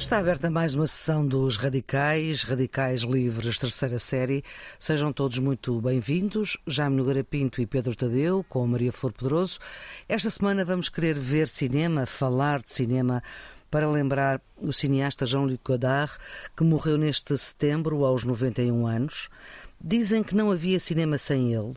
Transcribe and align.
Está 0.00 0.16
aberta 0.16 0.50
mais 0.50 0.74
uma 0.74 0.86
sessão 0.86 1.26
dos 1.26 1.58
Radicais, 1.58 2.42
Radicais 2.42 3.02
Livres, 3.02 3.58
terceira 3.58 3.98
série. 3.98 4.42
Sejam 4.78 5.12
todos 5.12 5.38
muito 5.38 5.78
bem-vindos. 5.78 6.56
Jaime 6.66 6.96
Nogueira 6.96 7.22
Pinto 7.22 7.60
e 7.60 7.66
Pedro 7.66 7.94
Tadeu, 7.94 8.42
com 8.48 8.66
Maria 8.66 8.90
Flor 8.92 9.12
Pedroso. 9.12 9.58
Esta 10.08 10.30
semana 10.30 10.64
vamos 10.64 10.88
querer 10.88 11.18
ver 11.18 11.48
cinema, 11.48 12.06
falar 12.06 12.62
de 12.62 12.72
cinema, 12.72 13.22
para 13.70 13.90
lembrar 13.90 14.40
o 14.56 14.72
cineasta 14.72 15.26
Jean-Luc 15.26 15.60
Godard, 15.62 16.12
que 16.56 16.64
morreu 16.64 16.96
neste 16.96 17.36
setembro 17.36 18.02
aos 18.02 18.24
91 18.24 18.86
anos. 18.86 19.28
Dizem 19.78 20.22
que 20.22 20.34
não 20.34 20.50
havia 20.50 20.80
cinema 20.80 21.18
sem 21.18 21.52
ele 21.52 21.74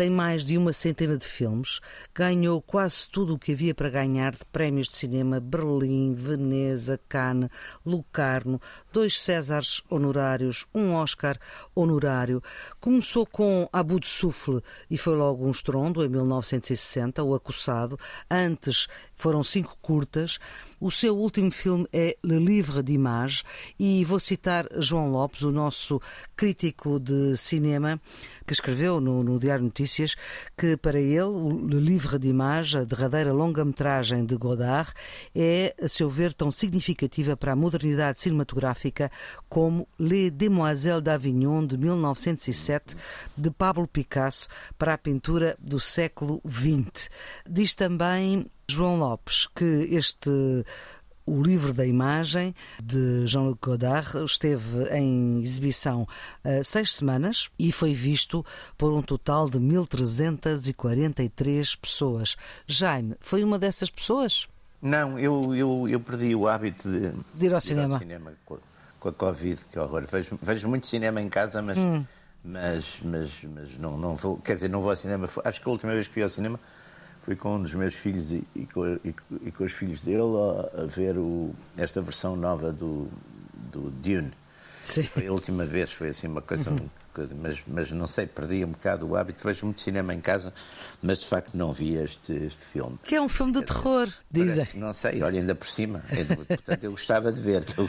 tem 0.00 0.08
mais 0.08 0.46
de 0.46 0.56
uma 0.56 0.72
centena 0.72 1.18
de 1.18 1.26
filmes, 1.26 1.78
ganhou 2.14 2.62
quase 2.62 3.06
tudo 3.06 3.34
o 3.34 3.38
que 3.38 3.52
havia 3.52 3.74
para 3.74 3.90
ganhar 3.90 4.32
de 4.32 4.42
prémios 4.46 4.88
de 4.88 4.96
cinema 4.96 5.38
Berlim, 5.38 6.14
Veneza, 6.14 6.98
Cannes, 7.06 7.50
Lucarno, 7.84 8.58
dois 8.90 9.20
Césares 9.20 9.82
honorários, 9.90 10.66
um 10.74 10.94
Oscar 10.94 11.36
honorário. 11.74 12.42
Começou 12.80 13.26
com 13.26 13.68
Abu 13.70 14.00
de 14.00 14.08
Souffle 14.08 14.62
e 14.90 14.96
foi 14.96 15.14
logo 15.14 15.46
um 15.46 15.50
estrondo 15.50 16.02
em 16.02 16.08
1960, 16.08 17.22
O 17.22 17.34
Acossado. 17.34 17.98
Antes 18.30 18.88
foram 19.14 19.44
cinco 19.44 19.76
curtas. 19.82 20.38
O 20.80 20.90
seu 20.90 21.14
último 21.14 21.50
filme 21.50 21.86
é 21.92 22.16
Le 22.24 22.38
Livre 22.38 22.82
d'Image 22.82 23.42
e 23.78 24.02
vou 24.02 24.18
citar 24.18 24.66
João 24.78 25.10
Lopes, 25.10 25.42
o 25.42 25.52
nosso 25.52 26.00
crítico 26.34 26.98
de 26.98 27.36
cinema, 27.36 28.00
que 28.46 28.54
escreveu 28.54 28.98
no, 28.98 29.22
no 29.22 29.38
Diário 29.38 29.62
Notícias 29.62 30.16
que 30.56 30.78
para 30.78 30.98
ele 30.98 31.20
o 31.20 31.50
Le 31.66 31.78
Livre 31.78 32.18
d'Image, 32.18 32.78
a 32.78 32.84
derradeira 32.84 33.30
longa-metragem 33.30 34.24
de 34.24 34.34
Godard, 34.36 34.90
é, 35.34 35.74
a 35.82 35.86
seu 35.86 36.08
ver, 36.08 36.32
tão 36.32 36.50
significativa 36.50 37.36
para 37.36 37.52
a 37.52 37.56
modernidade 37.56 38.18
cinematográfica 38.18 39.12
como 39.50 39.86
Les 39.98 40.30
Demoiselles 40.30 41.02
d'Avignon 41.02 41.66
de 41.66 41.76
1907 41.76 42.96
de 43.36 43.50
Pablo 43.50 43.86
Picasso 43.86 44.48
para 44.78 44.94
a 44.94 44.98
pintura 44.98 45.58
do 45.60 45.78
século 45.78 46.40
XX. 46.48 47.10
Diz 47.46 47.74
também 47.74 48.46
João 48.70 48.98
Lopes, 48.98 49.46
que 49.54 49.88
este 49.90 50.30
o 51.26 51.42
livro 51.42 51.72
da 51.72 51.86
imagem 51.86 52.54
de 52.82 53.24
Jean-Luc 53.26 53.60
Godard 53.60 54.24
esteve 54.24 54.84
em 54.90 55.40
exibição 55.42 56.02
uh, 56.02 56.64
seis 56.64 56.94
semanas 56.94 57.48
e 57.58 57.70
foi 57.70 57.92
visto 57.94 58.44
por 58.76 58.92
um 58.92 59.00
total 59.02 59.48
de 59.48 59.58
1.343 59.58 61.78
pessoas. 61.80 62.36
Jaime, 62.66 63.14
foi 63.20 63.44
uma 63.44 63.56
dessas 63.58 63.90
pessoas? 63.90 64.48
Não, 64.82 65.18
eu, 65.18 65.54
eu, 65.54 65.88
eu 65.88 66.00
perdi 66.00 66.34
o 66.34 66.48
hábito 66.48 66.90
de, 66.90 67.12
de 67.34 67.46
ir 67.46 67.52
ao 67.52 67.60
de 67.60 67.66
cinema, 67.66 67.88
ir 67.88 67.92
ao 67.92 67.98
cinema 68.00 68.32
com, 68.44 68.58
com, 68.98 69.08
a 69.08 69.12
Covid, 69.12 69.64
que 69.66 69.78
horror. 69.78 70.04
Vejo, 70.10 70.38
vejo 70.40 70.66
muito 70.68 70.86
cinema 70.86 71.20
em 71.20 71.28
casa, 71.28 71.60
mas, 71.60 71.76
hum. 71.78 72.02
mas, 72.42 72.98
mas, 73.04 73.44
mas 73.44 73.76
não, 73.78 73.98
não 73.98 74.16
vou, 74.16 74.38
quer 74.38 74.54
dizer, 74.54 74.70
não 74.70 74.80
vou 74.80 74.88
ao 74.90 74.96
cinema. 74.96 75.28
Acho 75.44 75.60
que 75.60 75.68
a 75.68 75.72
última 75.72 75.92
vez 75.92 76.08
que 76.08 76.14
fui 76.14 76.22
ao 76.22 76.30
cinema 76.30 76.58
fui 77.20 77.36
com 77.36 77.56
um 77.56 77.62
dos 77.62 77.74
meus 77.74 77.94
filhos 77.94 78.32
e, 78.32 78.42
e, 78.54 78.66
com, 78.66 78.86
e, 79.04 79.14
e 79.44 79.52
com, 79.52 79.64
os 79.64 79.72
filhos 79.72 80.00
dele 80.00 80.20
a, 80.20 80.82
a 80.82 80.86
ver 80.86 81.16
o, 81.16 81.54
esta 81.76 82.00
versão 82.00 82.34
nova 82.34 82.72
do, 82.72 83.08
do 83.70 83.90
Dune. 83.90 84.32
Sim. 84.82 85.02
Foi 85.02 85.26
a 85.26 85.32
última 85.32 85.64
vez, 85.66 85.92
foi 85.92 86.08
assim 86.08 86.26
uma 86.26 86.40
coisa, 86.40 86.70
uhum. 86.70 86.88
mas, 87.38 87.62
mas 87.66 87.92
não 87.92 88.06
sei, 88.06 88.26
perdi 88.26 88.64
um 88.64 88.70
bocado 88.70 89.06
o 89.06 89.14
hábito. 89.14 89.46
Vejo 89.46 89.66
muito 89.66 89.80
cinema 89.82 90.14
em 90.14 90.20
casa, 90.20 90.54
mas 91.02 91.18
de 91.18 91.26
facto 91.26 91.54
não 91.54 91.72
vi 91.72 91.96
este, 91.96 92.32
este 92.32 92.64
filme. 92.64 92.98
Que 93.04 93.16
é 93.16 93.20
um 93.20 93.28
filme 93.28 93.52
de 93.52 93.62
terror, 93.62 94.08
dizem. 94.30 94.66
Não 94.74 94.94
sei, 94.94 95.22
olha, 95.22 95.38
ainda 95.38 95.54
por 95.54 95.68
cima. 95.68 96.02
portanto, 96.48 96.84
eu 96.84 96.92
gostava 96.92 97.30
de 97.30 97.40
ver. 97.40 97.66
Eu, 97.76 97.88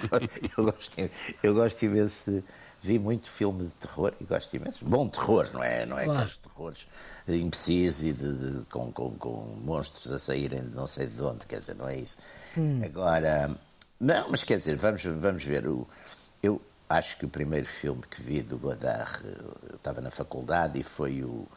eu, 0.57 0.63
gosto, 0.65 1.09
eu 1.41 1.53
gosto 1.53 1.85
imenso 1.85 2.29
de 2.29 2.43
vi 2.81 2.97
muito 2.97 3.29
filme 3.29 3.65
de 3.65 3.73
terror 3.75 4.13
e 4.19 4.23
gosto 4.23 4.55
imenso. 4.55 4.83
Bom 4.83 5.07
terror, 5.07 5.49
não 5.53 5.63
é? 5.63 5.85
Não 5.85 5.99
é 5.99 6.05
claro. 6.05 6.19
aqueles 6.19 6.37
terrores 6.37 6.87
imbecis 7.27 8.03
e 8.03 8.13
de, 8.13 8.33
de, 8.33 8.65
com, 8.65 8.91
com, 8.91 9.11
com, 9.11 9.59
monstros 9.63 10.11
a 10.11 10.17
saírem 10.17 10.61
de 10.61 10.75
não 10.75 10.87
sei 10.87 11.07
de 11.07 11.21
onde, 11.21 11.45
quer 11.45 11.59
dizer, 11.59 11.75
não 11.75 11.87
é 11.87 11.97
isso. 11.97 12.17
Hum. 12.57 12.81
Agora, 12.83 13.51
não, 13.99 14.29
mas 14.29 14.43
quer 14.43 14.57
dizer, 14.57 14.75
vamos, 14.77 15.03
vamos 15.03 15.43
ver. 15.43 15.67
O, 15.67 15.87
eu 16.41 16.59
acho 16.89 17.17
que 17.17 17.25
o 17.25 17.29
primeiro 17.29 17.67
filme 17.67 18.01
que 18.09 18.21
vi 18.21 18.41
do 18.41 18.57
Godard, 18.57 19.23
eu 19.69 19.75
estava 19.75 20.01
na 20.01 20.09
faculdade 20.09 20.79
e 20.79 20.83
foi 20.83 21.23
o, 21.23 21.47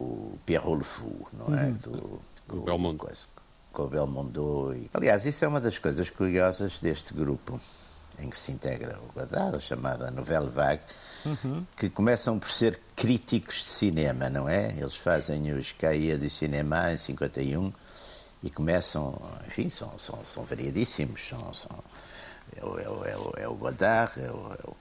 o 0.00 0.38
Pierrot 0.46 0.78
Le 0.78 0.84
Fou, 0.84 1.28
não 1.34 1.54
é? 1.54 1.66
Uhum. 1.66 1.72
Do, 1.74 2.20
o 2.48 2.60
Belmondo. 2.62 2.98
Coisa, 2.98 3.26
com 3.72 3.82
o 3.82 3.88
Belmondo. 3.88 4.74
E, 4.74 4.90
aliás, 4.94 5.26
isso 5.26 5.44
é 5.44 5.48
uma 5.48 5.60
das 5.60 5.78
coisas 5.78 6.08
curiosas 6.08 6.80
deste 6.80 7.12
grupo 7.12 7.60
em 8.18 8.30
que 8.30 8.38
se 8.38 8.52
integra 8.52 8.98
o 8.98 9.12
Godard, 9.12 9.60
chamada 9.60 10.10
Nouvelle 10.10 10.48
Vague, 10.48 10.82
uhum. 11.24 11.64
que 11.76 11.90
começam 11.90 12.38
por 12.38 12.50
ser 12.50 12.80
críticos 12.94 13.56
de 13.56 13.68
cinema, 13.68 14.30
não 14.30 14.48
é? 14.48 14.72
Eles 14.72 14.96
fazem 14.96 15.52
os 15.52 15.72
Caia 15.72 16.18
de 16.18 16.30
Cinema 16.30 16.92
em 16.92 16.96
51 16.96 17.72
e 18.42 18.50
começam, 18.50 19.20
enfim, 19.46 19.68
são, 19.68 19.98
são, 19.98 20.18
são 20.24 20.44
variadíssimos. 20.44 21.28
São, 21.28 21.52
são, 21.52 21.84
é, 22.56 22.64
o, 22.64 22.78
é, 23.04 23.16
o, 23.16 23.32
é 23.38 23.48
o 23.48 23.54
Godard, 23.54 24.12
é 24.20 24.30
o, 24.30 24.52
é 24.52 24.68
o, 24.68 24.76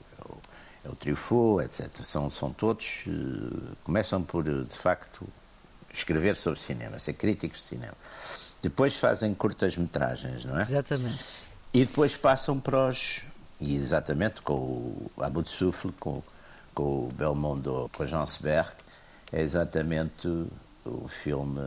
é 0.86 0.90
o 0.90 0.96
Truffaut, 0.96 1.64
etc. 1.66 1.90
São, 2.04 2.30
são 2.30 2.54
todos, 2.54 3.04
uh, 3.08 3.76
começam 3.84 4.22
por, 4.22 4.44
de 4.44 4.78
facto, 4.78 5.26
escrever 5.94 6.36
sobre 6.36 6.60
cinema, 6.60 7.00
ser 7.00 7.14
críticos 7.14 7.60
de 7.60 7.66
cinema. 7.66 7.96
Depois 8.62 8.96
fazem 8.96 9.34
curtas-metragens, 9.34 10.46
não 10.46 10.58
é? 10.58 10.62
Exatamente. 10.62 11.45
E 11.76 11.84
depois 11.84 12.16
passam 12.16 12.58
para 12.58 12.88
os. 12.88 13.22
E 13.60 13.76
exatamente 13.76 14.42
com 14.42 14.54
o 14.54 15.12
Abu 15.18 15.44
com, 16.00 16.24
com 16.74 16.84
o 16.84 17.12
Belmondo, 17.12 17.92
com 17.94 18.04
o 18.04 18.08
Jean 18.08 18.26
Seberg, 18.26 18.72
é 19.30 19.42
exatamente 19.42 20.26
o 20.86 21.06
filme, 21.10 21.60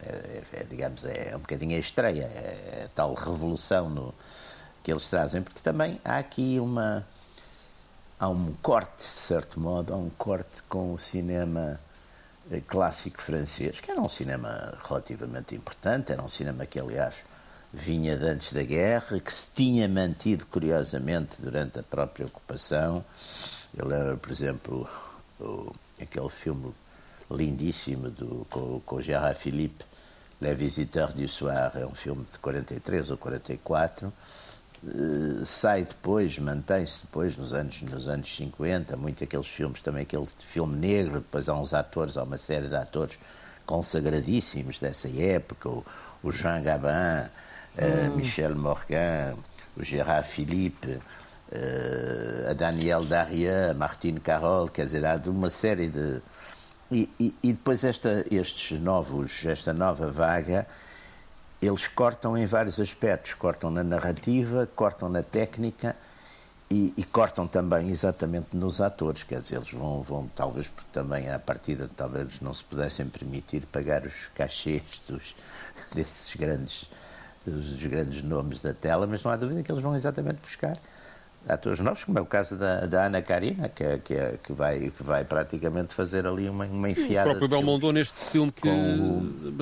é, 0.00 0.08
é, 0.08 0.42
é, 0.60 0.64
digamos, 0.64 1.04
é 1.04 1.34
um 1.36 1.40
bocadinho 1.40 1.76
a 1.76 1.78
estreia, 1.78 2.22
é, 2.22 2.78
é 2.80 2.84
a 2.86 2.88
tal 2.88 3.12
revolução 3.12 3.90
no, 3.90 4.14
que 4.82 4.90
eles 4.90 5.06
trazem, 5.10 5.42
porque 5.42 5.60
também 5.60 6.00
há 6.02 6.16
aqui 6.16 6.58
uma. 6.58 7.06
Há 8.18 8.30
um 8.30 8.54
corte, 8.62 8.96
de 8.96 9.02
certo 9.02 9.60
modo, 9.60 9.92
há 9.92 9.96
um 9.98 10.08
corte 10.08 10.62
com 10.70 10.94
o 10.94 10.98
cinema 10.98 11.78
eh, 12.50 12.62
clássico 12.66 13.20
francês, 13.20 13.78
que 13.78 13.90
era 13.90 14.00
um 14.00 14.08
cinema 14.08 14.78
relativamente 14.88 15.54
importante, 15.54 16.12
era 16.12 16.22
um 16.22 16.28
cinema 16.28 16.64
que, 16.64 16.80
aliás, 16.80 17.16
vinha 17.72 18.16
de 18.16 18.24
antes 18.24 18.52
da 18.52 18.62
guerra, 18.62 19.20
que 19.20 19.32
se 19.32 19.48
tinha 19.54 19.88
mantido 19.88 20.44
curiosamente 20.46 21.40
durante 21.40 21.78
a 21.78 21.82
própria 21.82 22.26
ocupação. 22.26 23.04
Eu 23.76 23.86
lembro, 23.86 24.18
por 24.18 24.30
exemplo, 24.30 24.88
o, 25.38 25.72
aquele 26.00 26.28
filme 26.28 26.74
lindíssimo 27.30 28.10
do, 28.10 28.46
com, 28.50 28.80
com 28.80 29.00
Gerard 29.00 29.38
Philippe, 29.38 29.84
Les 30.40 30.58
Visiteurs 30.58 31.14
du 31.14 31.28
Soir, 31.28 31.72
é 31.76 31.86
um 31.86 31.94
filme 31.94 32.24
de 32.24 32.38
43 32.38 33.10
ou 33.10 33.16
44. 33.16 34.12
Uh, 34.82 35.44
sai 35.44 35.84
depois, 35.84 36.38
mantém-se 36.38 37.02
depois 37.02 37.36
nos 37.36 37.52
anos, 37.52 37.82
nos 37.82 38.08
anos 38.08 38.34
50, 38.34 38.96
muito 38.96 39.22
aqueles 39.22 39.46
filmes, 39.46 39.82
também 39.82 40.02
aquele 40.02 40.26
filme 40.38 40.74
negro, 40.74 41.20
depois 41.20 41.48
há 41.50 41.54
uns 41.54 41.74
atores, 41.74 42.16
há 42.16 42.22
uma 42.22 42.38
série 42.38 42.66
de 42.66 42.74
atores 42.74 43.18
consagradíssimos 43.66 44.80
dessa 44.80 45.08
época, 45.08 45.68
o, 45.68 45.84
o 46.22 46.32
Jean 46.32 46.62
Gabin, 46.62 47.30
hum. 47.84 48.16
Michel 48.16 48.54
Morgan, 48.54 49.36
o 49.76 49.84
Gérard 49.84 50.26
Philippe, 50.28 50.88
uh, 50.88 52.50
a 52.50 52.54
Daniel 52.54 53.04
Daria, 53.04 53.70
a 53.70 53.74
Martine 53.74 54.20
Carol, 54.20 54.68
quer 54.68 54.84
dizer, 54.84 55.04
há 55.04 55.20
uma 55.26 55.50
série 55.50 55.88
de. 55.88 56.20
E, 56.90 57.08
e, 57.20 57.34
e, 57.42 57.52
depois 57.52 57.84
esta, 57.84 58.26
estes 58.30 58.80
novos, 58.80 59.46
esta 59.46 59.72
nova 59.72 60.10
vaga, 60.10 60.66
eles 61.62 61.86
cortam 61.86 62.36
em 62.36 62.46
vários 62.46 62.80
aspectos. 62.80 63.34
Cortam 63.34 63.70
na 63.70 63.84
narrativa, 63.84 64.68
cortam 64.74 65.08
na 65.08 65.22
técnica 65.22 65.94
e, 66.68 66.92
e, 66.96 67.04
cortam 67.04 67.46
também 67.46 67.90
exatamente 67.90 68.56
nos 68.56 68.80
atores. 68.80 69.22
Quer 69.22 69.40
dizer, 69.40 69.56
eles 69.56 69.70
vão, 69.70 70.02
vão 70.02 70.28
talvez 70.34 70.66
porque 70.66 70.90
também 70.92 71.30
à 71.30 71.38
partida 71.38 71.88
talvez 71.96 72.40
não 72.40 72.52
se 72.52 72.64
pudessem 72.64 73.06
permitir 73.06 73.66
pagar 73.66 74.04
os 74.04 74.28
cachês 74.34 74.82
dos, 75.06 75.34
desses 75.94 76.34
grandes 76.34 76.90
dos 77.46 77.74
grandes 77.84 78.22
nomes 78.22 78.60
da 78.60 78.74
tela, 78.74 79.06
mas 79.06 79.22
não 79.22 79.30
há 79.30 79.36
dúvida 79.36 79.62
que 79.62 79.72
eles 79.72 79.82
vão 79.82 79.96
exatamente 79.96 80.38
buscar 80.42 80.78
atores 81.48 81.80
novos, 81.80 82.04
como 82.04 82.18
é 82.18 82.20
o 82.20 82.26
caso 82.26 82.56
da, 82.56 82.86
da 82.86 83.06
Ana 83.06 83.22
Karina, 83.22 83.68
que, 83.68 83.82
é, 83.82 83.98
que, 83.98 84.14
é, 84.14 84.38
que, 84.42 84.52
vai, 84.52 84.90
que 84.90 85.02
vai 85.02 85.24
praticamente 85.24 85.94
fazer 85.94 86.26
ali 86.26 86.48
uma, 86.48 86.66
uma 86.66 86.90
enfiada. 86.90 87.30
O 87.30 87.32
próprio 87.32 87.48
Belmondo 87.48 87.92
neste 87.92 88.18
filme 88.30 88.52
que 88.52 88.68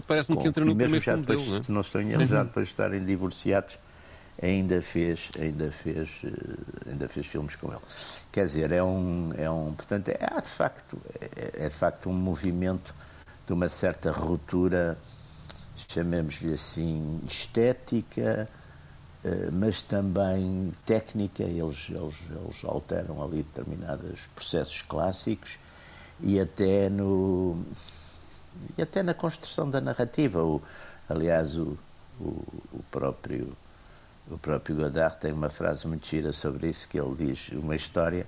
parece-me 0.07 0.39
que 0.39 0.49
entra 0.49 0.65
no 0.65 0.75
primeiro 0.75 1.01
filme 1.01 1.21
depois, 1.25 1.47
dele, 1.47 1.65
Se 1.65 1.73
não 1.73 1.81
estou 1.81 2.01
em 2.01 2.11
erro, 2.11 2.27
já 2.27 2.43
depois 2.45 2.67
de 2.67 2.73
estarem 2.73 3.05
divorciados, 3.05 3.79
ainda 4.43 4.83
fez, 4.83 5.31
ainda 5.39 5.71
fez, 5.71 6.23
eh, 6.25 6.91
ainda 6.91 7.09
fez 7.09 7.27
filmes 7.27 7.55
com 7.57 7.69
ele. 7.69 7.83
Quer 8.33 8.45
dizer, 8.47 8.73
é 8.73 8.83
um, 8.83 9.33
é 9.37 9.51
um 9.51 9.73
portanto, 9.73 10.09
é, 10.09 10.41
de 10.41 10.49
facto, 10.49 10.99
é, 11.21 11.67
é 11.67 11.69
de 11.69 11.75
facto 11.75 12.09
um 12.09 12.15
movimento 12.15 12.95
de 13.47 13.53
uma 13.53 13.69
certa 13.69 14.11
ruptura 14.11 14.99
chamemos-lhe 15.89 16.55
assim, 16.55 17.21
estética, 17.27 18.49
eh, 19.25 19.51
mas 19.53 19.83
também 19.83 20.73
técnica, 20.87 21.43
eles, 21.43 21.87
eles, 21.89 22.15
eles 22.31 22.65
alteram 22.65 23.23
ali 23.23 23.43
determinados 23.43 24.21
processos 24.35 24.83
clássicos 24.83 25.59
e 26.21 26.41
até 26.41 26.89
no 26.89 27.63
e 28.77 28.83
até 28.83 29.03
na 29.03 29.15
construção 29.15 29.71
da 29.71 29.81
narrativa. 29.81 30.43
O, 30.43 30.61
aliás, 31.09 31.57
o, 31.57 31.79
o, 32.21 32.25
o, 32.73 32.85
próprio 32.91 33.57
o 34.31 34.39
próprio 34.39 34.77
Godard 34.77 35.19
tem 35.21 35.33
uma 35.33 35.51
frase 35.51 35.87
muito 35.87 36.07
gira 36.07 36.33
sobre 36.33 36.69
isso 36.69 36.89
que 36.89 36.99
ele 36.99 37.15
diz 37.15 37.49
uma 37.53 37.77
história 37.77 38.27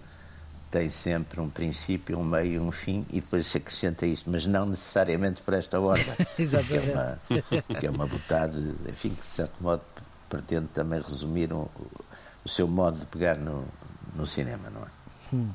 tem 0.71 0.89
sempre 0.89 1.41
um 1.41 1.49
princípio, 1.49 2.19
um 2.19 2.25
meio 2.25 2.55
e 2.55 2.59
um 2.59 2.71
fim 2.71 3.05
e 3.11 3.21
depois 3.21 3.47
se 3.47 3.57
acrescenta 3.59 4.07
isto, 4.07 4.31
mas 4.31 4.47
não 4.47 4.67
necessariamente 4.67 5.43
por 5.43 5.55
esta 5.55 5.81
ordem. 5.81 6.07
Exatamente. 6.39 6.91
Que 7.27 7.35
é 7.35 7.41
uma, 7.41 7.81
que 7.81 7.87
é 7.87 7.91
uma 7.91 8.07
botada, 8.07 8.57
enfim, 8.89 9.11
que 9.11 9.23
de 9.23 9.29
certo 9.29 9.61
modo 9.61 9.83
pretende 10.29 10.69
também 10.69 11.01
resumir 11.01 11.53
um, 11.53 11.67
o 12.45 12.49
seu 12.49 12.69
modo 12.69 13.01
de 13.01 13.07
pegar 13.07 13.37
no, 13.37 13.65
no 14.15 14.25
cinema, 14.25 14.71
não 14.71 14.83
é? 14.83 14.87
Hum. 15.35 15.51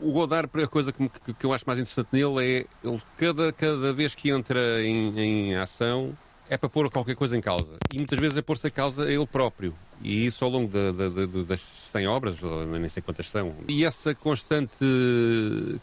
O 0.00 0.12
Godard, 0.12 0.48
a 0.62 0.66
coisa 0.66 0.92
que, 0.92 1.08
que, 1.08 1.44
eu 1.44 1.52
acho 1.52 1.64
mais 1.66 1.78
interessante 1.78 2.08
nele 2.12 2.44
é 2.44 2.66
ele 2.86 3.02
cada, 3.16 3.52
cada 3.52 3.92
vez 3.92 4.14
que 4.14 4.30
entra 4.30 4.82
em, 4.82 5.18
em 5.18 5.56
ação 5.56 6.16
é 6.48 6.56
para 6.56 6.68
pôr 6.68 6.90
qualquer 6.90 7.16
coisa 7.16 7.36
em 7.36 7.40
causa. 7.40 7.78
E 7.92 7.96
muitas 7.96 8.18
vezes 8.18 8.38
é 8.38 8.42
pôr-se 8.42 8.66
a 8.66 8.70
causa 8.70 9.10
ele 9.10 9.26
próprio. 9.26 9.74
E 10.02 10.26
isso 10.26 10.44
ao 10.44 10.50
longo 10.50 10.68
de, 10.68 10.92
de, 10.92 11.26
de, 11.26 11.44
das 11.44 11.60
100 11.92 12.06
obras, 12.06 12.34
nem 12.68 12.88
sei 12.88 13.02
quantas 13.02 13.28
são. 13.28 13.54
E 13.66 13.84
essa 13.84 14.14
constante 14.14 14.70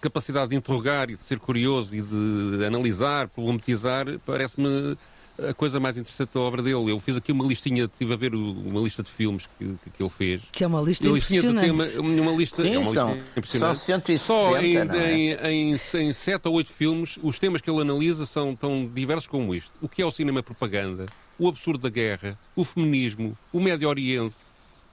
capacidade 0.01 0.49
de 0.51 0.55
interrogar 0.55 1.09
e 1.09 1.15
de 1.15 1.23
ser 1.23 1.39
curioso 1.39 1.93
e 1.93 2.01
de 2.01 2.65
analisar, 2.65 3.27
problematizar, 3.27 4.05
parece-me 4.25 4.97
a 5.41 5.53
coisa 5.53 5.79
mais 5.79 5.97
interessante 5.97 6.29
da 6.33 6.39
obra 6.39 6.61
dele. 6.61 6.91
Eu 6.91 6.99
fiz 6.99 7.17
aqui 7.17 7.31
uma 7.31 7.45
listinha, 7.45 7.85
estive 7.85 8.13
a 8.13 8.15
ver 8.15 8.33
uma 8.33 8.79
lista 8.79 9.03
de 9.03 9.11
filmes 9.11 9.47
que, 9.57 9.65
que, 9.83 9.89
que 9.89 10.03
ele 10.03 10.09
fez. 10.09 10.41
Que 10.51 10.63
é 10.63 10.67
uma 10.67 10.81
lista 10.81 11.07
uma 11.07 11.17
impressionante. 11.17 11.65
Tema, 11.65 11.85
uma 12.21 12.31
lista, 12.31 12.61
Sim, 12.61 12.75
é 12.75 12.79
uma 12.79 12.93
são, 12.93 13.13
lista 13.13 13.29
impressionante. 13.37 13.77
São 13.77 13.95
160, 13.95 14.17
Só 14.19 14.57
em, 14.61 14.77
é? 14.77 15.51
em, 15.51 15.73
em, 15.73 15.73
em 15.73 16.13
7 16.13 16.47
ou 16.47 16.53
8 16.53 16.71
filmes, 16.71 17.19
os 17.21 17.37
temas 17.37 17.61
que 17.61 17.69
ele 17.69 17.81
analisa 17.81 18.25
são 18.25 18.55
tão 18.55 18.89
diversos 18.93 19.27
como 19.27 19.53
isto. 19.53 19.71
O 19.81 19.89
que 19.89 20.01
é 20.01 20.05
o 20.05 20.11
cinema 20.11 20.41
propaganda, 20.41 21.05
o 21.37 21.47
absurdo 21.47 21.83
da 21.83 21.89
guerra, 21.89 22.37
o 22.55 22.63
feminismo, 22.63 23.37
o 23.51 23.59
Médio 23.59 23.89
Oriente, 23.89 24.35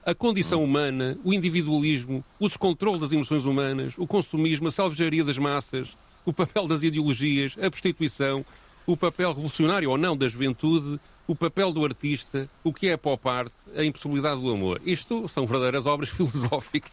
a 0.05 0.13
condição 0.13 0.61
hum. 0.61 0.65
humana, 0.65 1.17
o 1.23 1.33
individualismo, 1.33 2.23
o 2.39 2.47
descontrole 2.47 2.99
das 2.99 3.11
emoções 3.11 3.45
humanas, 3.45 3.93
o 3.97 4.05
consumismo, 4.05 4.67
a 4.67 4.71
salvajaria 4.71 5.23
das 5.23 5.37
massas, 5.37 5.95
o 6.25 6.33
papel 6.33 6.67
das 6.67 6.83
ideologias, 6.83 7.55
a 7.61 7.69
prostituição, 7.69 8.45
o 8.85 8.97
papel 8.97 9.29
revolucionário 9.29 9.89
ou 9.89 9.97
não 9.97 10.15
da 10.15 10.27
juventude, 10.27 10.99
o 11.25 11.33
papel 11.33 11.71
do 11.71 11.85
artista, 11.85 12.49
o 12.63 12.73
que 12.73 12.87
é 12.87 12.93
a 12.93 12.97
pop 12.97 13.27
art, 13.29 13.51
a 13.75 13.83
impossibilidade 13.83 14.41
do 14.41 14.51
amor. 14.51 14.81
Isto 14.85 15.27
são 15.29 15.47
verdadeiras 15.47 15.85
obras 15.85 16.09
filosóficas 16.11 16.91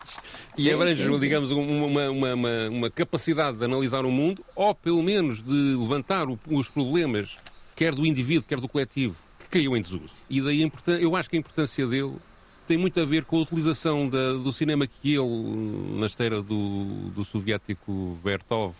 sim, 0.54 0.62
e 0.62 0.72
abrangem, 0.72 1.18
digamos, 1.18 1.50
uma, 1.50 2.06
uma, 2.06 2.32
uma, 2.34 2.68
uma, 2.68 2.90
capacidade 2.90 3.58
de 3.58 3.64
analisar 3.64 4.04
o 4.04 4.10
mundo 4.10 4.44
ou, 4.54 4.72
pelo 4.72 5.02
menos, 5.02 5.42
de 5.42 5.76
levantar 5.76 6.28
o, 6.28 6.38
os 6.46 6.68
problemas, 6.68 7.36
quer 7.74 7.92
do 7.92 8.06
indivíduo, 8.06 8.46
quer 8.46 8.60
do 8.60 8.68
coletivo, 8.68 9.16
caiu 9.50 9.76
em 9.76 9.82
desuso. 9.82 10.10
E 10.28 10.40
daí 10.40 10.70
eu 11.00 11.16
acho 11.16 11.28
que 11.28 11.36
a 11.36 11.38
importância 11.38 11.86
dele 11.86 12.14
tem 12.66 12.78
muito 12.78 13.00
a 13.00 13.04
ver 13.04 13.24
com 13.24 13.38
a 13.38 13.40
utilização 13.40 14.08
da, 14.08 14.34
do 14.34 14.52
cinema 14.52 14.86
que 14.86 15.14
ele, 15.14 15.98
na 15.98 16.06
esteira 16.06 16.40
do, 16.40 17.10
do 17.10 17.24
soviético 17.24 18.16
Vertov, 18.22 18.74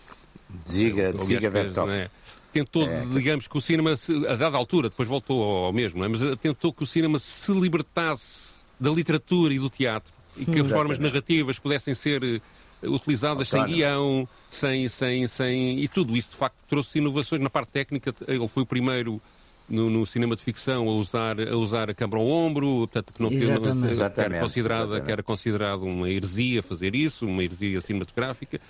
Ziga, 0.69 1.13
Ziga 1.19 1.51
Vertov. 1.51 1.91
É, 1.91 2.09
tentou, 2.53 2.85
é. 2.85 3.05
digamos, 3.07 3.47
que 3.47 3.57
o 3.57 3.61
cinema, 3.61 3.95
a 4.29 4.35
dada 4.35 4.57
altura, 4.57 4.89
depois 4.89 5.09
voltou 5.09 5.43
ao 5.67 5.73
mesmo, 5.73 6.05
é? 6.05 6.09
mas 6.09 6.21
tentou 6.37 6.73
que 6.73 6.83
o 6.83 6.87
cinema 6.87 7.19
se 7.19 7.53
libertasse 7.53 8.55
da 8.79 8.91
literatura 8.91 9.53
e 9.53 9.59
do 9.59 9.69
teatro 9.69 10.13
e 10.37 10.47
que 10.47 10.61
as 10.61 10.69
formas 10.69 10.99
narrativas 10.99 11.59
pudessem 11.59 11.93
ser 11.93 12.23
eh, 12.23 12.41
utilizadas 12.89 13.49
sem 13.49 13.65
guião, 13.65 14.29
sem, 14.49 14.89
sem, 14.89 15.27
sem. 15.27 15.81
E 15.81 15.89
tudo 15.89 16.17
isso, 16.17 16.31
de 16.31 16.37
facto, 16.37 16.57
trouxe 16.69 16.99
inovações 16.99 17.43
na 17.43 17.51
parte 17.51 17.71
técnica. 17.71 18.15
Ele 18.27 18.49
foi 18.49 18.63
o 18.63 18.67
primeiro. 18.67 19.21
No, 19.71 19.89
no, 19.89 20.05
cinema 20.05 20.35
de 20.35 20.43
ficção 20.43 20.89
a 20.89 20.93
usar 20.93 21.41
a 21.41 21.57
usar 21.57 21.89
a 21.89 21.95
câmara 21.95 22.21
ao 22.21 22.27
ombro, 22.29 22.89
portanto 22.89 23.13
que 23.13 23.23
não, 23.23 23.31
Exatamente. 23.31 24.15
que 24.15 24.21
era 24.21 24.41
considerada 24.41 25.01
que 25.01 25.13
era 25.13 25.23
considerado 25.23 25.83
uma 25.85 26.11
heresia 26.11 26.61
fazer 26.61 26.93
isso, 26.95 27.25
uma 27.25 27.45
heresia 27.45 27.81
cinematográfica 27.81 28.61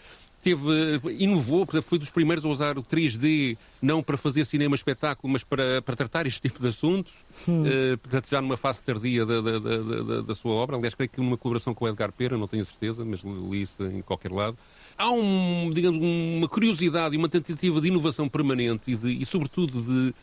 teve, 0.42 1.00
inovou, 1.18 1.66
foi 1.82 1.98
dos 1.98 2.10
primeiros 2.10 2.44
a 2.44 2.48
usar 2.48 2.78
o 2.78 2.82
3D, 2.82 3.56
não 3.80 4.02
para 4.02 4.16
fazer 4.16 4.44
cinema 4.44 4.74
espetáculo, 4.74 5.32
mas 5.32 5.44
para, 5.44 5.82
para 5.82 5.96
tratar 5.96 6.26
este 6.26 6.40
tipo 6.40 6.60
de 6.62 6.68
assuntos, 6.68 7.12
hum. 7.46 7.62
uh, 7.62 7.98
portanto, 7.98 8.26
já 8.30 8.40
numa 8.40 8.56
fase 8.56 8.82
tardia 8.82 9.26
da, 9.26 9.40
da, 9.40 9.58
da, 9.58 10.20
da, 10.22 10.34
sua 10.34 10.52
obra. 10.52 10.76
Aliás, 10.76 10.94
creio 10.94 11.10
que 11.10 11.20
numa 11.20 11.36
colaboração 11.36 11.74
com 11.74 11.84
o 11.84 11.88
Edgar 11.88 12.12
Pera, 12.12 12.36
não 12.36 12.48
tenho 12.48 12.64
certeza, 12.64 13.04
mas 13.04 13.20
li 13.22 13.62
isso 13.62 13.84
em 13.84 14.00
qualquer 14.02 14.32
lado. 14.32 14.56
Há 14.96 15.10
um, 15.10 15.70
digamos, 15.72 16.02
uma 16.02 16.48
curiosidade 16.48 17.14
e 17.14 17.18
uma 17.18 17.28
tentativa 17.28 17.80
de 17.80 17.88
inovação 17.88 18.28
permanente 18.28 18.90
e, 18.90 18.96
de, 18.96 19.22
e 19.22 19.24
sobretudo, 19.24 19.80
de 19.82 20.14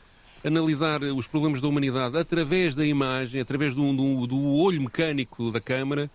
analisar 0.43 1.01
os 1.03 1.27
problemas 1.27 1.61
da 1.61 1.67
humanidade 1.67 2.17
através 2.17 2.75
da 2.75 2.85
imagem, 2.85 3.41
através 3.41 3.73
do, 3.73 3.93
do, 3.93 4.27
do 4.27 4.55
olho 4.55 4.81
mecânico 4.81 5.51
da 5.51 5.59
câmara, 5.59 6.09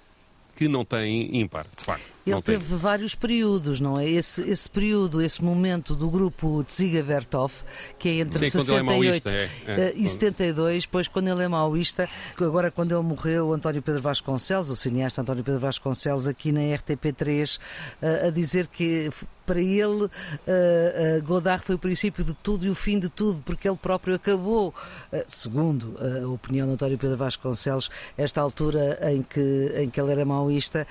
que 0.54 0.68
não 0.68 0.84
tem 0.84 1.34
ímpar, 1.36 1.66
de 1.76 1.84
facto. 1.84 2.12
Ele 2.26 2.40
teve 2.42 2.64
tem. 2.64 2.78
vários 2.78 3.14
períodos, 3.14 3.80
não 3.80 3.98
é? 3.98 4.08
Esse, 4.08 4.48
esse 4.48 4.68
período, 4.68 5.20
esse 5.20 5.42
momento 5.42 5.94
do 5.94 6.08
grupo 6.08 6.62
Tsiga 6.64 7.02
Vertov, 7.02 7.52
que 7.98 8.08
é 8.08 8.12
entre 8.20 8.44
Sim, 8.44 8.58
68 8.58 9.28
é, 9.28 9.32
é, 9.32 9.50
é. 9.66 9.92
e 9.96 10.08
72, 10.08 10.84
depois 10.84 11.08
quando 11.08 11.28
ele 11.28 11.42
é 11.42 11.48
maoísta, 11.48 12.08
agora 12.38 12.70
quando 12.70 12.92
ele 12.92 13.02
morreu, 13.02 13.52
António 13.52 13.82
Pedro 13.82 14.02
Vasconcelos, 14.02 14.70
o 14.70 14.76
cineasta 14.76 15.22
António 15.22 15.42
Pedro 15.42 15.60
Vasconcelos, 15.60 16.28
aqui 16.28 16.52
na 16.52 16.60
RTP3, 16.60 17.58
a 18.26 18.30
dizer 18.30 18.68
que 18.68 19.10
para 19.44 19.60
ele, 19.60 20.04
uh, 20.04 20.10
Godard 21.24 21.64
foi 21.64 21.74
o 21.74 21.78
princípio 21.78 22.24
de 22.24 22.34
tudo 22.34 22.66
e 22.66 22.70
o 22.70 22.74
fim 22.74 22.98
de 22.98 23.08
tudo, 23.08 23.42
porque 23.44 23.68
ele 23.68 23.76
próprio 23.76 24.14
acabou, 24.14 24.68
uh, 25.12 25.22
segundo 25.26 25.96
a 25.98 26.28
opinião 26.28 26.70
António 26.70 26.98
Pedro 26.98 27.16
Vasconcelos, 27.16 27.90
esta 28.16 28.40
altura 28.40 28.98
em 29.12 29.22
que, 29.22 29.72
em 29.76 29.90
que 29.90 30.00
ele 30.00 30.12
era 30.12 30.24
maoísta, 30.24 30.86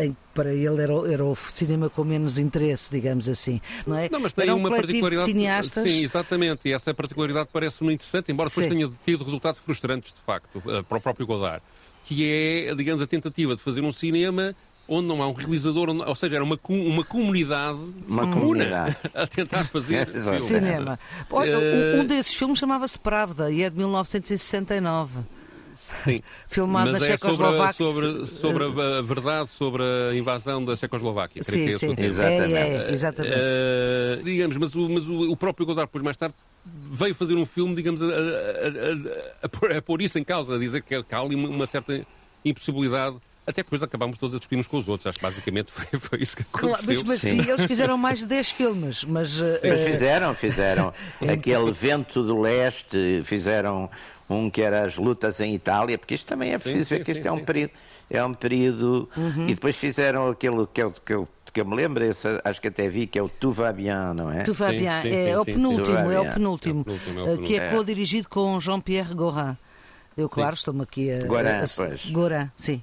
em 0.00 0.12
que 0.12 0.26
para 0.36 0.52
ele 0.52 0.82
era, 0.82 0.92
era 1.10 1.24
o 1.24 1.34
cinema 1.34 1.88
com 1.88 2.04
menos 2.04 2.36
interesse, 2.36 2.90
digamos 2.90 3.26
assim. 3.26 3.58
Não, 3.86 3.96
é? 3.96 4.08
não 4.10 4.20
mas 4.20 4.34
tem 4.34 4.44
era 4.44 4.54
um 4.54 4.58
uma 4.58 4.68
particularidade. 4.68 5.26
De 5.26 5.32
cineastas. 5.32 5.90
Sim, 5.90 6.04
exatamente. 6.04 6.68
E 6.68 6.72
essa 6.72 6.92
particularidade 6.92 7.48
parece-me 7.50 7.94
interessante, 7.94 8.30
embora 8.30 8.50
depois 8.50 8.66
Sim. 8.66 8.74
tenha 8.74 8.92
tido 9.02 9.24
resultados 9.24 9.60
frustrantes, 9.62 10.12
de 10.12 10.20
facto, 10.20 10.62
para 10.86 10.98
o 10.98 11.00
próprio 11.00 11.26
Godard. 11.26 11.62
Que 12.04 12.68
é, 12.68 12.74
digamos, 12.74 13.02
a 13.02 13.06
tentativa 13.06 13.56
de 13.56 13.62
fazer 13.62 13.80
um 13.80 13.92
cinema 13.92 14.54
onde 14.88 15.08
não 15.08 15.22
há 15.22 15.28
um 15.28 15.32
realizador, 15.32 15.88
ou 15.88 16.14
seja, 16.14 16.36
era 16.36 16.44
uma, 16.44 16.58
uma 16.68 17.04
comunidade 17.04 17.78
uma 18.06 18.30
comunidade 18.30 18.96
a 19.14 19.26
tentar 19.26 19.64
fazer 19.64 20.08
cinema. 20.38 20.98
Olha, 21.30 21.58
uh... 21.58 22.00
um 22.00 22.04
desses 22.04 22.34
filmes 22.34 22.58
chamava-se 22.58 22.98
Pravda 22.98 23.50
e 23.50 23.62
é 23.62 23.70
de 23.70 23.76
1969. 23.76 25.20
Sim. 25.76 26.20
Filmado 26.48 26.90
Mas 26.90 27.02
na 27.02 27.06
é 27.06 27.10
Checoslováquia. 27.10 27.72
Sobre, 27.74 28.26
sobre, 28.26 28.64
sobre 28.64 28.64
a 28.82 29.02
verdade 29.02 29.50
sobre 29.50 29.82
a 29.82 30.14
invasão 30.16 30.64
da 30.64 30.74
Checoslováquia. 30.74 31.42
Sim, 31.42 31.68
é 31.68 31.72
sim. 31.72 31.94
Exatamente. 31.98 32.54
É, 32.54 32.86
é, 32.88 32.92
exatamente. 32.92 33.36
Uh, 33.36 34.24
digamos, 34.24 34.56
mas, 34.56 34.74
o, 34.74 34.88
mas 34.88 35.06
o, 35.06 35.32
o 35.32 35.36
próprio 35.36 35.66
Godard, 35.66 35.88
depois 35.88 36.02
mais 36.02 36.16
tarde, 36.16 36.34
veio 36.90 37.14
fazer 37.14 37.34
um 37.34 37.44
filme, 37.44 37.74
digamos, 37.74 38.00
a, 38.00 38.06
a, 38.06 38.08
a, 38.08 39.74
a, 39.74 39.78
a 39.78 39.82
pôr 39.82 40.00
isso 40.00 40.18
em 40.18 40.24
causa, 40.24 40.56
a 40.56 40.58
dizer 40.58 40.82
que 40.82 40.94
há 40.94 41.18
ali 41.18 41.34
uma 41.34 41.66
certa 41.66 42.06
impossibilidade 42.42 43.16
até 43.46 43.62
depois 43.62 43.82
acabámos 43.82 44.18
todos 44.18 44.34
a 44.34 44.38
discutir 44.38 44.58
uns 44.58 44.66
com 44.66 44.78
os 44.78 44.88
outros. 44.88 45.06
Acho 45.06 45.18
que 45.18 45.24
basicamente 45.24 45.70
foi, 45.72 45.98
foi 46.00 46.20
isso 46.20 46.36
que 46.36 46.42
aconteceu. 46.42 46.68
Claro, 46.70 46.84
mas, 46.86 47.02
mas 47.02 47.20
sim. 47.20 47.42
sim. 47.42 47.48
eles 47.48 47.64
fizeram 47.64 47.96
mais 47.96 48.20
de 48.20 48.26
10 48.26 48.50
filmes. 48.50 49.04
Mas, 49.04 49.40
uh, 49.40 49.60
fizeram, 49.84 50.34
fizeram. 50.34 50.92
Aquele 51.32 51.70
Vento 51.70 52.22
do 52.22 52.40
Leste, 52.40 53.20
fizeram 53.24 53.88
um 54.28 54.50
que 54.50 54.60
era 54.60 54.84
as 54.84 54.96
lutas 54.96 55.40
em 55.40 55.54
Itália, 55.54 55.96
porque 55.96 56.14
isto 56.14 56.26
também 56.26 56.52
é 56.52 56.58
preciso 56.58 56.84
sim, 56.84 56.94
ver 56.96 56.98
sim, 56.98 57.04
que 57.04 57.12
isto 57.12 57.26
é 57.26 57.32
um 57.32 57.44
período. 57.44 57.70
É 58.10 58.24
um 58.24 58.34
período. 58.34 59.08
Uhum. 59.16 59.48
E 59.48 59.54
depois 59.54 59.76
fizeram 59.76 60.28
aquilo 60.28 60.66
que 60.66 60.82
eu, 60.82 60.92
que 60.92 61.14
eu 61.14 61.28
que 61.52 61.60
eu 61.62 61.64
me 61.64 61.74
lembro, 61.74 62.04
esse, 62.04 62.28
acho 62.44 62.60
que 62.60 62.68
até 62.68 62.86
vi, 62.86 63.06
que 63.06 63.18
é 63.18 63.22
o 63.22 63.30
Tu 63.30 63.50
Vas 63.50 63.74
Bien, 63.74 64.12
não 64.14 64.30
é? 64.30 64.42
Tu 64.42 64.52
Vas 64.52 64.76
Bien, 64.76 65.00
é, 65.06 65.30
é, 65.30 65.40
o 65.40 65.44
penúltimo, 65.44 66.10
é 66.10 66.20
o 66.20 66.34
penúltimo, 66.34 66.84
que 67.46 67.56
é 67.56 67.70
co-dirigido 67.70 68.28
com 68.28 68.60
Jean-Pierre 68.60 69.14
Gorin. 69.14 69.56
Eu, 70.14 70.28
claro, 70.28 70.54
estou-me 70.54 70.82
aqui 70.82 71.10
a. 71.10 71.24
Gorin, 71.26 71.64
pois. 71.74 72.06
Gorin, 72.10 72.50
sim. 72.54 72.82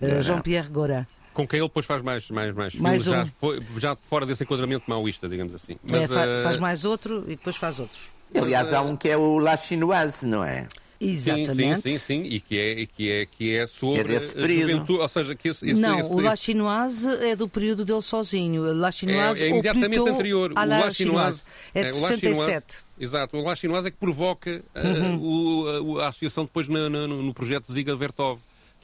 Uh, 0.00 0.22
Jean-Pierre 0.22 0.68
Gorin. 0.68 1.06
Com 1.34 1.46
quem 1.46 1.58
ele 1.60 1.68
depois 1.68 1.86
faz 1.86 2.02
mais, 2.02 2.28
mais, 2.30 2.54
mais, 2.54 2.74
mais 2.74 3.04
filmes, 3.04 3.30
um. 3.42 3.54
já, 3.78 3.90
já, 3.90 3.96
fora 4.08 4.26
desse 4.26 4.42
enquadramento 4.42 4.84
maoísta, 4.88 5.28
digamos 5.28 5.54
assim. 5.54 5.76
Mas, 5.82 6.02
é, 6.04 6.08
faz, 6.08 6.28
uh... 6.30 6.42
faz 6.42 6.58
mais 6.58 6.84
outro 6.84 7.24
e 7.26 7.36
depois 7.36 7.56
faz 7.56 7.78
outros. 7.78 8.00
Aliás, 8.34 8.72
há 8.72 8.80
um 8.82 8.96
que 8.96 9.08
é 9.08 9.16
o 9.16 9.38
La 9.38 9.56
Chinoise, 9.56 10.26
não 10.26 10.44
é? 10.44 10.66
Exatamente. 11.00 11.80
Sim, 11.80 11.98
sim, 11.98 11.98
sim, 11.98 12.22
e 12.24 12.40
que 12.40 12.58
é, 12.58 12.86
que 12.86 13.10
é, 13.10 13.26
que 13.26 13.56
é 13.56 13.66
sobre 13.66 14.00
É 14.00 14.04
desse 14.04 14.34
período. 14.34 14.70
juventude, 14.72 14.98
ou 15.00 15.08
seja, 15.08 15.34
que 15.34 15.48
esse, 15.48 15.64
esse, 15.70 15.80
não, 15.80 15.98
esse, 15.98 16.12
o 16.12 16.20
La 16.20 16.36
Chinoise 16.36 17.08
é 17.24 17.34
do 17.34 17.48
período 17.48 17.84
dele 17.86 18.02
sozinho. 18.02 18.70
La 18.74 18.88
é, 18.88 18.92
Chinoise 18.92 19.40
é 19.42 19.44
ou 19.46 19.50
imediatamente 19.50 19.98
anterior. 20.10 20.52
O 20.52 20.54
La 20.64 20.90
Chinoise 20.90 21.44
é 21.74 21.84
de 21.84 21.92
Chinoise- 21.92 22.20
67. 22.20 22.76
Exato, 22.98 23.36
o 23.38 23.42
La 23.42 23.56
Chinoise 23.56 23.88
é 23.88 23.90
que 23.90 23.96
provoca 23.96 24.62
uh, 24.74 24.86
Uhum. 24.86 25.84
o- 25.94 25.98
a, 26.00 26.04
a 26.04 26.08
associação 26.08 26.44
depois 26.44 26.68
na- 26.68 26.90
na- 26.90 27.06
no, 27.08 27.32
projeto 27.32 27.66
de 27.68 27.72
Ziga 27.72 27.96
Vertov, 27.96 28.38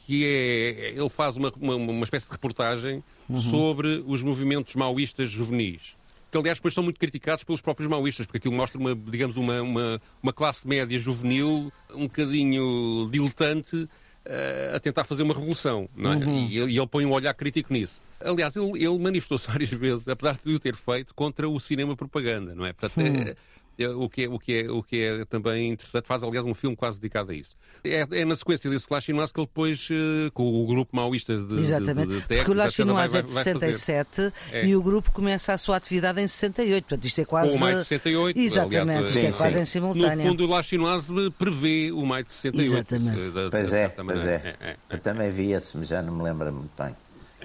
que 0.07 0.25
é, 0.25 0.91
ele 0.97 1.09
faz 1.09 1.35
uma, 1.37 1.53
uma, 1.61 1.75
uma 1.75 2.05
espécie 2.05 2.27
de 2.27 2.33
reportagem 2.33 3.03
Uhum. 3.29 3.41
sobre 3.41 4.05
os 4.07 4.23
movimentos 4.23 4.77
maoístas 4.77 5.29
juvenis. 5.31 5.97
Que, 6.31 6.39
aliás, 6.39 6.59
depois 6.59 6.73
são 6.73 6.85
muito 6.85 7.01
criticados 7.01 7.43
pelos 7.43 7.61
próprios 7.61 7.91
maoístas, 7.91 8.25
porque 8.25 8.39
aquilo 8.39 8.55
mostra, 8.55 8.79
uma, 8.79 8.95
digamos, 8.95 9.37
uma, 9.37 9.61
uma, 9.63 10.01
uma 10.23 10.33
classe 10.33 10.67
média 10.69 10.97
juvenil 10.97 11.73
um 11.93 12.07
bocadinho 12.07 13.09
diletante 13.11 13.89
eh, 14.25 14.73
a 14.77 14.79
tentar 14.79 15.03
fazer 15.03 15.25
uma 15.25 15.35
revolução, 15.35 15.89
é? 15.99 16.29
E, 16.53 16.57
ele- 16.59 16.73
e 16.73 16.79
ele 16.79 16.87
põe 16.87 17.05
um 17.05 17.11
olhar 17.13 17.35
crítico 17.35 17.73
nisso. 17.73 17.95
Aliás, 18.21 18.55
ele, 18.55 18.71
ele 18.85 18.99
manifestou-se 18.99 19.47
várias 19.49 19.71
vezes, 19.75 20.07
apesar 20.07 20.39
de 20.45 20.55
o 20.55 20.61
ter 20.61 20.77
feito, 20.77 21.13
contra 21.15 21.49
o 21.49 21.59
cinema 21.59 21.97
propaganda, 21.97 22.55
não 22.55 22.65
é? 22.65 22.73
Portanto, 22.73 23.01
é- 23.05 23.31
é- 23.31 23.37
o, 23.85 24.09
que 24.09 24.25
é, 24.25 24.29
o, 24.29 24.39
que 24.39 24.53
é, 24.61 24.71
o 24.71 24.83
que 24.83 25.03
é 25.03 25.25
também 25.27 25.69
interessante, 25.71 26.07
faz 26.07 26.23
aliás 26.23 26.47
um 26.47 26.55
filme 26.55 26.75
quase 26.77 26.99
dedicado 26.99 27.33
a 27.33 27.35
isso. 27.35 27.55
É, 27.85 28.07
é 28.11 28.25
na 28.25 28.35
sequência 28.35 28.69
desse 28.71 28.87
La 28.91 29.01
Chinoise 29.01 29.33
que 29.33 29.39
ele 29.41 29.47
depois, 29.47 29.89
eh, 29.91 30.31
com 30.33 30.43
o 30.63 30.67
grupo 30.67 30.97
maoísta 30.97 31.37
de, 31.37 31.47
de, 31.47 31.61
Exatamente. 31.61 32.09
de, 32.09 32.15
de 32.21 32.27
Porque 32.27 32.51
o 32.51 32.55
La 32.55 32.65
vai- 32.65 32.69
é 32.69 33.23
de 33.23 33.33
vai- 33.33 33.45
vai 33.45 33.45
fazer. 33.45 33.73
67 33.75 34.33
É. 34.53 34.67
e 34.67 34.75
o 34.77 34.83
grupo 34.83 35.13
começa 35.13 35.53
a 35.53 35.59
sua 35.59 35.77
atividade 35.77 36.21
em 36.21 36.27
68. 36.27 36.85
Portanto, 36.85 37.05
isto 37.05 37.21
é 37.21 37.25
quase. 37.25 37.51
Com 37.51 37.57
o 37.57 37.61
maio 37.61 37.77
de 37.79 37.85
68, 37.85 38.39
Exatamente, 38.39 38.81
aliás, 38.81 39.07
isto 39.07 39.19
é 39.19 39.33
sim, 39.33 39.39
quase 39.39 39.53
sim. 39.53 39.59
em 39.59 39.61
No 39.61 39.67
simultâneo. 39.67 40.27
fundo, 40.29 40.45
o 40.45 40.49
La 40.51 40.63
Chinoise 40.63 41.31
prevê 41.39 41.93
o 41.93 42.05
maio 42.07 42.25
de 42.25 42.31
68. 42.31 42.95
Exatamente. 42.95 43.21
eh, 43.29 43.31
da- 43.31 43.51
Pois 43.51 43.73
é, 43.73 43.89
pois 43.89 44.07
maneira. 44.07 44.57
é. 44.61 44.77
Eu 44.91 44.99
também 44.99 45.31
vi 45.31 45.53
esse, 45.53 45.77
mas 45.77 45.89
já 45.89 46.03
não 46.03 46.17
me 46.17 46.23
lembro 46.23 46.53
muito 46.53 46.71
bem 46.83 46.95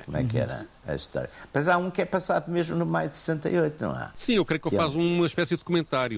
como 0.05 0.17
é 0.17 0.23
que 0.23 0.37
era 0.37 0.65
a 0.87 0.95
história. 0.95 1.29
Mas 1.53 1.67
há 1.67 1.77
um 1.77 1.89
que 1.91 2.01
é 2.01 2.05
passado 2.05 2.51
mesmo 2.51 2.75
no 2.75 2.85
maio 2.85 3.09
de 3.09 3.15
68, 3.17 3.81
não 3.83 3.91
há? 3.91 4.11
Sim, 4.15 4.33
eu 4.35 4.45
creio 4.45 4.59
que 4.61 4.67
ele 4.69 4.75
é 4.75 4.79
faz 4.79 4.93
uma 4.93 5.25
espécie 5.25 5.55
de 5.57 5.63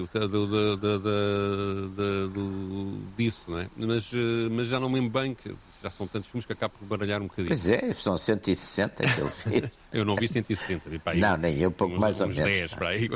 tá, 0.08 0.20
do- 0.20 0.46
do- 0.46 0.76
do- 0.76 2.28
do- 2.28 2.98
disso, 3.16 3.40
não 3.48 3.58
é? 3.58 3.66
Mas, 3.76 4.10
eh, 4.12 4.48
mas 4.50 4.68
já 4.68 4.78
não 4.80 4.88
me 4.88 5.00
lembro 5.00 5.20
bem, 5.20 5.34
que 5.34 5.54
já 5.82 5.90
são 5.90 6.06
tantos 6.06 6.30
filmes 6.30 6.46
que 6.46 6.52
acabo 6.52 6.74
por 6.78 6.86
baralhar 6.86 7.20
um 7.20 7.26
bocadinho. 7.26 7.48
Pois 7.48 7.68
é, 7.68 7.92
são 7.92 8.16
160 8.16 9.04
que 9.04 9.20
ele 9.20 9.28
fez. 9.30 9.70
Eu 9.92 10.04
não 10.04 10.16
vi 10.16 10.26
160, 10.26 10.88
vi 10.90 10.98
para 10.98 11.12
aí. 11.12 11.20
Não, 11.20 11.36
nem 11.36 11.58
eu, 11.58 11.70
pouco 11.70 11.94
uns- 11.94 12.00
mais 12.00 12.20
ou 12.20 12.28
uns 12.28 12.36
menos. 12.36 12.52
10 12.52 12.74
para 12.74 12.88
aí. 12.88 13.10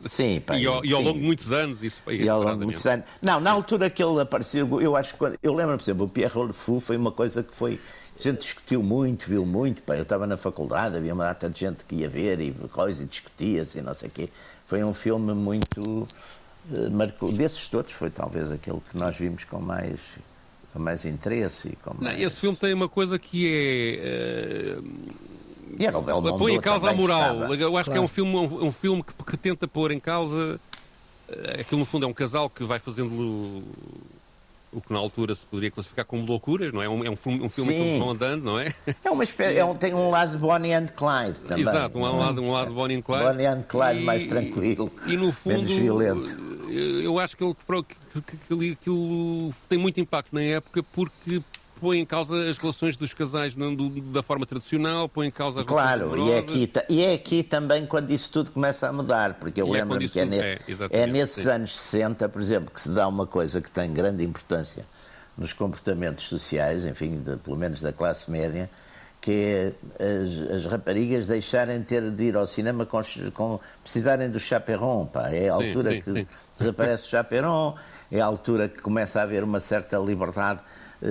Sim, 0.00 0.40
pá, 0.44 0.56
E 0.58 0.66
ao, 0.66 0.84
e 0.84 0.92
ao 0.92 0.98
sim. 1.00 1.04
longo 1.06 1.18
de 1.18 1.24
muitos 1.24 1.52
anos, 1.52 1.82
isso 1.82 2.02
E 2.08 2.28
ao 2.28 2.42
longo 2.42 2.58
de 2.58 2.64
muitos 2.66 2.86
anos. 2.86 3.04
Não, 3.22 3.40
na 3.40 3.50
altura 3.50 3.88
que 3.90 4.02
ele 4.02 4.20
apareceu, 4.20 4.80
eu 4.80 4.96
acho 4.96 5.12
que 5.14 5.18
quando, 5.18 5.38
eu 5.42 5.54
lembro, 5.54 5.76
por 5.76 5.82
exemplo, 5.84 6.04
o 6.04 6.08
Pierre 6.08 6.32
Rolefou 6.32 6.78
foi 6.80 6.96
uma 6.96 7.10
coisa 7.12 7.42
que 7.42 7.54
foi. 7.54 7.80
A 8.20 8.22
gente 8.22 8.40
discutiu 8.42 8.82
muito, 8.82 9.26
viu 9.26 9.46
muito. 9.46 9.82
Pá, 9.82 9.96
eu 9.96 10.02
estava 10.02 10.26
na 10.26 10.36
faculdade, 10.36 10.94
havia 10.94 11.14
uma 11.14 11.24
data 11.24 11.48
de 11.48 11.60
gente 11.60 11.86
que 11.86 11.94
ia 11.96 12.08
ver 12.08 12.38
e 12.38 12.52
coisa, 12.68 13.02
e 13.02 13.06
discutia-se 13.06 13.78
e 13.78 13.82
não 13.82 13.94
sei 13.94 14.08
o 14.08 14.12
quê. 14.12 14.28
Foi 14.66 14.84
um 14.84 14.92
filme 14.92 15.32
muito. 15.32 16.06
eh, 16.70 16.90
marcou, 16.90 17.32
desses 17.32 17.66
todos, 17.66 17.92
foi 17.94 18.10
talvez 18.10 18.50
aquele 18.50 18.78
que 18.90 18.94
nós 18.94 19.16
vimos 19.16 19.44
com 19.44 19.58
mais, 19.58 20.00
com 20.70 20.78
mais 20.78 21.06
interesse. 21.06 21.68
E 21.68 21.76
com 21.76 21.94
Não, 21.94 22.02
mais... 22.02 22.20
esse 22.20 22.40
filme 22.40 22.54
tem 22.58 22.74
uma 22.74 22.90
coisa 22.90 23.18
que 23.18 23.98
é. 24.02 24.78
E 25.78 25.86
era 25.86 25.96
o 25.96 26.02
Belmondo 26.02 26.36
põe 26.36 26.52
em 26.54 26.60
causa 26.60 26.90
a 26.90 26.92
moral. 26.94 27.34
estava. 27.36 27.54
Eu 27.56 27.74
acho 27.78 27.84
que 27.88 27.96
é 27.96 28.00
Claro. 28.00 28.04
um 28.04 28.08
filme, 28.08 28.36
um, 28.36 28.66
um 28.66 28.72
filme 28.72 29.02
que, 29.02 29.14
que 29.24 29.36
tenta 29.38 29.66
pôr 29.66 29.92
em 29.92 30.00
causa. 30.00 30.60
eh, 31.26 31.60
Aquilo, 31.62 31.78
no 31.80 31.86
fundo, 31.86 32.04
é 32.04 32.08
um 32.08 32.12
casal 32.12 32.50
que 32.50 32.64
vai 32.64 32.78
fazendo 32.78 33.62
o, 34.72 34.80
que 34.80 34.92
na 34.92 34.98
altura 34.98 35.34
se 35.34 35.44
poderia 35.46 35.70
classificar 35.70 36.04
como 36.04 36.24
loucuras, 36.24 36.72
não 36.72 36.82
é? 36.82 36.88
Um- 36.88 37.04
É 37.04 37.10
um 37.10 37.16
filme, 37.16 37.40
um 37.42 37.48
filme 37.50 37.72
em 37.74 37.76
que 37.76 37.82
eles 37.88 37.98
vão 37.98 38.10
andando, 38.10 38.44
não 38.44 38.58
é? 38.58 38.74
É 39.04 39.10
uma 39.10 39.24
espécie, 39.24 39.58
é 39.58 39.64
um, 39.64 39.74
tem 39.74 39.92
um 39.94 40.10
lado 40.10 40.38
Bonnie 40.38 40.72
and 40.72 40.86
Clyde 40.88 41.42
também. 41.42 41.62
Exato, 41.62 41.98
um 41.98 42.06
é? 42.06 42.10
lado, 42.10 42.42
um 42.42 42.52
lado 42.52 42.72
Bonnie 42.74 42.96
and 42.96 43.02
Clyde. 43.02 43.24
Bonnie 43.24 43.46
and 43.46 43.62
Clyde 43.68 44.00
E- 44.00 44.04
mais 44.04 44.26
tranquilo, 44.26 44.92
E 45.06 45.16
no 45.16 45.32
fundo, 45.32 45.56
menos 45.62 45.70
violento. 45.72 46.36
eu 46.70 47.18
acho 47.18 47.36
que 47.36 47.44
ele 47.44 47.54
que, 48.14 48.22
que, 48.22 48.36
que 48.56 48.72
aquilo 48.72 49.52
tem 49.68 49.78
muito 49.78 50.00
impacto 50.00 50.32
na 50.34 50.42
época 50.42 50.82
porque 50.92 51.40
põe 51.80 51.98
em 51.98 52.04
causa 52.04 52.34
as 52.48 52.58
relações 52.58 52.96
dos 52.96 53.14
casais 53.14 53.54
não, 53.56 53.74
do- 53.74 53.88
da 54.12 54.22
forma 54.22 54.44
tradicional, 54.46 55.08
põe 55.08 55.28
em 55.28 55.30
causa 55.30 55.60
as 55.60 55.66
Claro, 55.66 56.10
relações 56.10 56.28
e 56.28 56.32
é, 56.32 56.38
aqui, 56.38 56.72
e 56.88 57.02
é 57.04 57.12
aqui 57.14 57.42
também 57.42 57.86
quando 57.86 58.10
isso 58.10 58.30
tudo 58.30 58.50
começa 58.50 58.88
a 58.88 58.92
mudar, 58.92 59.34
porque 59.34 59.60
eu 59.60 59.66
é 59.68 59.70
lembro-me 59.78 60.04
isso 60.04 60.12
que 60.14 60.20
é, 60.20 60.24
ne- 60.26 60.38
é, 60.38 60.58
é 60.90 61.06
nesses 61.06 61.44
sim. 61.44 61.50
anos 61.50 61.78
60, 61.80 62.28
por 62.28 62.40
exemplo, 62.40 62.70
que 62.72 62.80
se 62.80 62.90
dá 62.90 63.08
uma 63.08 63.26
coisa 63.26 63.60
que 63.60 63.70
tem 63.70 63.92
grande 63.92 64.22
importância 64.24 64.84
nos 65.38 65.52
comportamentos 65.52 66.28
sociais, 66.28 66.84
enfim, 66.84 67.20
de- 67.24 67.36
pelo 67.36 67.56
menos 67.56 67.80
da 67.80 67.92
classe 67.92 68.30
média, 68.30 68.68
que 69.20 69.32
é 69.32 69.72
as, 70.50 70.50
as 70.64 70.66
raparigas 70.66 71.26
deixarem 71.26 71.82
ter 71.82 72.10
de 72.10 72.24
ir 72.24 72.36
ao 72.36 72.46
cinema 72.46 72.86
com, 72.86 73.00
com 73.34 73.60
precisarem 73.82 74.30
do 74.30 74.40
chaperon, 74.40 75.06
pá. 75.06 75.30
É 75.30 75.48
a 75.50 75.52
Sim, 75.56 75.68
altura 75.68 75.90
sim, 75.94 76.00
que 76.00 76.12
sim. 76.12 76.26
desaparece 76.56 77.06
o 77.06 77.10
chaperon, 77.10 77.74
é 78.10 78.20
a 78.20 78.24
altura 78.24 78.68
que 78.68 78.80
começa 78.80 79.20
a 79.20 79.22
haver 79.24 79.44
uma 79.44 79.60
certa 79.60 79.98
liberdade 79.98 80.60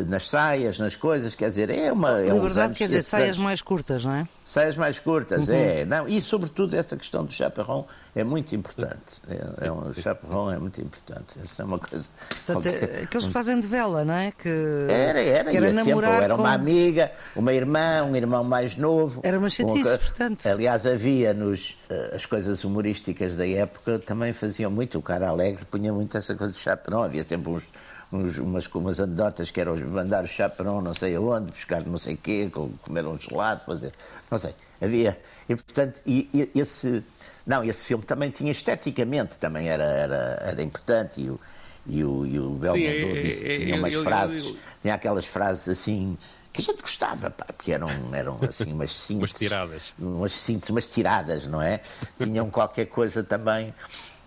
nas 0.08 0.27
saias, 0.29 0.77
nas 0.77 0.96
coisas, 0.96 1.34
quer 1.36 1.50
dizer, 1.50 1.69
é 1.69 1.91
uma... 1.91 2.19
É 2.19 2.25
Liberdade 2.29 2.60
anos- 2.60 2.77
quer 2.77 2.86
dizer 2.86 3.03
saias 3.03 3.27
anos- 3.29 3.38
mais 3.39 3.62
curtas, 3.62 4.05
não 4.05 4.13
é? 4.13 4.27
Saias 4.46 4.75
mais 4.77 5.00
curtas, 5.00 5.48
Uhum. 5.48 5.55
é. 5.55 5.86
Não, 5.86 6.08
e 6.08 6.19
sobretudo 6.22 6.75
essa 6.75 6.96
questão 6.98 7.24
do 7.25 7.31
chaperrão 7.31 7.86
é 8.15 8.24
muito 8.24 8.55
importante. 8.55 9.22
É, 9.29 9.67
é 9.67 9.72
um, 9.72 9.89
o 9.89 9.93
chaperrão 9.93 10.51
é 10.51 10.58
muito 10.58 10.81
importante. 10.81 11.38
Isso 11.43 11.62
é 11.62 11.65
uma 11.65 11.77
coisa. 11.79 12.08
Portanto, 12.46 12.65
é- 12.67 13.03
aqueles 13.03 13.27
que 13.27 13.31
fazem 13.34 13.60
de 13.60 13.67
vela, 13.67 14.03
não 14.03 14.13
é? 14.15 14.31
Que, 14.31 14.50
Era, 14.89 15.19
era, 15.22 15.51
que 15.51 15.58
ia 15.60 15.74
sempre, 15.74 16.05
era 16.08 16.36
com- 16.36 16.41
uma 16.41 16.53
amiga, 16.53 17.12
uma 17.36 17.53
irmã, 17.53 18.03
um 18.03 18.15
irmão 18.15 18.43
mais 18.43 18.75
novo. 18.75 19.22
Era 19.24 19.38
uma 19.38 19.50
chatice, 19.50 19.91
co- 19.91 20.03
portanto. 20.03 20.46
Aliás, 20.48 20.86
havia 20.86 21.34
nos. 21.34 21.77
eh, 21.89 22.12
As 22.15 22.25
coisas 22.25 22.63
humorísticas 22.63 23.36
da 23.36 23.48
época 23.48 24.00
também 24.00 24.34
faziam 24.34 24.72
muito. 24.72 24.98
O 24.98 25.01
cara 25.01 25.27
alegre 25.29 25.63
punha 25.65 25.93
muito 25.93 26.17
essa 26.17 26.34
coisa 26.36 26.53
de 26.53 26.60
chaperão. 26.60 27.03
Havia 27.03 27.24
sempre 27.24 27.51
uns, 27.51 27.67
uns, 28.12 28.38
umas, 28.38 28.68
umas 28.68 29.00
anedotas 29.00 29.51
que 29.51 29.60
eram 29.62 29.78
mandar 29.89 30.24
o 30.24 30.28
chaperão 30.28 30.82
não 30.82 30.94
sei 30.94 31.16
aonde, 31.16 31.51
buscar 31.51 31.86
não 31.86 31.98
sei 31.98 32.16
o 32.16 32.18
quê, 32.18 32.50
co- 32.51 32.70
comer 32.82 33.06
um 33.06 33.18
gelado, 33.18 33.62
fazer. 33.66 33.94
Não 34.30 34.38
sei. 34.38 34.54
Havia. 34.82 35.20
E, 35.48 35.56
portanto, 35.56 36.01
e, 36.06 36.30
e 36.34 36.60
esse. 36.60 37.04
Não, 37.46 37.63
esse 37.63 37.86
filme 37.86 38.04
também 38.04 38.30
tinha 38.30 38.51
esteticamente, 38.51 39.38
também 39.38 39.68
era, 39.70 39.84
era, 39.84 40.39
era 40.44 40.62
importante. 40.63 41.22
E 41.22 41.30
o, 41.30 41.39
e 41.88 42.04
o, 42.04 42.25
e 42.25 42.39
o 42.39 42.50
Belmondo 42.51 43.18
é- 43.18 43.22
disse, 43.22 43.48
é- 43.50 43.58
tinha 43.58 43.75
umas 43.75 43.94
eu- 43.94 44.00
eu- 44.00 44.04
frases, 44.04 44.46
eu- 44.48 44.56
tinha 44.82 44.94
aquelas 44.94 45.25
frases 45.25 45.70
assim 45.70 46.18
que 46.54 46.62
a 46.62 46.63
gente 46.63 46.82
gostava, 46.82 47.30
pá, 47.30 47.46
porque 47.56 47.72
eram, 47.72 47.89
eram 48.13 48.38
assim 48.48 48.72
umas 48.74 48.92
sínteses. 48.96 49.32
Umas 49.32 49.39
tiradas. 49.39 49.94
Umas 50.00 50.32
síntese, 50.32 50.72
umas 50.72 50.88
tiradas, 50.88 51.48
não 51.48 51.62
é? 51.62 51.82
Tinham 52.18 52.50
qualquer 52.50 52.86
coisa 52.86 53.24
também. 53.24 53.74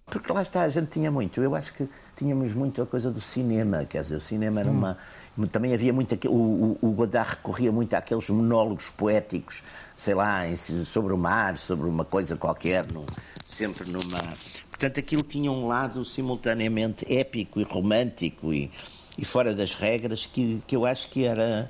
Porque 0.06 0.32
lá 0.32 0.42
está, 0.42 0.62
a 0.62 0.68
gente 0.68 0.88
tinha 0.90 1.10
muito. 1.10 1.40
Eu 1.42 1.54
acho 1.54 1.72
que 1.72 1.88
tínhamos 2.22 2.54
muito 2.54 2.80
a 2.80 2.86
coisa 2.86 3.10
do 3.10 3.20
cinema, 3.20 3.84
quer 3.84 4.02
dizer, 4.02 4.16
o 4.16 4.20
cinema 4.20 4.60
era 4.60 4.70
uma. 4.70 4.96
Também 5.50 5.74
havia 5.74 5.92
muito. 5.92 6.16
O, 6.28 6.30
o, 6.30 6.78
o 6.80 6.90
Godard 6.92 7.30
recorria 7.30 7.72
muito 7.72 7.94
àqueles 7.94 8.30
monólogos 8.30 8.88
poéticos, 8.90 9.62
sei 9.96 10.14
lá, 10.14 10.42
sobre 10.86 11.12
o 11.12 11.18
mar, 11.18 11.56
sobre 11.58 11.88
uma 11.88 12.04
coisa 12.04 12.36
qualquer, 12.36 12.86
num- 12.92 13.04
sempre 13.44 13.90
numa. 13.90 14.34
Portanto, 14.70 15.00
aquilo 15.00 15.22
tinha 15.22 15.50
um 15.50 15.66
lado 15.66 16.04
simultaneamente 16.04 17.04
épico 17.12 17.60
e 17.60 17.64
romântico 17.64 18.52
e, 18.54 18.70
e 19.18 19.24
fora 19.24 19.52
das 19.54 19.74
regras 19.74 20.24
que, 20.26 20.62
que 20.66 20.76
eu 20.76 20.86
acho 20.86 21.08
que 21.08 21.24
era. 21.24 21.68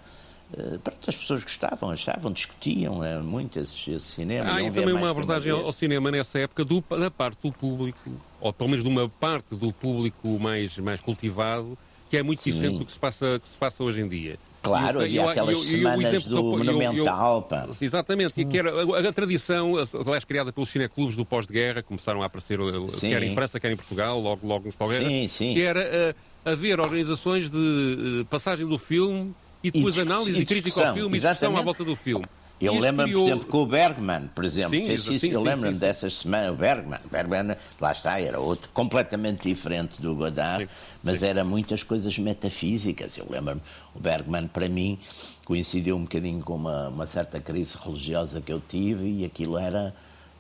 Eh, 0.57 0.79
Pronto, 0.83 0.99
as 1.09 1.17
pessoas 1.17 1.43
gostavam, 1.43 1.91
achavam, 1.91 2.33
discutiam 2.33 3.03
é, 3.05 3.19
muito 3.21 3.59
esse, 3.59 3.91
esse 3.93 4.07
cinema. 4.07 4.51
Há 4.51 4.57
ver 4.57 4.73
também 4.73 4.95
uma 4.95 5.11
abordagem 5.11 5.51
ao 5.53 5.73
cinema 5.73 6.11
nessa 6.11 6.39
época 6.41 6.65
do- 6.65 6.83
da 6.99 7.11
parte 7.11 7.39
do 7.43 7.53
público, 7.53 8.11
ou 8.41 8.53
pelo 8.53 8.71
menos 8.71 8.85
de 8.85 8.91
uma 8.91 9.09
parte 9.09 9.55
do 9.55 9.73
público 9.73 10.39
mais, 10.39 10.77
mais 10.79 11.01
cultivado, 11.01 11.77
que 12.11 12.17
é 12.17 12.23
muito 12.23 12.43
Sim. 12.43 12.53
diferente 12.53 12.79
do 12.79 12.85
que 12.85 12.93
se 12.93 12.99
passa, 12.99 13.41
que 13.43 13.49
se 13.49 13.57
passa 13.59 13.83
hoje 13.83 14.01
em 14.01 14.09
dia. 14.09 14.39
Claro, 14.63 15.01
E 15.01 15.19
havia 15.19 15.31
aquelas 15.31 15.59
e 15.59 15.63
e 15.63 15.65
o 15.65 15.79
semanas 15.79 16.05
exemplo 16.05 16.29
do 16.29 16.37
eu- 16.37 16.43
eu- 16.45 16.53
eu- 16.53 16.59
Monumental, 16.65 17.43
pá. 17.43 17.67
Exatamente, 17.81 18.35
e 18.41 18.45
que 18.45 18.59
era 18.59 18.71
a, 18.71 19.09
a 19.09 19.13
tradição, 19.13 19.75
aliás, 20.07 20.25
criada 20.25 20.53
pelos 20.53 20.69
cineclubes 20.69 21.17
do 21.17 21.25
pós-guerra, 21.25 21.83
começaram 21.83 22.23
a 22.23 22.27
aparecer, 22.27 22.61
uh, 22.61 22.89
Sim. 22.91 23.09
quer 23.11 23.23
em 23.25 23.35
França, 23.35 23.59
quer 23.59 23.73
em 23.73 23.77
Portugal, 23.77 24.21
logo, 24.21 24.47
logo 24.47 24.67
nos 24.67 24.77
pós-guerra, 24.77 25.09
que 25.09 25.61
era 25.63 25.81
uh, 25.81 26.49
haver 26.51 26.79
organizações 26.79 27.51
de 27.51 28.21
uh, 28.21 28.25
passagem 28.27 28.65
do 28.67 28.79
filme 28.79 29.35
e 29.63 29.71
depois 29.71 29.95
discuss- 29.95 30.11
análise 30.13 30.39
e 30.39 30.43
e 30.43 30.47
crítica 30.47 30.89
ao 30.89 30.95
filme 30.95 31.17
e 31.17 31.21
discussão 31.21 31.31
à 31.31 31.53
exatamente. 31.53 31.65
volta 31.65 31.85
do 31.85 31.97
filme. 31.97 32.25
Eu 32.61 32.75
E 32.77 32.79
lembro-me, 32.81 33.11
criou- 33.11 33.25
por 33.25 33.29
exemplo, 33.33 33.47
com 33.49 33.59
o 33.59 33.67
Bergman, 33.67 34.31
por 34.33 34.45
exemplo, 34.45 34.79
Sim, 34.79 34.87
fez 34.87 35.01
isso. 35.01 35.19
sim, 35.19 35.31
eu 35.33 35.43
lembro-me 35.43 35.77
dessas 35.77 36.15
semanas. 36.19 36.53
O 36.53 36.57
Bergman, 36.57 37.01
Bergman, 37.11 37.57
lá 37.81 37.91
está, 37.91 38.21
era 38.21 38.39
outro, 38.39 38.71
completamente 38.73 39.49
diferente 39.49 40.01
do 40.01 40.15
Godard, 40.15 40.65
Sim, 40.67 40.71
mas 41.03 41.19
sim. 41.21 41.27
era 41.27 41.43
muitas 41.43 41.83
coisas 41.83 42.17
metafísicas. 42.19 43.17
Eu 43.19 43.27
lembro-me, 43.29 43.61
o 43.93 43.99
Bergman, 43.99 44.47
para 44.47 44.69
mim, 44.69 44.97
coincidiu 45.45 45.97
um 45.97 46.03
bocadinho 46.03 46.41
com 46.45 46.55
uma, 46.55 46.87
uma 46.89 47.07
certa 47.07 47.41
crise 47.41 47.77
religiosa 47.85 48.41
que 48.41 48.53
eu 48.53 48.61
tive 48.61 49.07
e 49.09 49.25
aquilo 49.25 49.59
era. 49.59 49.93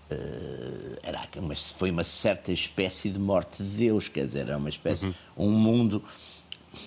eh, 0.08 0.98
era 1.02 1.22
uma, 1.38 1.56
foi 1.56 1.90
uma 1.90 2.04
certa 2.04 2.52
espécie 2.52 3.10
de 3.10 3.18
morte 3.18 3.62
de 3.64 3.68
Deus, 3.70 4.06
quer 4.08 4.26
dizer, 4.26 4.40
era 4.46 4.56
uma 4.58 4.68
espécie, 4.68 5.06
Uhum. 5.06 5.14
um 5.38 5.50
mundo 5.50 6.04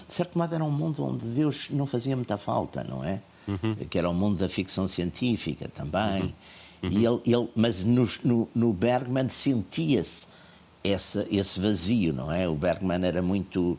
de 0.08 0.14
certo 0.14 0.38
modo, 0.38 0.54
era 0.54 0.64
um 0.64 0.72
mundo 0.72 1.04
onde 1.04 1.26
Deus 1.28 1.70
não 1.70 1.86
fazia 1.86 2.16
muita 2.16 2.38
falta, 2.38 2.84
não 2.84 3.04
é? 3.04 3.22
Uhum. 3.48 3.76
Que 3.90 4.00
era 4.00 4.10
o 4.10 4.14
mundo 4.14 4.38
da 4.38 4.50
ficção 4.50 4.88
científica 4.88 5.68
também. 5.68 6.24
Uhum. 6.24 6.34
Uhum. 6.84 6.90
E 6.92 7.06
ele, 7.06 7.22
ele, 7.26 7.50
mas 7.56 7.84
no, 7.84 8.08
no, 8.24 8.50
no 8.54 8.74
Bergman 8.74 9.30
sentia-se 9.30 10.28
esse 10.84 11.60
vazio, 11.60 12.14
não 12.14 12.32
é? 12.32 12.48
O 12.48 12.56
Bergman 12.56 13.04
era 13.06 13.22
muito 13.22 13.78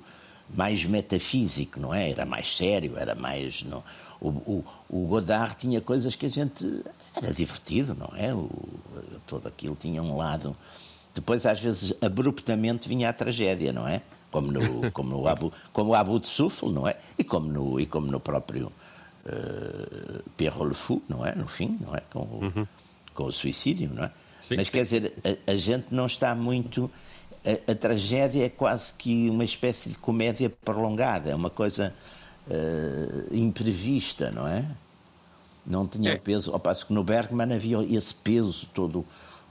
mais 0.54 0.84
metafísico, 0.84 1.78
não 1.80 1.94
é? 1.94 2.10
Era 2.10 2.24
mais 2.24 2.56
sério, 2.56 2.96
era 2.96 3.14
mais. 3.14 3.62
Não, 3.62 3.82
o, 4.20 4.28
o, 4.28 4.64
o, 4.88 5.06
Godard 5.06 5.56
tinha 5.56 5.80
coisas 5.80 6.16
que 6.16 6.26
a 6.26 6.28
gente. 6.28 6.82
Era 7.14 7.32
divertido, 7.32 7.94
não 7.94 8.12
é? 8.16 8.34
O, 8.34 8.50
todo 9.26 9.46
aquilo 9.46 9.76
tinha 9.78 10.02
um 10.02 10.16
lado. 10.16 10.56
Depois, 11.14 11.46
às 11.46 11.60
vezes, 11.60 11.94
abruptamente 12.00 12.88
vinha 12.88 13.08
a 13.08 13.12
tragédia, 13.12 13.72
não 13.72 13.88
é? 13.88 14.02
Como 14.36 14.52
no, 14.52 14.92
como 14.92 15.08
no 15.08 15.26
Abu, 15.26 15.50
como 15.72 15.92
o 15.92 15.94
Abu 15.94 16.20
de 16.20 16.26
Souffle, 16.26 16.70
não 16.70 16.86
é? 16.86 16.98
E 17.16 17.24
como 17.24 17.50
no, 17.50 17.80
e 17.80 17.86
como 17.86 18.06
no 18.06 18.20
próprio 18.20 18.70
uh, 19.24 20.30
Pierrot 20.36 20.68
Le 20.68 20.74
Fou, 20.74 21.02
não 21.08 21.24
é? 21.24 21.34
No 21.34 21.46
fim, 21.46 21.78
não 21.80 21.96
é? 21.96 22.02
Com 22.12 22.18
o, 22.18 22.40
uhum. 22.42 22.66
com 23.14 23.24
o 23.24 23.32
suicídio, 23.32 23.90
não 23.94 24.04
é? 24.04 24.10
Sim, 24.42 24.56
Mas 24.56 24.66
sim. 24.66 24.72
quer 24.74 24.82
dizer, 24.82 25.14
a, 25.24 25.52
a, 25.52 25.56
gente 25.56 25.86
não 25.90 26.04
está 26.04 26.34
muito. 26.34 26.90
A, 27.46 27.72
a, 27.72 27.74
tragédia 27.74 28.44
é 28.44 28.50
quase 28.50 28.92
que 28.92 29.30
uma 29.30 29.44
espécie 29.44 29.88
de 29.88 29.96
comédia 29.96 30.50
prolongada, 30.50 31.30
é 31.30 31.34
uma 31.34 31.48
coisa 31.48 31.94
uh, 32.46 33.34
imprevista, 33.34 34.30
não 34.30 34.46
é? 34.46 34.66
Não 35.64 35.86
tinha 35.86 36.12
é. 36.12 36.18
peso. 36.18 36.52
Ao 36.52 36.60
passo 36.60 36.86
que 36.86 36.92
no 36.92 37.02
Bergman 37.02 37.54
havia 37.54 37.78
esse 37.84 38.14
peso 38.14 38.66
todo, 38.74 39.02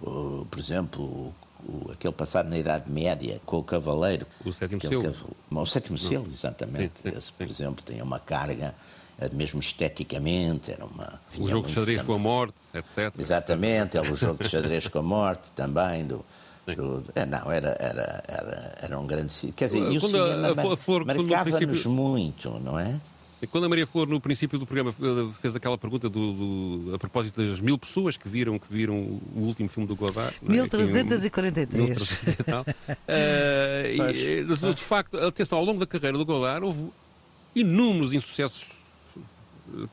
uh, 0.03 0.45
por 0.45 0.59
exemplo, 0.59 1.33
o, 1.63 1.91
aquele 1.91 2.13
passado 2.13 2.49
na 2.49 2.57
Idade 2.57 2.89
Média 2.89 3.41
com 3.45 3.57
o 3.57 3.63
Cavaleiro. 3.63 4.25
O 4.45 4.51
Sétimo 4.51 4.81
Selo. 4.81 5.15
O 5.49 5.65
Sétimo 5.65 5.97
Selo, 5.97 6.27
exatamente. 6.31 6.93
Sim, 7.01 7.11
sim, 7.11 7.17
Esse, 7.17 7.33
por 7.33 7.47
exemplo, 7.47 7.83
tinha 7.85 8.03
uma 8.03 8.19
carga 8.19 8.73
eh, 9.17 9.29
mesmo 9.31 9.59
esteticamente, 9.59 10.71
era 10.71 10.85
uma... 10.85 11.21
O 11.39 11.47
jogo 11.47 11.67
de 11.67 11.73
xadrez 11.73 11.99
também. 11.99 12.05
com 12.07 12.13
a 12.13 12.19
morte, 12.19 12.55
etc. 12.73 13.13
Exatamente, 13.17 13.97
era 13.97 14.11
o 14.11 14.15
jogo 14.15 14.43
de 14.43 14.49
xadrez 14.49 14.87
com 14.87 14.99
a 14.99 15.03
morte 15.03 15.49
também, 15.55 16.05
do, 16.05 16.25
do, 16.67 17.03
é, 17.15 17.25
não, 17.25 17.49
era, 17.51 17.77
era, 17.79 18.23
era, 18.27 18.77
era 18.81 18.99
um 18.99 19.07
grande... 19.07 19.33
Quer 19.55 19.65
dizer, 19.65 19.91
e 19.91 19.97
o 19.97 20.01
cinema 20.01 20.53
marcava-nos 21.05 21.57
princípio... 21.57 21.91
muito, 21.91 22.49
não 22.59 22.77
é? 22.77 22.99
Quando 23.51 23.65
a 23.65 23.69
Maria 23.69 23.85
Flor, 23.85 24.07
no 24.07 24.19
princípio 24.19 24.57
do 24.57 24.65
programa, 24.65 24.95
fez 25.41 25.55
aquela 25.55 25.77
pergunta 25.77 26.09
do, 26.09 26.33
do, 26.33 26.95
a 26.95 26.97
propósito 26.97 27.45
das 27.45 27.59
mil 27.59 27.77
pessoas 27.77 28.17
que 28.17 28.29
viram, 28.29 28.57
que 28.57 28.67
viram 28.69 29.19
o 29.35 29.41
último 29.41 29.69
filme 29.69 29.87
do 29.87 29.95
Godard... 29.95 30.35
1343. 30.41 31.99
É? 31.99 32.29
e 32.29 32.43
tal. 32.43 32.61
uh, 32.61 34.13
e, 34.13 34.73
de 34.73 34.83
facto, 34.83 35.17
atenção, 35.17 35.57
ao 35.57 35.65
longo 35.65 35.79
da 35.79 35.85
carreira 35.85 36.17
do 36.17 36.25
Godard 36.25 36.65
houve 36.65 36.89
inúmeros 37.53 38.13
insucessos 38.13 38.65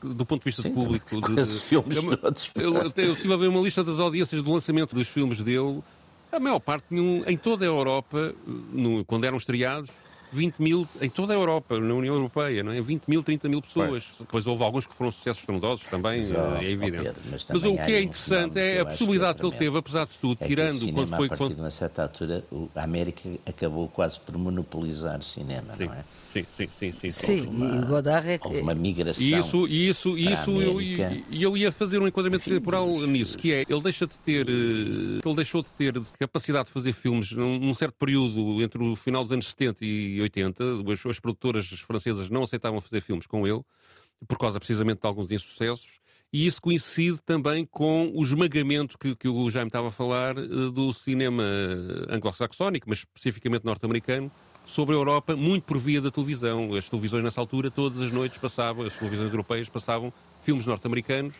do 0.01 0.25
ponto 0.25 0.41
de 0.41 0.45
vista 0.45 0.61
Sim, 0.61 0.73
público. 0.73 1.21
De, 1.21 1.35
de, 1.43 1.59
filmes 1.59 1.97
eu, 1.97 2.17
todos. 2.17 2.51
Eu, 2.55 2.75
eu, 2.75 2.93
eu 2.95 3.13
estive 3.13 3.33
a 3.33 3.37
ver 3.37 3.47
uma 3.47 3.61
lista 3.61 3.83
das 3.83 3.99
audiências 3.99 4.41
do 4.41 4.51
lançamento 4.51 4.95
dos 4.95 5.07
filmes 5.07 5.43
dele. 5.43 5.83
A 6.31 6.39
maior 6.39 6.59
parte, 6.59 6.85
em 6.91 7.37
toda 7.37 7.63
a 7.63 7.67
Europa, 7.67 8.33
no, 8.47 9.05
quando 9.05 9.25
eram 9.25 9.37
estreados, 9.37 9.89
20 10.33 10.59
mil 10.59 10.87
em 11.01 11.09
toda 11.09 11.33
a 11.33 11.35
Europa, 11.35 11.79
na 11.79 11.93
União 11.93 12.15
Europeia, 12.15 12.63
não 12.63 12.71
é? 12.71 12.81
20 12.81 13.05
mil, 13.07 13.23
30 13.23 13.49
mil 13.49 13.61
pessoas. 13.61 14.03
Depois 14.19 14.45
houve 14.45 14.63
alguns 14.63 14.85
que 14.85 14.93
foram 14.93 15.11
sucessos 15.11 15.41
estrondosos 15.41 15.85
também, 15.87 16.21
é 16.61 16.69
evidente. 16.69 17.03
Pedro, 17.03 17.21
mas, 17.31 17.45
mas, 17.49 17.63
o 17.63 17.75
que 17.75 17.91
é 17.91 18.01
interessante 18.01 18.59
é 18.59 18.79
a 18.79 18.85
possibilidade 18.85 19.39
que 19.39 19.45
ele 19.45 19.55
teve, 19.55 19.77
apesar 19.77 20.05
de 20.05 20.17
tudo, 20.19 20.37
é 20.41 20.47
tirando 20.47 20.79
cinema, 20.79 20.93
quando 20.95 21.15
foi. 21.17 21.25
A 21.25 21.29
partir 21.29 21.53
de 21.53 21.61
uma 21.61 21.71
certa 21.71 22.03
altura, 22.03 22.43
a 22.75 22.83
América 22.83 23.29
acabou 23.45 23.87
quase 23.87 24.19
por 24.19 24.37
monopolizar 24.37 25.19
o 25.19 25.23
cinema, 25.23 25.73
sim, 25.73 25.85
não 25.85 25.93
é? 25.93 26.03
Sim, 26.33 26.45
sim, 26.49 26.67
sim. 26.67 26.91
Sim, 26.91 27.11
sim 27.11 27.41
uma, 27.41 27.75
e 27.75 27.85
Godard 27.85 28.27
é 28.27 28.39
Houve 28.43 28.61
uma 28.61 28.73
migração. 28.73 29.23
E 29.23 29.33
isso, 29.37 29.67
isso, 29.67 30.17
isso 30.17 30.61
eu, 30.61 30.79
eu 31.31 31.55
ia 31.55 31.71
fazer 31.71 31.99
um 31.99 32.07
enquadramento 32.07 32.49
temporal 32.49 32.87
nisso, 33.01 33.37
que 33.37 33.53
é, 33.53 33.65
ele 33.69 33.81
deixa 33.81 34.07
de 34.07 34.15
ter. 34.19 34.47
Eh, 34.49 35.21
ele 35.23 35.35
deixou 35.35 35.61
de 35.61 35.69
ter 35.69 35.93
capacidade 36.19 36.65
de 36.65 36.71
fazer 36.71 36.93
filmes 36.93 37.31
num, 37.31 37.59
num 37.59 37.73
certo 37.73 37.93
período 37.99 38.61
entre 38.63 38.81
o 38.81 38.95
final 38.95 39.23
dos 39.23 39.31
anos 39.31 39.47
70 39.47 39.85
e 39.85 40.22
80, 40.23 40.63
as, 40.91 41.05
as 41.05 41.19
produtoras 41.19 41.67
francesas 41.67 42.29
não 42.29 42.43
aceitavam 42.43 42.81
fazer 42.81 43.01
filmes 43.01 43.27
com 43.27 43.47
ele, 43.47 43.61
por 44.27 44.37
causa 44.37 44.59
precisamente 44.59 45.01
de 45.01 45.07
alguns 45.07 45.31
insucessos, 45.31 45.99
e 46.31 46.47
isso 46.47 46.61
coincide 46.61 47.19
também 47.23 47.63
com 47.63 48.11
o 48.15 48.23
esmagamento 48.23 48.97
que, 48.97 49.15
que 49.15 49.27
o 49.27 49.49
Jaime 49.51 49.69
estava 49.69 49.89
a 49.89 49.91
falar 49.91 50.35
eh, 50.35 50.41
do 50.73 50.91
cinema 50.91 51.43
anglo-saxónico, 52.09 52.89
mas 52.89 52.99
especificamente 52.99 53.63
norte-americano, 53.63 54.31
sobre 54.65 54.95
a 54.95 54.97
Europa, 54.97 55.35
muito 55.35 55.63
por 55.65 55.77
via 55.77 56.01
da 56.01 56.09
televisão. 56.09 56.73
As 56.73 56.89
televisões 56.89 57.23
nessa 57.23 57.39
altura, 57.39 57.69
todas 57.69 58.01
as 58.01 58.11
noites 58.11 58.39
passavam, 58.39 58.85
as 58.85 58.93
televisões 58.93 59.29
europeias 59.29 59.69
passavam 59.69 60.11
filmes 60.41 60.65
norte-americanos 60.65 61.35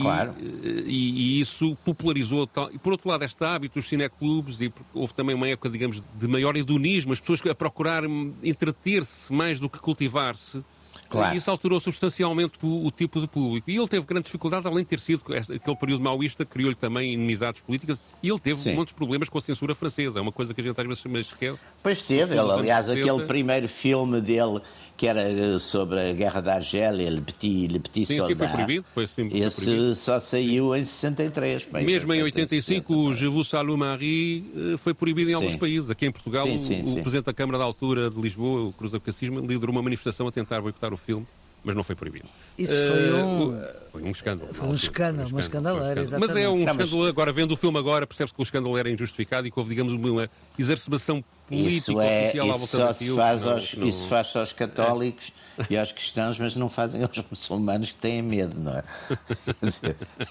Claro. 0.00 0.34
E, 0.38 0.44
e, 0.86 1.38
e, 1.38 1.40
isso 1.40 1.76
popularizou. 1.84 2.46
Tal. 2.46 2.70
E 2.72 2.78
por 2.78 2.92
outro 2.92 3.08
lado, 3.08 3.24
este 3.24 3.42
hábito 3.44 3.78
dos 3.78 3.88
cineclubes, 3.88 4.60
e 4.60 4.72
houve 4.94 5.14
também 5.14 5.34
uma 5.34 5.48
época, 5.48 5.68
digamos, 5.68 6.02
de 6.14 6.28
maior 6.28 6.56
hedonismo, 6.56 7.12
as 7.12 7.20
pessoas 7.20 7.40
a 7.46 7.54
procurar 7.54 8.04
entreter-se 8.42 9.32
mais 9.32 9.58
do 9.60 9.68
que 9.68 9.78
cultivar-se. 9.78 10.62
Claro. 11.08 11.34
E 11.34 11.38
isso 11.38 11.50
alterou 11.50 11.78
substancialmente 11.78 12.54
o, 12.62 12.86
o, 12.86 12.90
tipo 12.90 13.20
de 13.20 13.28
público. 13.28 13.70
E 13.70 13.76
ele 13.76 13.88
teve 13.88 14.04
grandes 14.04 14.26
dificuldades, 14.26 14.66
além 14.66 14.78
de 14.78 14.86
ter 14.86 15.00
sido 15.00 15.22
aquele 15.32 15.76
período 15.76 16.02
maoísta, 16.02 16.44
criou-lhe 16.44 16.74
também 16.74 17.12
inimizades 17.12 17.60
políticas. 17.60 17.98
E 18.22 18.28
ele 18.28 18.38
teve 18.40 18.60
Sim. 18.60 18.74
muitos 18.74 18.92
problemas 18.92 19.28
com 19.28 19.38
a 19.38 19.40
censura 19.40 19.74
francesa. 19.74 20.18
É 20.18 20.22
uma 20.22 20.32
coisa 20.32 20.52
que 20.52 20.60
a 20.60 20.64
gente 20.64 20.80
às 20.80 20.86
vezes 20.86 21.26
esquece. 21.28 21.60
Pois 21.82 22.02
teve. 22.02 22.36
Ele, 22.36 22.50
aliás, 22.50 22.90
aquele 22.90 23.24
primeiro 23.24 23.68
filme 23.68 24.20
dele 24.20 24.60
que 24.96 25.06
era 25.06 25.22
eh, 25.22 25.58
sobre 25.58 26.00
a 26.00 26.12
guerra 26.12 26.40
da 26.40 26.54
Argélia, 26.54 27.10
Le 27.10 27.20
Petit, 27.20 27.68
Le 27.68 27.78
Petit 27.78 28.06
sim, 28.06 28.16
Soldat. 28.16 28.32
Sim, 28.32 28.38
foi 28.38 28.48
proibido. 28.48 28.86
Foi, 28.94 29.06
sim, 29.06 29.28
foi 29.28 29.40
Esse 29.40 29.64
proibido. 29.64 29.94
só 29.94 30.18
saiu 30.18 30.74
em 30.74 30.84
63. 30.84 31.66
Bem, 31.70 31.84
Mesmo 31.84 32.14
em 32.14 32.22
85, 32.22 32.94
o 32.94 33.14
Je 33.14 33.26
vous 33.26 33.46
salue 33.46 33.76
Marie 33.76 34.44
eh, 34.56 34.76
foi 34.78 34.94
proibido 34.94 35.30
em 35.30 35.34
alguns 35.34 35.56
países. 35.56 35.90
Aqui 35.90 36.06
em 36.06 36.12
Portugal, 36.12 36.46
sim, 36.46 36.58
sim, 36.58 36.82
o, 36.82 36.98
o 36.98 37.02
Presidente 37.02 37.26
da 37.26 37.34
Câmara 37.34 37.58
da 37.58 37.64
Altura 37.64 38.08
de 38.08 38.20
Lisboa, 38.20 38.68
o 38.68 38.72
Cruz 38.72 38.90
da 38.90 38.98
Cacisma, 38.98 39.40
liderou 39.40 39.70
uma 39.70 39.82
manifestação 39.82 40.26
a 40.26 40.32
tentar 40.32 40.60
boicotar 40.60 40.92
o 40.94 40.96
filme 40.96 41.26
mas 41.66 41.74
não 41.74 41.82
foi 41.82 41.96
proibido. 41.96 42.28
Isso 42.56 42.72
foi 42.72 43.08
eh, 43.08 43.24
um... 43.24 43.60
Foi 43.90 44.02
um 44.04 44.10
escândalo. 44.12 44.54
Foi 44.54 44.68
um 44.68 44.74
escândalo, 44.74 45.28
uma 45.30 45.40
escandaleira, 45.40 46.00
exatamente. 46.00 46.28
Mas 46.28 46.44
é 46.44 46.48
um 46.48 46.60
escândalo, 46.60 47.06
agora 47.06 47.32
vendo 47.32 47.52
o 47.52 47.56
filme 47.56 47.76
agora, 47.76 48.06
percebe-se 48.06 48.32
que 48.32 48.40
o 48.40 48.44
escândalo 48.44 48.78
era 48.78 48.88
injustificado 48.88 49.48
e 49.48 49.50
que 49.50 49.58
houve, 49.58 49.70
digamos, 49.70 49.92
uma 49.92 50.30
exacerbação 50.56 51.24
política 51.46 51.92
isso 51.92 52.00
é, 52.00 52.22
oficial 52.24 52.50
à 52.50 52.56
volta 52.56 52.64
isso 52.64 53.06
só 53.06 53.16
faz 53.16 53.46
aos, 53.46 53.74
não... 53.74 53.86
Isso 53.86 54.08
faz 54.08 54.36
aos 54.36 54.52
católicos 54.52 55.32
é. 55.58 55.64
e 55.70 55.78
aos 55.78 55.92
cristãos, 55.92 56.38
mas 56.38 56.56
não 56.56 56.68
fazem 56.68 57.02
aos 57.02 57.24
muçulmanos 57.30 57.90
que 57.90 57.96
têm 57.96 58.22
medo, 58.22 58.60
não 58.60 58.72
é? 58.72 58.82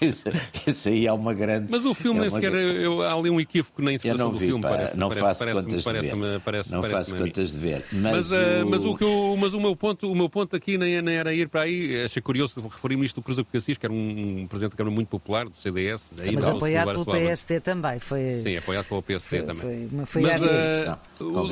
isso, 0.00 0.24
isso, 0.66 0.88
aí 0.88 1.06
é 1.06 1.12
uma 1.12 1.34
grande... 1.34 1.68
Mas 1.70 1.84
o 1.84 1.94
filme 1.94 2.20
é 2.20 2.22
nem 2.22 2.30
sequer... 2.30 2.52
Eu, 2.52 3.02
há 3.02 3.14
ali 3.14 3.30
um 3.30 3.40
equívoco 3.40 3.82
na 3.82 3.92
interpretação 3.92 4.32
do 4.32 4.38
filme, 4.38 4.62
pá, 4.62 4.70
parece 4.70 4.96
Não 4.96 5.08
parece, 5.08 5.26
faço 5.26 5.38
parece, 5.38 5.60
contas 5.62 5.84
parece, 5.84 6.08
de 6.08 6.20
ver. 6.20 6.40
Parece, 6.40 6.72
não 6.72 6.80
parece 6.80 7.10
faço 7.10 7.22
contas 7.22 7.52
de 7.52 7.58
ver. 7.58 7.84
Mas, 7.92 8.30
mas, 8.30 8.30
o... 8.30 8.68
mas, 8.68 8.84
o 8.84 8.96
que 8.96 9.04
eu, 9.04 9.36
mas 9.38 9.54
o, 9.54 9.60
meu 9.60 9.74
ponto, 9.74 10.10
o 10.10 10.14
meu 10.14 10.28
ponto 10.28 10.54
aqui 10.54 10.78
nem, 10.78 11.00
nem 11.02 11.16
era 11.16 11.32
ir 11.34 11.48
para 11.48 11.62
aí, 11.62 12.04
achei 12.04 12.22
curioso 12.22 12.60
referir-me 12.60 13.06
isto 13.06 13.16
do 13.16 13.22
Cruz 13.22 13.36
do 13.36 13.44
Cassis, 13.44 13.78
que 13.78 13.86
era 13.86 13.92
um, 13.92 14.46
presidente 14.48 14.72
da 14.72 14.76
Câmara 14.76 14.94
muito 14.94 15.08
popular, 15.08 15.46
do 15.46 15.56
CDS. 15.60 16.10
Mas 16.32 16.48
apoiado 16.48 16.92
pelo 16.92 17.04
PST 17.04 17.60
também. 17.60 17.98
Foi... 17.98 18.34
Sim, 18.34 18.56
apoiado 18.56 18.86
pelo 18.86 19.02
PST 19.02 19.28
foi, 19.28 19.42
também. 19.42 19.88
Foi, 19.88 20.06
foi 20.06 20.22
mas 20.22 20.42
uh, 20.42 20.98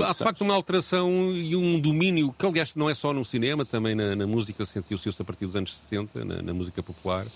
há 0.05 0.13
de 0.13 0.19
facto 0.19 0.43
uma 0.43 0.55
alteração 0.55 1.33
e 1.33 1.57
um 1.57 1.81
domínio, 1.81 2.35
que 2.39 2.47
aliás 2.47 2.75
não 2.75 2.89
é 2.89 2.95
só 2.95 3.13
no 3.13 3.25
cinema, 3.25 3.65
também 3.65 3.95
na, 3.95 4.15
na 4.15 4.27
música 4.27 4.65
sentiu-se 4.65 5.11
a 5.21 5.25
partir 5.25 5.47
dos 5.47 5.57
anos 5.57 5.75
60, 5.77 6.25
na, 6.25 6.43
na 6.43 6.55
música 6.55 6.83
popular 6.83 7.27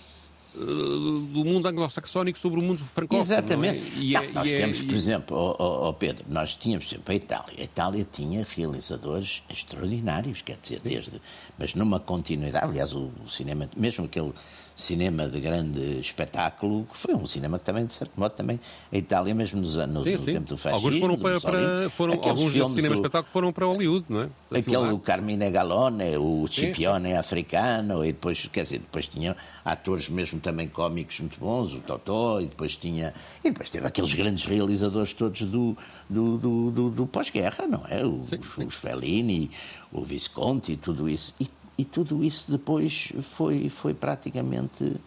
uh, 0.55 0.59
do 0.59 1.45
mundo 1.45 1.67
anglo-saxónico 1.67 2.37
sobre 2.37 2.59
o 2.59 2.63
mundo 2.63 2.83
francófono. 2.83 3.23
Exatamente. 3.23 3.79
É? 3.79 3.99
E, 3.99 4.13
não, 4.13 4.21
é, 4.21 4.27
nós 4.31 4.49
e 4.49 4.53
é- 4.53 4.57
temos, 4.57 4.81
é, 4.81 4.83
por 4.83 4.95
exemplo, 4.95 5.37
oh, 5.59 5.89
oh, 5.89 5.93
Pedro, 5.93 6.25
nós 6.29 6.55
tínhamos, 6.55 6.85
por 6.85 6.93
exemplo, 6.93 7.11
a 7.11 7.15
Itália. 7.15 7.53
A 7.57 7.63
Itália 7.63 8.07
tinha 8.11 8.47
realizadores 8.55 9.43
extraordinários, 9.49 10.41
quer 10.41 10.57
dizer, 10.61 10.79
Sim. 10.79 10.89
desde, 10.89 11.21
mas 11.57 11.73
numa 11.73 11.99
continuidade. 11.99 12.65
Aliás, 12.65 12.93
o 12.93 13.11
cinema, 13.27 13.69
mesmo 13.75 14.05
aquele 14.05 14.33
cinema 14.79 15.27
de 15.27 15.39
grande 15.39 15.99
espetáculo, 15.99 16.85
que 16.91 16.97
foi 16.97 17.13
um 17.13 17.25
cinema 17.25 17.59
que 17.59 17.65
também, 17.65 17.85
de 17.85 17.93
certo 17.93 18.11
modo, 18.17 18.31
também 18.31 18.59
a 18.91 18.97
Itália, 18.97 19.35
mesmo 19.35 19.59
nos 19.59 19.77
anos, 19.77 20.03
sim, 20.03 20.13
no 20.13 20.17
sim. 20.17 20.33
tempo 20.33 20.47
do 20.47 20.57
fascismo... 20.57 20.87
Alguns 20.87 20.99
foram 21.01 21.17
para, 21.17 21.41
para 21.41 21.89
foram, 21.89 22.13
alguns 22.13 22.53
filmes, 22.53 22.73
cinema 22.73 22.95
espetáculo 22.95 23.31
foram 23.31 23.51
para 23.51 23.65
Hollywood, 23.65 24.05
não 24.07 24.21
é? 24.21 24.29
Aquele 24.49 24.63
filmar. 24.63 24.93
o 24.93 24.99
Carmine 24.99 25.51
Galone, 25.51 26.17
o 26.17 26.47
Cipione 26.47 27.13
africano, 27.13 28.03
e 28.05 28.13
depois, 28.13 28.47
quer 28.51 28.63
dizer, 28.63 28.79
depois 28.79 29.05
tinha 29.07 29.35
atores 29.65 30.07
mesmo 30.07 30.39
também 30.39 30.67
cómicos 30.67 31.19
muito 31.19 31.39
bons, 31.39 31.73
o 31.73 31.79
Totó, 31.81 32.39
e 32.39 32.45
depois 32.45 32.75
tinha... 32.75 33.13
E 33.43 33.49
depois 33.49 33.69
teve 33.69 33.85
aqueles 33.85 34.13
grandes 34.13 34.45
realizadores 34.45 35.11
todos 35.11 35.41
do, 35.41 35.75
do, 36.09 36.37
do, 36.37 36.71
do, 36.71 36.89
do 36.89 37.05
pós-guerra, 37.05 37.67
não 37.67 37.83
é? 37.89 38.05
O, 38.05 38.23
sim, 38.25 38.39
os, 38.39 38.57
os 38.65 38.75
Fellini, 38.75 39.51
o 39.91 40.03
Visconti, 40.03 40.77
tudo 40.77 41.09
isso. 41.09 41.33
E 41.39 41.49
e 41.79 41.85
tudo 41.85 42.25
isso 42.25 42.51
depois 42.51 43.13
foi, 43.21 43.69
foi 43.69 43.93
praticamente 43.93 44.97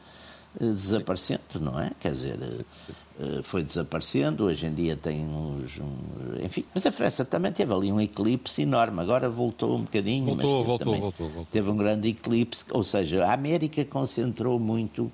eh, 0.59 0.73
desaparecendo, 0.73 1.61
não 1.61 1.79
é? 1.79 1.91
Quer 2.01 2.13
dizer, 2.13 2.39
uh, 3.21 3.43
foi 3.43 3.63
desaparecendo, 3.63 4.45
hoje 4.45 4.65
em 4.65 4.73
dia 4.73 4.97
tem 4.97 5.21
uns, 5.27 5.73
Enfim, 6.43 6.65
mas 6.75 6.87
a 6.87 6.91
França 6.91 7.27
também 7.27 7.53
teve 7.53 7.75
ali 7.75 7.93
um 7.93 8.01
eclipse 8.01 8.63
enorme, 8.63 9.01
agora 9.01 9.29
voltou 9.29 9.77
um 9.77 9.83
bocadinho. 9.83 10.25
Voltou, 10.25 10.59
mas 10.59 10.67
voltou, 10.67 10.99
voltou, 10.99 11.29
voltou. 11.29 11.47
Teve 11.53 11.69
um 11.69 11.77
grande 11.77 12.09
eclipse, 12.09 12.65
ou 12.71 12.83
seja, 12.83 13.27
a 13.27 13.35
América 13.35 13.85
concentrou 13.85 14.59
muito 14.59 15.13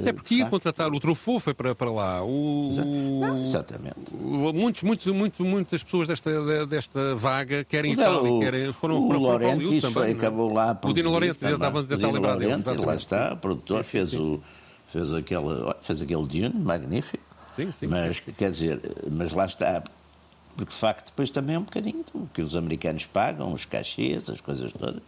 Até 0.00 0.12
porque 0.12 0.34
ia 0.36 0.46
contratar 0.46 0.92
o 0.92 1.00
Truffaut 1.00 1.40
foi 1.40 1.54
para, 1.54 1.74
para 1.74 1.90
lá. 1.90 2.22
O, 2.22 2.72
Não, 3.20 3.42
exatamente. 3.42 3.96
Muitos, 4.12 4.82
muitos, 4.82 5.06
muito, 5.06 5.44
muitas 5.44 5.82
pessoas 5.82 6.08
desta, 6.08 6.66
desta 6.66 7.14
vaga 7.14 7.64
querem 7.64 7.92
Itália, 7.92 8.40
querem, 8.40 8.72
foram, 8.72 9.02
o 9.02 9.06
foram, 9.06 9.22
Laurentiis 9.22 9.82
também. 9.82 10.10
É? 10.10 10.12
acabou 10.12 10.52
lá 10.52 10.78
O 10.82 10.92
Dino 10.92 11.10
Laurentiis, 11.10 11.40
já 11.40 11.54
estava 11.54 11.80
a 11.80 11.84
tentar 11.84 12.10
lembrar 12.10 12.36
dele. 12.36 12.54
Lá 12.84 12.94
está, 12.94 13.32
o 13.32 13.36
produtor 13.38 13.82
fez. 13.82 14.12
O, 14.12 14.40
fez, 14.88 15.12
aquele, 15.12 15.44
fez 15.82 16.02
aquele 16.02 16.26
Dune 16.26 16.60
magnífico. 16.60 17.24
Sim, 17.56 17.72
sim. 17.72 17.86
Mas, 17.86 18.20
quer 18.20 18.50
dizer, 18.50 18.80
mas 19.10 19.32
lá 19.32 19.46
está. 19.46 19.82
Porque 20.56 20.72
de 20.72 20.78
facto 20.78 21.06
depois 21.06 21.30
também 21.30 21.56
é 21.56 21.58
um 21.58 21.62
bocadinho 21.62 22.04
do 22.14 22.28
que 22.32 22.40
os 22.40 22.56
americanos 22.56 23.04
pagam, 23.06 23.52
os 23.52 23.64
cachês, 23.64 24.28
as 24.30 24.40
coisas 24.40 24.72
todas. 24.72 25.02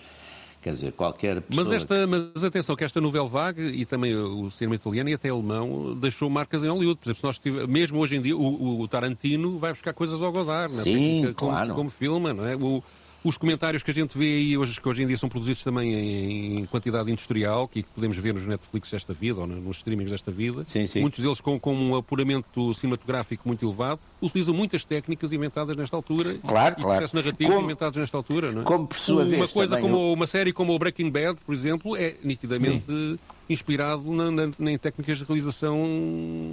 Quer 0.61 0.73
dizer, 0.73 0.92
qualquer 0.92 1.40
pessoa... 1.40 1.64
Mas, 1.64 1.73
esta, 1.73 2.07
mas 2.07 2.42
atenção, 2.42 2.75
que 2.75 2.85
esta 2.85 3.01
novela 3.01 3.29
vague 3.29 3.62
e 3.62 3.85
também 3.85 4.14
o 4.16 4.51
cinema 4.51 4.75
italiano 4.75 5.09
e 5.09 5.14
até 5.14 5.29
alemão 5.29 5.94
deixou 5.94 6.29
marcas 6.29 6.64
em 6.64 6.68
Hollywood. 6.68 6.99
Por 6.99 7.07
exemplo, 7.07 7.21
se 7.21 7.25
nós 7.25 7.38
tive, 7.38 7.66
mesmo 7.66 7.99
hoje 7.99 8.16
em 8.16 8.23
dia, 8.23 8.37
o, 8.37 8.81
o, 8.81 8.88
Tarantino 8.88 9.59
vai 9.59 9.73
buscar 9.73 9.92
coisas 9.92 10.21
ao 10.21 10.33
Godard, 10.33 10.73
Sim, 10.73 11.27
né? 11.27 11.33
como, 11.35 11.53
claro. 11.53 11.75
como 11.75 11.90
filma, 11.90 12.35
não 12.35 12.44
é? 12.44 12.57
O, 12.57 12.83
os 13.24 13.37
comentários 13.37 13.83
que 13.83 13.90
a 13.90 13.94
gente 13.94 14.16
vê 14.16 14.37
aí 14.37 14.57
hoje, 14.57 14.81
que 14.81 14.88
hoje 14.88 15.02
em 15.02 15.07
dia 15.07 15.16
são 15.16 15.28
produzidos 15.28 15.64
também 15.64 15.92
em, 15.92 16.59
em 16.61 16.66
quantidade 16.66 17.11
industrial, 17.11 17.66
que 17.66 17.83
podemos 17.83 18.16
ver 18.16 18.35
nos 18.35 18.46
Netflix 18.46 18.90
desta 18.90 19.12
vida 19.12 19.40
ou 19.40 19.46
nos 19.46 19.78
streamings 19.78 20.11
desta 20.11 20.31
vida, 20.31 20.64
sim, 20.64 20.87
sim. 20.87 21.00
muitos 21.00 21.20
deles 21.20 21.40
com, 21.40 21.59
com, 21.59 21.74
um 21.74 21.96
apuramento 21.96 22.72
cinematográfico 22.74 23.46
muito 23.46 23.66
elevado, 23.66 24.00
utilizam 24.22 24.54
muitas 24.54 24.85
técnicas 24.85 25.33
inventadas 25.33 25.76
nesta 25.76 25.96
altura 25.96 26.35
claro, 26.35 26.76
e 26.78 26.83
claro. 26.83 26.98
processos 26.98 27.12
narrativos 27.12 27.54
como, 27.54 27.64
inventados 27.64 27.98
nesta 27.98 28.16
altura. 28.16 28.52
Não 28.52 28.62
é? 28.62 28.64
Como 28.64 28.87
por 28.87 28.98
sua 28.98 29.22
uma 29.22 29.24
vez 29.24 29.52
coisa 29.52 29.81
como 29.81 29.96
eu... 29.96 30.12
uma 30.12 30.26
série 30.26 30.52
como 30.52 30.74
o 30.74 30.78
Breaking 30.78 31.11
Bad, 31.11 31.38
por 31.44 31.54
exemplo, 31.54 31.96
é 31.96 32.14
nitidamente 32.22 32.87
sim. 32.87 33.18
inspirado 33.48 34.02
na, 34.12 34.31
na, 34.31 34.70
em 34.70 34.78
técnicas 34.78 35.18
de 35.18 35.24
realização 35.24 35.87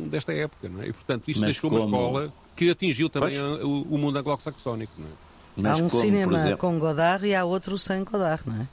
desta 0.10 0.34
época, 0.34 0.68
não 0.68 0.82
é? 0.82 0.88
E 0.88 0.94
portanto 0.94 1.24
Mas 1.28 1.40
deixou 1.40 1.70
como... 1.70 1.84
uma 1.84 1.98
escola 1.98 2.34
que 2.56 2.70
atingiu 2.70 3.10
também 3.10 3.38
a, 3.38 3.66
o, 3.66 3.82
o 3.84 3.98
mundo 3.98 4.18
anglo-saxónico, 4.18 4.94
não 4.98 5.08
é? 5.08 5.25
Mas 5.56 5.80
há 5.80 5.84
um 5.84 5.90
como, 5.90 6.02
cinema 6.02 6.38
exemplo... 6.38 6.58
com 6.58 6.80
Godard 6.80 7.26
e 7.26 7.34
há 7.34 7.46
outro 7.46 7.78
sem 7.78 8.04
Godard, 8.04 8.44
não 8.46 8.62
é? 8.62 8.68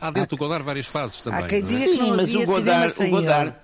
Há 0.00 0.10
dentro 0.10 0.36
do 0.36 0.40
Godard 0.40 0.64
várias 0.64 0.86
fases 0.86 1.22
também. 1.22 1.44
Há 1.44 1.48
quem 1.48 1.62
não 1.62 1.68
é? 1.68 1.70
diga 1.70 1.84
que 1.84 1.96
Sim, 1.96 2.08
não 2.08 2.16
mas 2.16 2.34
o 2.34 2.44
Godard, 2.44 2.86
o 2.86 2.90
sem 2.90 3.10
Godard, 3.10 3.48
ele. 3.48 3.56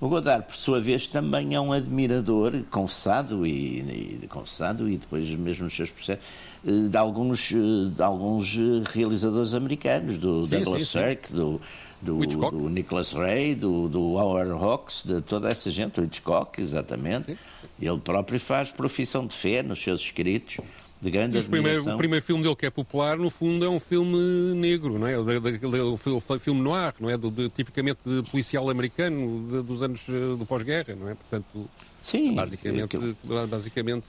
o 0.00 0.08
Godard, 0.08 0.46
por 0.46 0.56
sua 0.56 0.80
vez, 0.80 1.06
também 1.06 1.54
é 1.54 1.60
um 1.60 1.72
admirador, 1.72 2.52
confessado 2.70 3.46
e, 3.46 4.20
e 4.22 4.28
confessado 4.28 4.88
e 4.88 4.98
depois 4.98 5.28
mesmo 5.30 5.64
nos 5.64 5.74
seus 5.74 5.90
processos, 5.90 6.24
eh, 6.66 6.88
de 6.88 6.96
alguns, 6.96 7.52
eh, 7.52 7.90
de 7.94 8.02
alguns 8.02 8.56
eh, 8.56 8.82
realizadores 8.92 9.54
americanos, 9.54 10.18
do 10.18 10.42
Sim, 10.44 10.50
Douglas 10.50 10.88
sim, 10.88 10.98
sim. 10.98 11.06
Sirk, 11.06 11.32
do, 11.32 11.60
do, 12.02 12.26
do 12.26 12.68
Nicholas 12.68 13.12
Ray, 13.12 13.54
do, 13.54 13.88
do 13.88 14.14
Howard 14.16 14.50
Hawks, 14.50 15.04
de 15.04 15.20
toda 15.22 15.48
essa 15.48 15.70
gente, 15.70 16.00
o 16.00 16.04
Hitchcock, 16.04 16.60
exatamente. 16.60 17.38
Ele 17.80 17.98
próprio 17.98 18.38
faz 18.38 18.70
profissão 18.70 19.26
de 19.26 19.34
fé 19.34 19.62
nos 19.62 19.80
seus 19.80 20.00
escritos. 20.00 20.58
De 21.02 21.10
grande 21.10 21.36
E 21.36 21.40
o 21.40 21.44
primeiro, 21.48 21.94
o 21.94 21.98
primeiro 21.98 22.24
filme 22.24 22.44
dele 22.44 22.54
que 22.54 22.64
é 22.64 22.70
popular, 22.70 23.18
no 23.18 23.28
fundo, 23.28 23.64
é 23.64 23.68
um 23.68 23.80
filme 23.80 24.54
negro, 24.54 25.00
não 25.00 25.06
é? 25.08 25.18
O, 25.18 25.24
da- 25.24 25.40
da- 25.40 25.84
o 25.84 25.96
fi- 25.96 26.10
o 26.10 26.20
filme 26.38 26.60
noir, 26.62 26.94
não 27.00 27.10
é? 27.10 27.16
Do, 27.16 27.28
de- 27.28 27.48
tipicamente 27.48 27.98
de 28.06 28.22
policial 28.30 28.70
americano 28.70 29.44
de- 29.50 29.62
dos 29.62 29.82
anos 29.82 30.00
eh, 30.08 30.36
do 30.38 30.46
pós-guerra, 30.46 30.94
não 30.94 31.08
é? 31.08 31.14
Portanto, 31.16 31.68
Sim, 32.00 32.36
basicamente, 32.36 32.96
que- 32.96 33.16
basicamente 33.48 34.06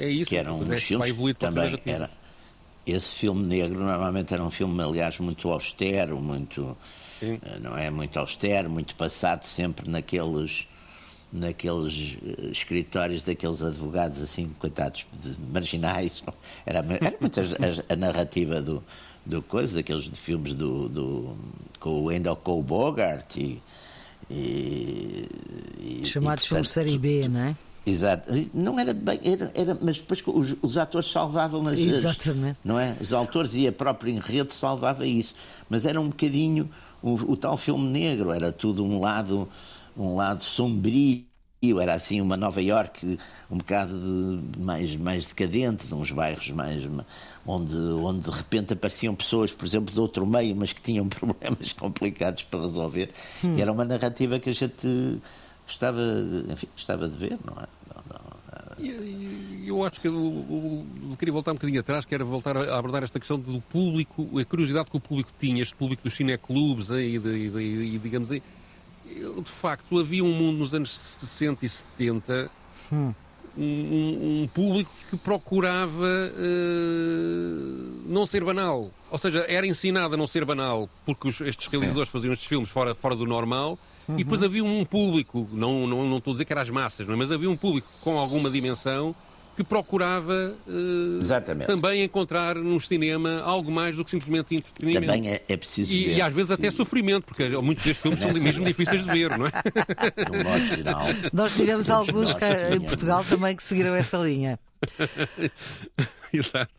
é 0.00 0.08
isso. 0.08 0.28
que 0.28 0.36
eram 0.36 0.60
é, 0.72 0.76
filmes 0.76 1.12
vai 1.12 1.34
também 1.34 1.76
era 1.86 2.08
esse 2.86 3.16
filme 3.16 3.42
negro 3.44 3.78
normalmente 3.80 4.32
era 4.34 4.42
um 4.44 4.50
filme 4.50 4.80
aliás 4.82 5.18
muito 5.20 5.48
austero 5.48 6.18
muito 6.18 6.76
Sim. 7.20 7.38
eh, 7.44 7.58
não 7.60 7.76
é 7.78 7.90
muito 7.90 8.18
austero 8.18 8.68
muito 8.68 8.96
passado 8.96 9.44
sempre 9.44 9.88
naqueles 9.88 10.66
naqueles 11.32 12.16
eh, 12.22 12.50
escritórios 12.52 13.22
daqueles 13.24 13.62
advogados 13.62 14.20
assim 14.20 14.50
coitados 14.58 15.06
de 15.22 15.34
marginais 15.52 16.22
era 16.66 16.80
era 17.00 17.16
muito 17.20 17.40
a, 17.40 17.92
a- 17.92 17.96
narrativa 17.96 18.60
do 18.60 18.82
do 19.24 19.40
coisa 19.40 19.76
daqueles 19.76 20.04
de 20.04 20.16
filmes 20.16 20.52
do, 20.52 20.88
do 20.88 21.36
com 21.80 22.02
o 22.02 22.08
ainda 22.10 22.34
com 22.34 22.58
o 22.58 22.62
Bogart 22.62 23.36
e, 23.36 23.62
e, 24.30 25.26
e- 25.80 26.04
Chamados 26.06 26.46
filmes 26.46 26.70
série 26.70 26.98
B, 26.98 27.28
não 27.28 27.40
é? 27.40 27.56
Exato. 27.84 28.30
Não 28.54 28.78
era 28.78 28.94
bem, 28.94 29.18
era, 29.24 29.50
era, 29.54 29.76
mas 29.80 29.98
depois 29.98 30.22
os, 30.26 30.56
os 30.62 30.78
atores 30.78 31.10
salvavam 31.10 31.66
as 31.66 31.78
Exatamente. 31.78 32.58
Não 32.64 32.78
é? 32.78 32.96
Os 33.00 33.12
autores 33.12 33.56
e 33.56 33.66
a 33.66 33.72
própria 33.72 34.10
enredo 34.12 34.52
salvava 34.52 35.04
isso. 35.04 35.34
Mas 35.68 35.84
era 35.84 36.00
um 36.00 36.08
bocadinho 36.08 36.70
o, 37.02 37.14
o 37.32 37.36
tal 37.36 37.56
filme 37.58 37.88
negro, 37.88 38.30
era 38.32 38.52
tudo 38.52 38.84
um 38.84 39.00
lado, 39.00 39.48
um 39.96 40.16
lado 40.16 40.42
sombrio. 40.44 41.24
Era 41.80 41.94
assim 41.94 42.20
uma 42.20 42.36
Nova 42.36 42.60
York 42.60 43.16
um 43.48 43.56
bocado 43.58 43.96
de- 43.96 44.58
mais, 44.58 44.96
mais 44.96 45.26
decadente, 45.26 45.86
de 45.86 45.94
uns 45.94 46.10
bairros 46.10 46.50
mais 46.50 46.82
onde, 47.46 47.76
onde 47.76 48.28
de 48.28 48.30
repente 48.36 48.72
apareciam 48.72 49.14
pessoas, 49.14 49.52
por 49.54 49.64
exemplo, 49.64 49.94
de 49.94 50.00
outro 50.00 50.26
meio, 50.26 50.56
mas 50.56 50.72
que 50.72 50.82
tinham 50.82 51.06
problemas 51.08 51.72
complicados 51.72 52.42
para 52.42 52.62
resolver. 52.62 53.10
Hum. 53.44 53.54
E 53.56 53.62
era 53.62 53.70
uma 53.70 53.84
narrativa 53.84 54.40
que 54.40 54.50
a 54.50 54.52
gente 54.52 55.20
gostava, 55.64 56.00
enfim, 56.50 56.66
gostava 56.74 57.08
de 57.08 57.16
ver, 57.16 57.38
não 57.46 57.54
é? 57.54 57.66
Não, 57.94 58.02
não, 58.10 58.84
E- 58.84 59.62
e 59.64 59.68
Eu 59.68 59.84
acho 59.84 60.00
que 60.00 60.08
eu, 60.08 60.14
eu- 60.14 60.86
eu 61.12 61.16
queria 61.16 61.32
voltar 61.32 61.52
um 61.52 61.54
bocadinho 61.54 61.78
atrás, 61.78 62.04
que 62.04 62.12
era 62.12 62.24
voltar 62.24 62.56
a 62.56 62.76
abordar 62.76 63.04
esta 63.04 63.20
questão 63.20 63.38
do 63.38 63.60
público, 63.60 64.28
a 64.36 64.44
curiosidade 64.44 64.90
que 64.90 64.96
o 64.96 65.00
público 65.00 65.30
tinha, 65.38 65.62
este 65.62 65.76
público 65.76 66.02
dos 66.02 66.14
cineclubes 66.14 66.90
aí, 66.90 67.20
de, 67.20 67.28
e 67.28 67.50
de- 67.50 67.60
e 67.94 67.98
digamos 68.00 68.32
De 69.44 69.50
facto, 69.50 69.98
havia 69.98 70.24
um 70.24 70.32
mundo 70.32 70.58
nos 70.58 70.74
anos 70.74 70.90
60 70.90 71.64
e 71.66 71.68
70, 71.68 72.50
um, 72.92 73.12
um- 73.56 74.42
um 74.42 74.48
público 74.52 74.90
que 75.10 75.16
procurava 75.16 76.06
eh, 76.82 78.02
não 78.06 78.26
ser 78.26 78.44
banal. 78.44 78.90
Ou 79.10 79.18
seja, 79.18 79.44
era 79.48 79.66
ensinado 79.66 80.14
a 80.14 80.16
não 80.16 80.26
ser 80.26 80.44
banal, 80.44 80.88
porque 81.04 81.28
os- 81.28 81.40
estes 81.42 81.66
realizadores 81.68 82.10
faziam 82.10 82.32
estes 82.32 82.48
filmes 82.48 82.68
fora, 82.70 82.94
fora 82.94 83.14
do 83.14 83.26
normal, 83.26 83.78
e 84.08 84.24
depois 84.24 84.42
havia 84.42 84.64
um 84.64 84.84
público, 84.84 85.48
não, 85.52 85.86
não, 85.86 86.08
não 86.08 86.18
estou 86.18 86.32
a 86.32 86.34
dizer 86.34 86.44
que 86.44 86.52
era 86.52 86.62
as 86.62 86.70
massas, 86.70 87.06
não 87.06 87.14
é? 87.14 87.16
mas 87.16 87.30
havia 87.30 87.48
um 87.48 87.56
público 87.56 87.88
com 88.00 88.18
alguma 88.18 88.50
dimensão 88.50 89.14
que 89.56 89.62
procurava 89.64 90.54
eh, 90.68 91.64
também 91.66 92.02
encontrar 92.02 92.56
no 92.56 92.80
cinema 92.80 93.40
algo 93.42 93.70
mais 93.70 93.94
do 93.96 94.04
que 94.04 94.10
simplesmente 94.10 94.54
entretenimento. 94.54 95.06
Também 95.06 95.30
é, 95.30 95.42
é 95.48 95.56
preciso 95.56 95.92
E, 95.92 96.04
ver. 96.06 96.16
e 96.16 96.22
às 96.22 96.32
vezes 96.34 96.50
até 96.50 96.70
sofrimento, 96.70 97.24
porque 97.24 97.48
muitos 97.58 97.84
destes 97.84 98.02
filmes 98.02 98.20
são 98.20 98.32
mesmo 98.32 98.64
difíceis 98.64 99.04
de 99.04 99.10
ver, 99.10 99.36
não 99.38 99.46
é? 99.46 99.52
No 100.30 100.44
modo 100.44 100.66
geral. 100.66 101.02
Nós 101.32 101.54
tivemos 101.54 101.90
alguns 101.90 102.30
em. 102.32 102.80
Portugal 102.80 103.24
também 103.28 103.54
que 103.56 103.62
seguiram 103.62 103.94
essa 103.94 104.16
linha. 104.18 104.58
Exato. 106.32 106.72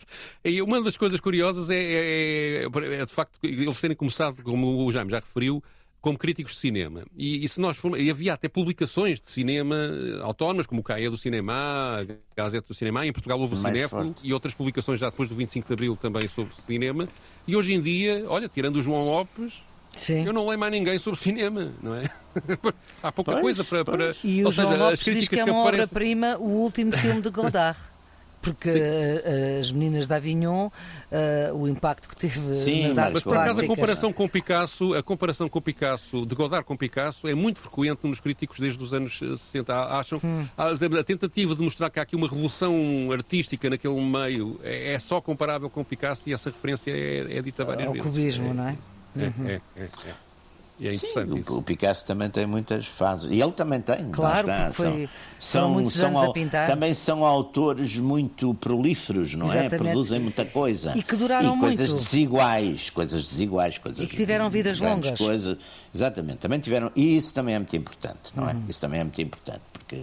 E 0.44 0.62
uma 0.62 0.82
das 0.82 0.98
coisas 0.98 1.20
curiosas 1.20 1.70
é, 1.70 1.76
é- 1.76 2.64
é- 2.66 3.02
é, 3.02 3.06
de 3.06 3.14
facto 3.14 3.38
eles 3.44 3.80
terem 3.80 3.96
começado, 3.96 4.42
como 4.44 4.86
o 4.86 4.92
Jaime 4.92 5.12
já 5.12 5.20
referiu, 5.20 5.64
como 6.04 6.18
críticos 6.18 6.56
de 6.56 6.60
cinema. 6.60 7.06
E, 7.18 7.46
e 7.46 7.48
se 7.48 7.62
nós 7.62 7.78
formos- 7.78 7.98
e 7.98 8.10
havia 8.12 8.34
até 8.34 8.50
publicações 8.50 9.22
de 9.22 9.32
cinema 9.32 9.74
eh, 9.76 10.20
autónomas, 10.22 10.68
como 10.68 10.82
o 10.82 10.84
CAE 10.84 11.08
do 11.10 11.18
Cinema, 11.18 11.54
a 11.56 12.06
Gazeta 12.36 12.68
do 12.68 12.74
Cinema, 12.74 13.08
em 13.08 13.14
Portugal 13.14 13.40
houve 13.40 13.56
o 13.56 13.58
Cinéfilo 13.58 14.14
e 14.22 14.34
outras 14.34 14.54
publicações 14.54 15.00
já 15.00 15.10
depois 15.10 15.30
do 15.30 15.36
25 15.36 15.66
de 15.66 15.74
Abril 15.74 15.96
também 15.96 16.28
sobre 16.28 16.54
cinema. 16.68 17.08
E 17.48 17.56
hoje 17.56 17.74
em 17.74 17.82
dia, 17.82 18.26
olha, 18.28 18.50
tirando 18.50 18.76
o 18.76 18.84
João 18.84 19.06
Lopes, 19.06 19.54
Sim. 19.96 20.26
eu 20.26 20.34
não 20.34 20.46
leio 20.46 20.60
mais 20.60 20.74
ninguém 20.74 21.00
sobre 21.00 21.18
cinema, 21.22 21.72
não 21.82 21.96
é? 21.96 22.04
Há 23.02 23.10
pouca 23.10 23.32
Pois, 23.32 23.42
coisa 23.42 23.64
para. 23.64 23.86
para... 23.86 24.16
E 24.22 24.44
ou 24.44 24.50
o 24.50 24.52
João 24.52 24.68
seja, 24.72 24.84
Lopes 24.84 25.00
as 25.00 25.06
diz 25.06 25.14
críticas 25.14 25.44
que 25.44 25.50
é 25.50 25.54
uma 25.54 25.62
aparecem. 25.62 25.84
obra-prima 25.86 26.38
o 26.38 26.48
último 26.50 26.92
filme 26.92 27.22
de 27.22 27.30
Godard. 27.30 27.80
Porque 28.44 28.70
eh, 28.70 29.58
as 29.60 29.72
meninas 29.72 30.06
de 30.06 30.14
Avignon, 30.14 30.70
eh, 31.10 31.50
o 31.54 31.66
impacto 31.68 32.10
que 32.10 32.16
teve 32.18 32.54
Sim, 32.54 32.88
nas 32.90 32.98
artes 32.98 33.14
Mas 33.14 33.24
por 33.24 33.38
acaso 33.38 33.60
a 33.62 33.66
comparação 33.68 34.12
com 34.14 34.28
Picasso, 34.28 34.94
a 34.94 35.02
comparação 35.02 35.48
com 35.50 35.62
Picasso, 35.62 36.26
de 36.26 36.36
Godard 36.36 36.66
com 36.66 36.76
Picasso, 36.76 37.26
é 37.28 37.34
muito 37.34 37.60
frequente 37.60 38.00
nos 38.04 38.20
críticos 38.20 38.60
desde 38.60 38.84
os 38.84 38.94
anos 38.94 39.20
eh, 39.24 39.38
60. 39.38 39.74
Há- 39.74 40.00
Acham 40.00 40.20
Hum. 40.24 40.46
a, 40.58 41.04
tentativa 41.04 41.56
de 41.56 41.62
mostrar 41.64 41.90
que 41.90 42.00
há 42.00 42.04
aqui 42.04 42.16
uma 42.16 42.28
revolução 42.28 42.74
artística 43.12 43.70
naquele 43.70 44.00
meio 44.02 44.60
é, 44.64 44.94
é 44.94 45.00
só 45.00 45.22
comparável 45.22 45.70
com 45.70 45.84
Picasso 45.84 46.22
e 46.26 46.34
essa 46.34 46.50
referência 46.50 46.92
é, 46.92 47.38
é 47.38 47.42
dita 47.42 47.64
várias 47.64 47.88
Ao 47.88 47.94
vezes. 47.94 48.08
cubismo, 48.08 48.50
é, 48.50 48.54
não 48.54 48.68
é? 48.68 48.78
É, 49.18 49.24
é, 49.26 49.62
é, 49.78 49.84
é. 49.84 50.14
E 50.84 50.88
é 50.90 50.94
Sim, 50.96 51.08
interessante 51.08 51.40
isso. 51.40 51.54
o, 51.54 51.58
o 51.60 51.64
Picasso 51.64 52.06
também 52.06 52.30
tem 52.30 52.46
muitas 52.46 52.86
fases. 52.86 53.32
E 53.32 53.40
ele 53.42 53.54
também 53.54 53.80
tem. 53.80 54.04
lá 54.06 54.12
Claro, 54.12 54.50
está. 54.50 54.66
porque 54.66 54.76
foi- 54.76 55.10
São, 55.40 55.90
são 55.90 56.08
anos 56.08 56.18
a 56.22 56.26
au- 56.26 56.34
pintar. 56.34 56.68
Também 56.68 56.94
são 56.94 57.24
autores 57.26 57.98
muito 57.98 58.54
prolíferos, 58.56 59.34
não 59.34 59.46
Exatamente. 59.46 59.76
é? 59.76 59.78
Produzem 59.78 60.20
muita 60.20 60.44
coisa. 60.44 60.92
E 60.98 61.02
que 61.02 61.16
duraram 61.16 61.56
e 61.56 61.60
coisas 61.60 61.90
muito. 61.90 62.02
desiguais, 62.04 62.90
coisas 62.90 63.24
desiguais, 63.30 63.78
coisas 63.78 64.06
E 64.06 64.08
que 64.10 64.18
tiveram 64.18 64.50
vidas 64.50 64.80
longas. 64.82 65.18
Coisas. 65.18 65.58
Exatamente, 65.96 66.40
também 66.40 66.60
tiveram. 66.60 66.92
E 66.96 67.16
isso 67.16 67.34
também 67.34 67.56
é 67.56 67.60
muito 67.60 67.76
importante, 67.78 68.20
não 68.36 68.44
Uhum. 68.44 68.50
é? 68.50 68.56
Isso 68.68 68.82
também 68.82 69.00
é 69.00 69.04
muito 69.06 69.22
importante, 69.22 69.62
porque 69.72 70.02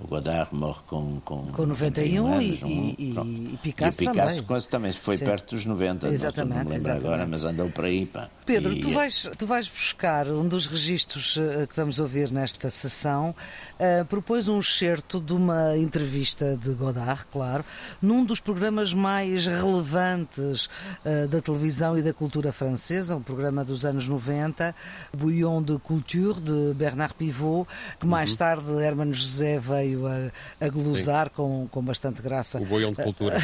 o 0.00 0.06
Godard 0.06 0.54
morre 0.54 0.80
com, 0.86 1.20
com, 1.24 1.46
com 1.46 1.66
91 1.66 2.26
anos, 2.26 2.60
e, 2.60 2.64
um, 2.64 2.68
e, 2.68 3.50
e, 3.54 3.56
Picasso, 3.62 4.02
e 4.02 4.06
Picasso 4.06 4.34
também. 4.34 4.42
quase 4.44 4.68
também 4.68 4.92
foi 4.92 5.16
Sim. 5.16 5.24
perto 5.24 5.56
dos 5.56 5.66
90, 5.66 6.08
exatamente, 6.08 6.48
não 6.48 6.56
me 6.56 6.62
lembro 6.62 6.76
exatamente. 6.76 7.06
agora, 7.06 7.26
mas 7.26 7.44
andou 7.44 7.68
por 7.70 7.84
aí. 7.84 8.06
Pá. 8.06 8.28
Pedro, 8.46 8.72
e, 8.72 8.80
tu, 8.80 8.90
vais, 8.92 9.28
tu 9.36 9.46
vais 9.46 9.68
buscar 9.68 10.28
um 10.28 10.46
dos 10.46 10.66
registros 10.66 11.36
uh, 11.36 11.66
que 11.66 11.74
vamos 11.74 11.98
ouvir 11.98 12.30
nesta 12.30 12.70
sessão, 12.70 13.34
uh, 13.74 14.04
propôs 14.04 14.46
um 14.46 14.60
excerto 14.60 15.20
de 15.20 15.32
uma 15.32 15.76
entrevista 15.76 16.56
de 16.56 16.70
Godard, 16.70 17.24
claro, 17.32 17.64
num 18.00 18.24
dos 18.24 18.38
programas 18.40 18.94
mais 18.94 19.46
relevantes 19.46 20.66
uh, 21.04 21.26
da 21.28 21.40
televisão 21.40 21.98
e 21.98 22.02
da 22.02 22.12
cultura 22.12 22.52
francesa, 22.52 23.16
um 23.16 23.22
programa 23.22 23.64
dos 23.64 23.84
anos 23.84 24.06
90, 24.06 24.74
Bouillon 25.12 25.60
de 25.60 25.76
Culture, 25.78 26.40
de 26.40 26.72
Bernard 26.74 27.14
Pivot, 27.14 27.68
que 27.98 28.06
mais 28.06 28.30
uhum. 28.30 28.36
tarde 28.36 28.72
Hermano 28.80 29.12
José 29.12 29.58
veio 29.58 29.87
veio 29.88 30.06
a, 30.06 30.30
a 30.60 30.68
glosar 30.68 31.30
com, 31.30 31.66
com 31.70 31.82
bastante 31.82 32.20
graça. 32.20 32.58
O 32.58 32.66
Boião 32.66 32.92
de 32.92 33.02
Cultura. 33.02 33.38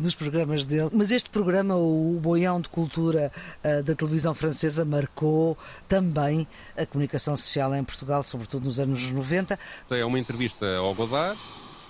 dos 0.00 0.14
programas 0.14 0.64
dele. 0.64 0.90
Mas 0.92 1.10
este 1.10 1.28
programa, 1.28 1.76
o 1.76 2.18
Boião 2.20 2.60
de 2.60 2.68
Cultura 2.68 3.32
uh, 3.64 3.82
da 3.82 3.94
televisão 3.94 4.34
francesa, 4.34 4.84
marcou 4.84 5.58
também 5.88 6.46
a 6.76 6.86
comunicação 6.86 7.36
social 7.36 7.74
em 7.74 7.82
Portugal, 7.82 8.22
sobretudo 8.22 8.64
nos 8.64 8.78
anos 8.78 9.10
90. 9.10 9.58
É 9.90 10.04
uma 10.04 10.18
entrevista 10.18 10.76
ao 10.76 10.94
Godard 10.94 11.38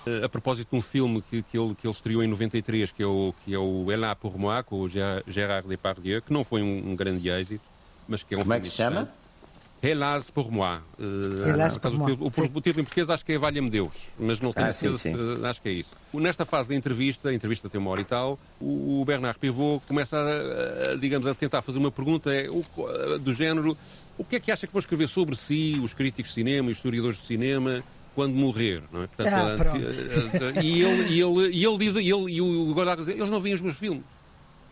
eh, 0.05 0.23
a 0.23 0.29
propósito 0.29 0.69
de 0.71 0.77
um 0.77 0.81
filme 0.81 1.21
que, 1.21 1.43
que, 1.43 1.57
ele, 1.57 1.75
que 1.75 1.85
ele 1.85 1.93
estreou 1.93 2.23
em 2.23 2.27
93, 2.27 2.91
que 2.91 3.03
é 3.03 3.05
o, 3.05 3.33
que 3.43 3.53
é 3.53 3.59
o 3.59 3.91
Ella 3.91 4.15
pour 4.15 4.37
moi, 4.37 4.63
com 4.63 4.81
o 4.81 4.89
Gérard 4.89 5.67
Depardieu, 5.67 6.21
que 6.21 6.33
não 6.33 6.43
foi 6.43 6.61
um, 6.61 6.91
um 6.91 6.95
grande 6.95 7.29
êxito, 7.29 7.63
mas 8.07 8.23
que 8.23 8.33
é 8.33 8.37
um 8.37 8.41
Como 8.41 8.53
é 8.53 8.59
que 8.59 8.69
se 8.69 8.75
chama? 8.75 9.09
Hélas 9.81 10.29
pour 10.29 10.51
moi. 10.51 10.79
Uh, 10.99 11.47
Hélas 11.47 11.77
por 11.77 11.91
moi. 11.91 12.11
O, 12.11 12.25
o, 12.25 12.27
o, 12.27 12.61
título 12.61 12.81
em 12.81 12.83
português 12.83 13.09
acho 13.09 13.25
que 13.25 13.33
é 13.33 13.37
Valha-me 13.37 13.69
Deus, 13.69 13.93
mas 14.19 14.39
não 14.39 14.51
tenho 14.51 14.67
ah, 14.67 14.73
certeza, 14.73 14.99
sim, 14.99 15.13
sim. 15.13 15.45
acho 15.45 15.61
que 15.61 15.69
é 15.69 15.71
isso. 15.71 15.91
Nesta 16.13 16.45
fase 16.45 16.69
da 16.69 16.75
entrevista, 16.75 17.29
a 17.29 17.33
entrevista 17.33 17.69
tem 17.69 17.79
uma 17.79 17.89
hora 17.89 18.01
e 18.01 18.05
tal, 18.05 18.37
o, 18.59 19.01
o 19.01 19.05
Bernard 19.05 19.39
Pivot 19.39 19.85
começa 19.87 20.17
a, 20.17 20.91
a, 20.91 20.95
digamos, 20.95 21.25
a 21.27 21.33
tentar 21.33 21.61
fazer 21.61 21.77
uma 21.77 21.91
pergunta 21.91 22.29
é, 22.33 22.47
do 23.19 23.33
género 23.33 23.77
o 24.17 24.23
que 24.25 24.35
é 24.35 24.39
que 24.39 24.51
acha 24.51 24.67
que 24.67 24.73
vão 24.73 24.81
escrever 24.81 25.07
sobre 25.07 25.35
si, 25.37 25.79
os 25.81 25.93
críticos 25.93 26.31
de 26.31 26.35
cinema, 26.35 26.69
os 26.69 26.75
historiadores 26.75 27.17
de 27.17 27.25
cinema, 27.25 27.81
quando 28.13 28.33
morrer, 28.33 28.83
não 28.91 29.03
é? 29.03 29.07
Portanto, 29.07 29.33
ah, 29.33 30.61
e, 30.61 30.81
ele, 30.83 31.13
e, 31.13 31.21
ele, 31.21 31.55
e 31.55 31.63
ele 31.63 31.77
diz, 31.77 31.95
ele, 31.95 32.31
e 32.33 32.41
o 32.41 32.73
Godard 32.73 33.01
diz, 33.01 33.15
eles 33.15 33.29
não 33.29 33.39
veem 33.39 33.55
os 33.55 33.61
meus 33.61 33.77
filmes. 33.77 34.03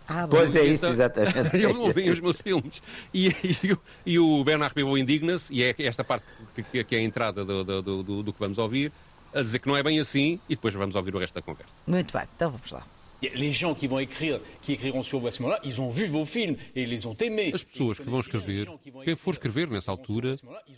Ah, 0.07 0.27
pois 0.27 0.55
é 0.55 0.65
isso, 0.65 0.85
então, 0.85 0.91
exatamente. 0.91 1.37
Eles 1.55 1.75
não 1.75 1.91
veem 1.91 2.09
os 2.11 2.19
meus 2.19 2.37
filmes. 2.37 2.81
E, 3.13 3.27
e, 3.27 3.77
e 4.05 4.19
o 4.19 4.43
Bernard 4.43 4.73
Pivot 4.73 4.99
indigna-se, 4.99 5.53
e 5.53 5.63
é 5.63 5.75
esta 5.79 6.03
parte 6.03 6.25
que, 6.71 6.83
que 6.83 6.95
é 6.95 6.99
a 6.99 7.01
entrada 7.01 7.43
do, 7.43 7.63
do, 7.63 8.03
do, 8.03 8.23
do 8.23 8.33
que 8.33 8.39
vamos 8.39 8.57
ouvir, 8.57 8.91
a 9.33 9.41
dizer 9.41 9.59
que 9.59 9.67
não 9.67 9.75
é 9.75 9.83
bem 9.83 9.99
assim, 9.99 10.39
e 10.47 10.55
depois 10.55 10.73
vamos 10.73 10.95
ouvir 10.95 11.13
o 11.15 11.19
resto 11.19 11.35
da 11.35 11.41
conversa. 11.41 11.73
Muito 11.85 12.13
bem, 12.13 12.27
então 12.35 12.51
vamos 12.51 12.71
lá. 12.71 12.85
Les 13.21 13.51
gens 13.51 13.73
qui 13.73 13.87
vont 13.87 13.99
écrire, 13.99 14.39
qui 14.61 14.73
écriront 14.73 15.01
sur 15.01 15.19
vous 15.19 15.27
à 15.27 15.31
ce 15.31 15.41
moment-là, 15.41 15.59
ils 15.63 15.81
ont 15.81 15.89
vu 15.89 16.05
vos 16.05 16.23
films 16.23 16.55
et 16.75 16.83
ils 16.83 16.89
les 16.89 17.07
ont 17.07 17.15
aimés. 17.19 17.51
As 17.51 17.63
pessoas 17.63 17.97
que 17.97 18.07
vão 18.07 18.19
escrever, 18.19 18.67
quem 19.03 19.15
for 19.15 19.33
escrever 19.33 19.67
nessa 19.71 19.89
altura, 19.89 20.35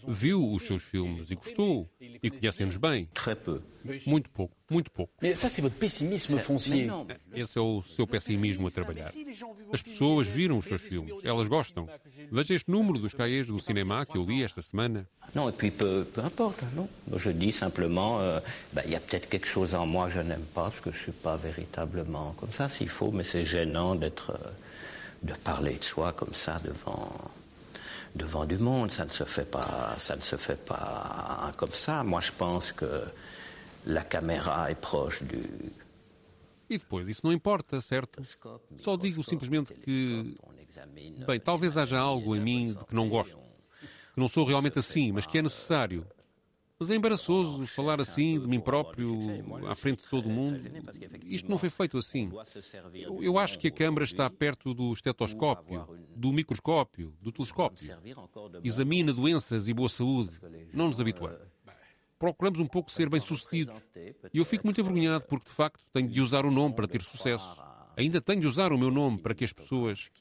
viu 0.07 0.53
os 0.53 0.63
seus 0.63 0.81
filmes 0.83 1.29
e 1.29 1.35
gostou 1.35 1.89
e 1.99 2.29
conhecem-nos 2.29 2.77
bem. 2.77 3.09
Muito 4.05 4.29
pouco, 4.29 4.55
muito 4.69 4.91
pouco. 4.91 5.13
Mas 5.21 5.39
ça 5.39 5.49
c'est 5.49 5.61
votre 5.61 5.75
pessimisme 5.75 6.39
foncier. 6.39 6.89
Esse 7.33 7.57
é 7.57 7.61
o 7.61 7.81
seu 7.83 8.05
pessimismo 8.05 8.67
a 8.67 8.71
trabalhar. 8.71 9.09
As 9.71 9.81
pessoas 9.81 10.27
viram 10.27 10.57
os 10.57 10.65
seus 10.65 10.81
filmes, 10.81 11.13
elas 11.23 11.47
gostam. 11.47 11.87
Veja 12.31 12.53
este 12.53 12.69
número 12.69 12.99
dos 12.99 13.13
cahiers 13.13 13.47
do 13.47 13.59
cinema 13.59 14.05
que 14.05 14.17
eu 14.17 14.23
li 14.23 14.43
esta 14.43 14.61
semana. 14.61 15.07
Não, 15.33 15.47
e 15.47 15.51
puis 15.51 15.71
peu, 15.71 16.05
peu 16.13 16.21
importe, 16.23 16.63
non. 16.75 16.87
Je 17.15 17.31
dis 17.31 17.51
simplement, 17.51 18.19
euh, 18.19 18.39
il 18.85 18.91
y 18.91 18.95
a 18.95 18.99
peut-être 18.99 19.29
quelque 19.29 19.47
chose 19.47 19.73
en 19.75 19.85
moi 19.85 20.07
que 20.07 20.13
je 20.13 20.19
n'aime 20.19 20.45
pas 20.53 20.63
parce 20.63 20.79
que 20.79 20.91
je 20.91 20.97
suis 20.97 21.11
pas 21.11 21.37
véritablement 21.37 22.33
comme 22.39 22.51
ça 22.51 22.67
s'il 22.67 22.89
faut, 22.89 23.11
mais 23.11 23.23
c'est 23.23 23.45
gênant 23.45 23.95
d'être, 23.95 24.31
euh, 24.31 24.49
de 25.23 25.33
parler 25.33 25.75
de 25.75 25.83
soi 25.83 26.13
comme 26.13 26.33
ça 26.33 26.59
devant, 26.63 27.11
devant 28.15 28.45
du 28.45 28.57
monde. 28.57 28.91
Ça 28.91 29.05
ne 29.05 29.11
se 29.11 29.23
fait 29.23 29.49
pas, 29.49 29.95
ça 29.97 30.15
ne 30.15 30.21
se 30.21 30.35
fait 30.35 30.63
pas 30.63 31.51
comme 31.57 31.73
ça. 31.73 32.03
Moi, 32.03 32.21
je 32.21 32.31
pense 32.37 32.71
que 32.71 32.85
la 33.85 34.03
caméra 34.03 34.73
proche 34.75 35.23
du. 35.23 35.71
E 36.69 36.77
depois, 36.77 37.07
isso 37.09 37.21
não 37.23 37.33
importa, 37.33 37.81
certo? 37.81 38.21
Só 38.77 38.95
digo 38.95 39.23
simplesmente 39.23 39.73
que. 39.73 40.35
Bem, 41.25 41.39
talvez 41.39 41.77
haja 41.77 41.97
algo 41.97 42.35
em 42.35 42.39
mim 42.39 42.67
de 42.73 42.85
que 42.85 42.93
não 42.93 43.09
gosto. 43.09 43.39
Que 44.13 44.19
não 44.19 44.27
sou 44.27 44.45
realmente 44.45 44.77
assim, 44.77 45.11
mas 45.11 45.25
que 45.25 45.39
é 45.39 45.41
necessário. 45.41 46.05
Mas 46.79 46.89
é 46.91 46.95
embaraçoso 46.95 47.67
falar 47.67 47.99
assim 47.99 48.39
de 48.39 48.47
mim 48.47 48.59
próprio 48.59 49.19
à 49.67 49.75
frente 49.75 50.03
de 50.03 50.09
todo 50.09 50.27
o 50.27 50.29
mundo. 50.29 50.61
Isto 51.25 51.49
não 51.49 51.57
foi 51.57 51.69
feito 51.69 51.97
assim. 51.97 52.31
Eu 53.19 53.37
acho 53.37 53.59
que 53.59 53.67
a 53.67 53.71
câmara 53.71 54.05
está 54.05 54.29
perto 54.29 54.73
do 54.73 54.93
estetoscópio, 54.93 55.85
do 56.15 56.31
microscópio, 56.31 57.13
do 57.19 57.33
telescópio. 57.33 57.99
Examina 58.63 59.11
doenças 59.11 59.67
e 59.67 59.73
boa 59.73 59.89
saúde. 59.89 60.39
Não 60.71 60.87
nos 60.87 61.01
habituamos. 61.01 61.39
Procuramos 62.19 62.59
um 62.59 62.67
pouco 62.67 62.91
ser 62.91 63.09
bem-sucedidos. 63.09 63.81
E 64.33 64.37
eu 64.37 64.45
fico 64.45 64.67
muito 64.67 64.81
envergonhado 64.81 65.23
porque, 65.25 65.47
de 65.47 65.55
facto, 65.55 65.79
tenho 65.93 66.09
de 66.09 66.19
usar 66.19 66.45
o 66.45 66.51
nome 66.51 66.75
para 66.75 66.87
ter 66.87 67.01
sucesso. 67.01 67.55
Ainda 67.95 68.19
tenho 68.21 68.41
de 68.41 68.47
usar 68.47 68.73
o 68.73 68.77
meu 68.77 68.91
nome 68.91 69.17
para 69.17 69.33
que 69.33 69.45
as 69.45 69.53
pessoas 69.53 70.11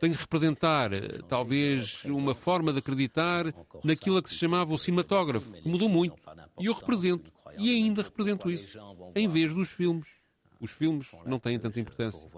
tem 0.00 0.10
de 0.12 0.16
representar, 0.16 0.92
eh, 0.92 1.20
talvez, 1.28 2.04
uma 2.04 2.34
forma 2.34 2.72
de 2.72 2.78
acreditar 2.78 3.52
naquilo 3.82 4.22
que 4.22 4.30
se 4.30 4.36
chamava 4.36 4.72
o 4.72 4.78
cinematógrafo, 4.78 5.52
que 5.52 5.68
mudou 5.68 5.88
muito. 5.88 6.16
E 6.60 6.66
eu 6.66 6.72
represento, 6.72 7.32
e 7.58 7.68
ainda 7.70 8.02
represento 8.02 8.48
isso, 8.48 8.78
em 9.14 9.28
vez 9.28 9.52
dos 9.52 9.68
filmes. 9.70 10.06
Os 10.60 10.70
filmes 10.70 11.08
não 11.24 11.38
têm 11.38 11.58
tanta 11.58 11.78
importância. 11.80 12.28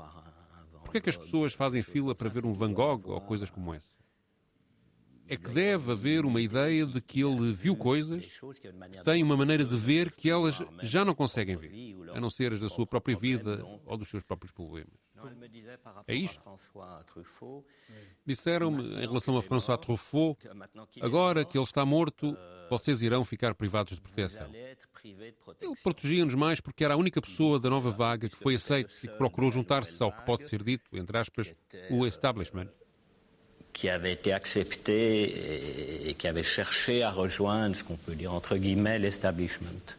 Por 0.82 0.90
que 0.90 0.98
é 0.98 1.00
que 1.00 1.10
as 1.10 1.16
pessoas 1.16 1.52
fazem 1.52 1.82
fila 1.82 2.14
para 2.14 2.28
ver 2.28 2.44
um 2.44 2.52
Van 2.52 2.72
Gogh 2.72 3.02
ou 3.06 3.20
coisas 3.20 3.50
como 3.50 3.74
essa? 3.74 3.99
É 5.30 5.36
que 5.36 5.48
deve 5.48 5.92
haver 5.92 6.24
uma 6.24 6.40
ideia 6.40 6.84
de 6.84 7.00
que 7.00 7.22
ele 7.22 7.52
viu 7.52 7.76
coisas, 7.76 8.24
tem 9.04 9.22
uma 9.22 9.36
maneira 9.36 9.64
de 9.64 9.76
ver 9.76 10.10
que 10.10 10.28
elas 10.28 10.60
já 10.82 11.04
não 11.04 11.14
conseguem 11.14 11.56
ver, 11.56 11.72
a 12.12 12.20
não 12.20 12.28
ser 12.28 12.52
as 12.52 12.58
da 12.58 12.68
sua 12.68 12.84
própria 12.84 13.16
vida 13.16 13.64
ou 13.86 13.96
dos 13.96 14.08
seus 14.08 14.24
próprios 14.24 14.50
problemas. 14.50 14.92
É 16.08 16.14
isto. 16.14 16.42
Disseram-me 18.26 18.82
em 18.82 19.00
relação 19.00 19.36
a 19.36 19.42
François 19.42 19.78
Truffaut, 19.78 20.36
agora 21.00 21.44
que 21.44 21.56
ele 21.56 21.64
está 21.64 21.84
morto, 21.86 22.36
vocês 22.68 23.00
irão 23.00 23.24
ficar 23.24 23.54
privados 23.54 23.94
de 23.94 24.00
proteção. 24.00 24.50
Ele 24.52 25.74
protegia-nos 25.82 26.34
mais 26.34 26.60
porque 26.60 26.84
era 26.84 26.94
a 26.94 26.96
única 26.96 27.20
pessoa 27.20 27.60
da 27.60 27.70
nova 27.70 27.90
vaga 27.90 28.28
que 28.28 28.36
foi 28.36 28.56
aceita 28.56 28.92
e 29.04 29.08
que 29.08 29.16
procurou 29.16 29.52
juntar-se 29.52 30.02
ao 30.02 30.10
que 30.10 30.26
pode 30.26 30.48
ser 30.48 30.62
dito, 30.62 30.84
entre 30.92 31.16
aspas, 31.18 31.52
o 31.90 32.04
establishment. 32.04 32.68
Qui 33.72 33.88
avait 33.88 34.12
été 34.12 34.32
accepté 34.32 36.08
et 36.08 36.14
qui 36.14 36.26
avait 36.26 36.42
cherché 36.42 37.02
à 37.02 37.10
rejoindre 37.10 37.76
ce 37.76 37.84
qu'on 37.84 37.96
peut 37.96 38.14
dire 38.14 38.32
entre 38.32 38.56
guillemets 38.56 38.98
l'establishment. 38.98 39.96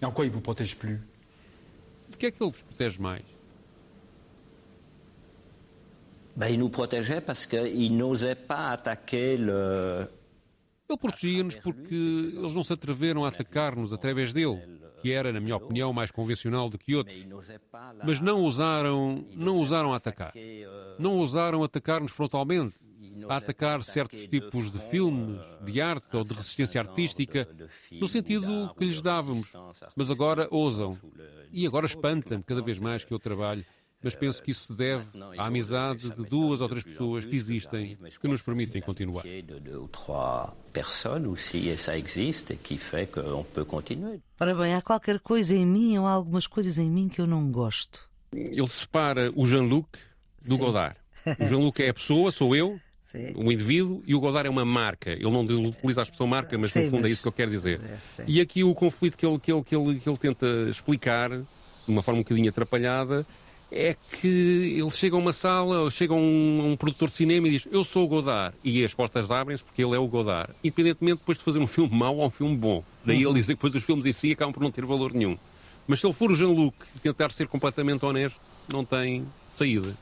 Et 0.00 0.04
en 0.04 0.12
quoi 0.12 0.24
il 0.24 0.30
vous 0.30 0.40
protège 0.40 0.76
plus? 0.76 1.00
Que 2.20 2.26
é 2.26 2.30
que 2.30 2.44
ele 2.44 2.50
vos 2.50 2.62
protege 2.62 2.98
mais? 2.98 3.22
Ben, 6.36 6.48
il 6.48 6.58
nous 6.58 6.68
protégeait 6.68 7.22
parce 7.22 7.46
qu'il 7.46 7.96
n'osait 7.96 8.34
pas 8.34 8.70
attaquer 8.70 9.36
le. 9.38 10.06
Ele 10.88 10.98
protegia-nos 10.98 11.56
porque 11.56 11.94
eles 11.94 12.54
não 12.54 12.64
se 12.64 12.72
atreveram 12.72 13.24
a 13.24 13.28
atacar-nos 13.28 13.92
através 13.92 14.32
dele, 14.32 14.60
que 15.00 15.12
era, 15.12 15.32
na 15.32 15.40
minha 15.40 15.56
opinião, 15.56 15.92
mais 15.92 16.10
convencional 16.10 16.68
do 16.68 16.78
que 16.78 16.94
outros. 16.94 17.26
Mas 18.04 18.20
não 18.20 18.42
ousaram, 18.42 19.24
não 19.34 19.56
ousaram 19.56 19.92
atacar. 19.92 20.32
Não 20.98 21.16
ousaram 21.16 21.62
atacar-nos 21.64 22.12
frontalmente, 22.12 22.74
a 23.28 23.36
atacar 23.36 23.82
certos 23.84 24.26
tipos 24.26 24.70
de 24.70 24.78
filmes, 24.78 25.40
de 25.62 25.80
arte 25.80 26.16
ou 26.16 26.24
de 26.24 26.32
resistência 26.34 26.80
artística, 26.80 27.48
no 27.92 28.08
sentido 28.08 28.74
que 28.76 28.84
lhes 28.84 29.00
dávamos. 29.00 29.52
Mas 29.96 30.10
agora 30.10 30.48
ousam. 30.50 30.98
E 31.52 31.66
agora 31.66 31.86
espanta-me 31.86 32.42
cada 32.42 32.62
vez 32.62 32.78
mais 32.78 33.04
que 33.04 33.12
eu 33.12 33.18
trabalho. 33.18 33.64
Mas 34.02 34.14
penso 34.14 34.42
que 34.42 34.50
isso 34.50 34.68
se 34.68 34.72
deve 34.72 35.04
à 35.36 35.46
amizade 35.46 36.08
de 36.10 36.24
duas 36.24 36.62
ou 36.62 36.68
três 36.68 36.82
pessoas 36.82 37.24
que 37.24 37.36
existem, 37.36 37.96
que 38.20 38.28
nos 38.28 38.40
permitem 38.40 38.80
continuar. 38.80 39.22
Ora 44.40 44.54
bem, 44.54 44.74
há 44.74 44.80
qualquer 44.80 45.20
coisa 45.20 45.54
em 45.54 45.66
mim 45.66 45.98
ou 45.98 46.06
há 46.06 46.12
algumas 46.12 46.46
coisas 46.46 46.78
em 46.78 46.90
mim 46.90 47.08
que 47.08 47.20
eu 47.20 47.26
não 47.26 47.50
gosto. 47.50 48.00
Ele 48.32 48.68
separa 48.68 49.30
o 49.36 49.44
Jean-Luc 49.44 49.88
do 50.46 50.54
Sim. 50.54 50.56
Godard. 50.56 50.96
O 51.38 51.46
Jean-Luc 51.46 51.80
é 51.80 51.90
a 51.90 51.94
pessoa, 51.94 52.32
sou 52.32 52.56
eu, 52.56 52.80
Sim. 53.04 53.34
um 53.36 53.52
indivíduo, 53.52 54.02
e 54.06 54.14
o 54.14 54.20
Godard 54.20 54.46
é 54.46 54.50
uma 54.50 54.64
marca. 54.64 55.10
Ele 55.10 55.30
não 55.30 55.42
utiliza 55.42 56.00
a 56.00 56.04
expressão 56.04 56.26
marca, 56.26 56.56
mas 56.56 56.72
sim, 56.72 56.84
no 56.84 56.90
fundo 56.90 56.98
é 56.98 57.02
mas... 57.02 57.10
é 57.10 57.12
isso 57.12 57.22
que 57.22 57.28
eu 57.28 57.32
quero 57.32 57.50
dizer. 57.50 57.80
E 58.26 58.40
aqui 58.40 58.64
o 58.64 58.74
conflito 58.74 59.18
que 59.18 59.26
ele, 59.26 59.38
que, 59.38 59.52
ele, 59.52 59.62
que, 59.62 59.76
ele, 59.76 60.00
que 60.00 60.08
ele 60.08 60.16
tenta 60.16 60.46
explicar, 60.70 61.28
de 61.30 61.44
uma 61.88 62.02
forma 62.02 62.20
um 62.20 62.22
bocadinho 62.22 62.48
atrapalhada, 62.48 63.26
é 63.70 63.96
que 64.20 64.76
ele 64.78 64.90
chega 64.90 65.16
a 65.16 65.18
uma 65.18 65.32
sala, 65.32 65.80
ou 65.80 65.90
chega 65.90 66.12
a 66.12 66.16
um, 66.16 66.72
um, 66.72 66.76
produtor 66.76 67.08
de 67.08 67.16
cinema 67.16 67.48
e 67.48 67.52
diz 67.52 67.68
eu 67.70 67.84
sou 67.84 68.04
o 68.04 68.08
Godard, 68.08 68.54
e 68.64 68.84
as 68.84 68.92
portas 68.92 69.30
abrem-se 69.30 69.62
porque 69.62 69.82
ele 69.82 69.94
é 69.94 69.98
o 69.98 70.06
Godard, 70.06 70.52
independentemente 70.62 71.18
depois 71.18 71.38
de 71.38 71.44
fazer 71.44 71.58
um 71.58 71.66
filme 71.66 71.94
mau 71.94 72.16
ou 72.16 72.26
um 72.26 72.30
filme 72.30 72.56
bom. 72.56 72.82
Daí 73.04 73.22
ele 73.22 73.34
dizer 73.34 73.54
que 73.54 73.62
depois 73.62 73.74
os 73.74 73.84
filmes 73.84 74.04
em 74.04 74.12
si 74.12 74.32
acabam 74.32 74.52
por 74.52 74.62
não 74.62 74.70
ter 74.70 74.84
valor 74.84 75.12
nenhum. 75.12 75.38
Mas 75.86 76.00
se 76.00 76.06
ele 76.06 76.14
for 76.14 76.30
o 76.30 76.36
Jean-Luc 76.36 76.74
e 76.96 76.98
tentar 77.00 77.32
ser 77.32 77.48
completamente 77.48 78.04
honesto, 78.04 78.40
não 78.72 78.84
tem 78.84 79.26
saída. 79.52 79.96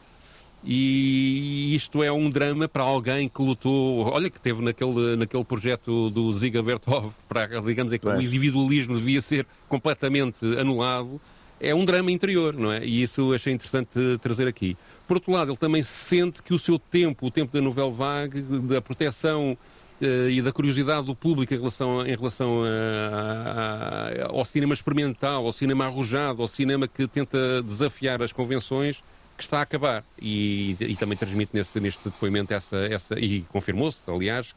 E 0.65 1.75
isto 1.75 2.03
é 2.03 2.11
um 2.11 2.29
drama 2.29 2.69
para 2.69 2.83
alguém 2.83 3.29
que 3.29 3.41
lutou, 3.41 4.01
olha, 4.13 4.29
que 4.29 4.41
teve 4.41 4.61
naquele, 4.63 5.17
naquele 5.17 5.45
projeto 5.45 6.11
do 6.11 6.35
Ziga 6.35 6.63
Vertov, 6.63 7.13
para, 7.29 7.61
digamos, 7.61 7.93
é 7.93 7.99
que 7.99 8.09
o 8.09 8.21
individualismo 8.21 8.97
devia 8.97 9.23
ser 9.23 9.47
completamente 9.69 10.45
anulado. 10.59 11.21
É 11.61 11.75
um 11.75 11.85
drama 11.85 12.11
interior, 12.11 12.55
não 12.55 12.73
é? 12.73 12.85
E 12.85 13.03
isso 13.03 13.33
achei 13.33 13.53
interessante 13.53 13.91
trazer 14.21 14.47
aqui. 14.47 14.77
Por 15.07 15.17
outro 15.17 15.33
lado, 15.33 15.51
ele 15.51 15.57
também 15.57 15.83
sente 15.83 16.43
que 16.43 16.55
o 16.55 16.59
seu 16.59 16.79
tempo, 16.79 17.27
o 17.27 17.31
tempo 17.31 17.53
da 17.53 17.61
novela 17.61 17.91
vague, 17.91 18.43
da 18.43 18.81
proteção 18.81 19.57
uh, 20.01 20.29
e 20.29 20.41
da 20.43 20.53
curiosidade 20.53 21.07
do 21.07 21.15
público 21.15 21.53
em 21.53 21.57
relação, 21.57 22.07
em 22.07 22.15
relação 22.15 22.63
a, 22.63 24.27
a, 24.27 24.27
ao 24.29 24.45
cinema 24.45 24.75
experimental, 24.75 25.47
ao 25.47 25.53
cinema 25.53 25.87
arrojado, 25.87 26.43
ao 26.43 26.49
cinema 26.49 26.87
que 26.87 27.07
tenta 27.09 27.63
desafiar 27.63 28.23
as 28.23 28.33
convenções, 28.33 29.03
que 29.37 29.43
está 29.43 29.61
a 29.61 29.63
acabar. 29.63 30.05
E, 30.21 30.77
e 30.81 30.97
também 30.97 31.17
transmite 31.17 31.53
nesse, 31.55 31.81
neste 31.81 32.05
depoimento 32.05 32.53
essa, 32.53 32.77
essa 32.77 33.19
e 33.19 33.43
confirmou-se, 33.43 34.01
aliás, 34.09 34.55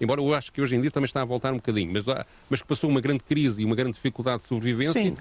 embora 0.00 0.20
eu 0.20 0.32
acho 0.34 0.52
que 0.52 0.62
hoje 0.62 0.76
em 0.76 0.80
dia 0.80 0.90
também 0.90 1.06
está 1.06 1.20
a 1.20 1.24
voltar 1.24 1.52
um 1.52 1.56
bocadinho, 1.56 1.92
mas, 1.92 2.04
mas 2.48 2.62
que 2.62 2.66
passou 2.66 2.88
uma 2.88 3.00
grande 3.00 3.22
crise 3.22 3.60
e 3.60 3.64
uma 3.64 3.76
grande 3.76 3.92
dificuldade 3.92 4.42
de 4.42 4.48
sobrevivência. 4.48 4.94
Sim. 4.94 5.16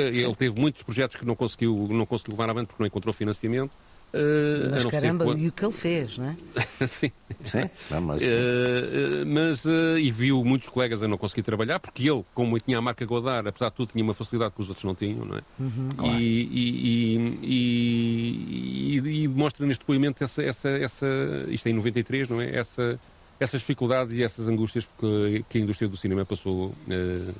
Ele 0.00 0.34
teve 0.34 0.60
muitos 0.60 0.82
projetos 0.82 1.16
que 1.16 1.24
não 1.24 1.34
conseguiu, 1.34 1.88
não 1.90 2.06
conseguiu 2.06 2.32
levar 2.34 2.50
avante 2.50 2.68
porque 2.68 2.82
não 2.82 2.86
encontrou 2.86 3.12
financiamento. 3.12 3.72
Uh, 4.08 4.70
mas 4.70 4.86
caramba, 4.86 5.36
e 5.36 5.48
o 5.48 5.52
que 5.52 5.62
ele 5.62 5.72
fez, 5.72 6.16
não 6.16 6.28
é? 6.30 6.36
Sim. 6.88 7.12
Sim. 7.44 7.68
Não, 7.90 8.00
mas... 8.00 8.22
Uh, 8.22 9.26
mas 9.26 9.64
uh, 9.66 9.98
e 9.98 10.10
viu 10.10 10.42
muitos 10.42 10.70
colegas 10.70 11.02
a 11.02 11.08
não 11.08 11.18
conseguir 11.18 11.42
trabalhar, 11.42 11.78
porque 11.78 12.08
ele, 12.08 12.24
como 12.34 12.58
tinha 12.58 12.78
a 12.78 12.80
marca 12.80 13.04
Godard, 13.04 13.46
apesar 13.46 13.68
de 13.68 13.76
tudo, 13.76 13.92
tinha 13.92 14.02
uma 14.02 14.14
facilidade 14.14 14.54
que 14.54 14.62
os 14.62 14.68
outros 14.68 14.84
não 14.84 14.94
tinham, 14.94 15.26
não 15.26 15.36
é? 15.36 15.42
Uhum, 15.60 15.88
claro. 15.94 16.18
e, 16.18 16.48
e, 16.50 17.38
e, 17.42 18.96
e, 18.96 19.28
demonstra 19.28 19.66
neste 19.66 19.80
depoimento 19.80 20.24
essa, 20.24 20.42
essa, 20.42 20.70
essa, 20.70 21.06
isto 21.48 21.66
é 21.66 21.70
em 21.70 21.74
93, 21.74 22.30
não 22.30 22.40
é? 22.40 22.54
Essa, 22.54 22.98
essas 23.38 23.60
dificuldades 23.60 24.16
e 24.16 24.22
essas 24.22 24.48
angústias 24.48 24.88
que, 24.98 25.44
que 25.50 25.58
a 25.58 25.60
indústria 25.60 25.86
do 25.86 25.98
cinema 25.98 26.24
passou 26.24 26.74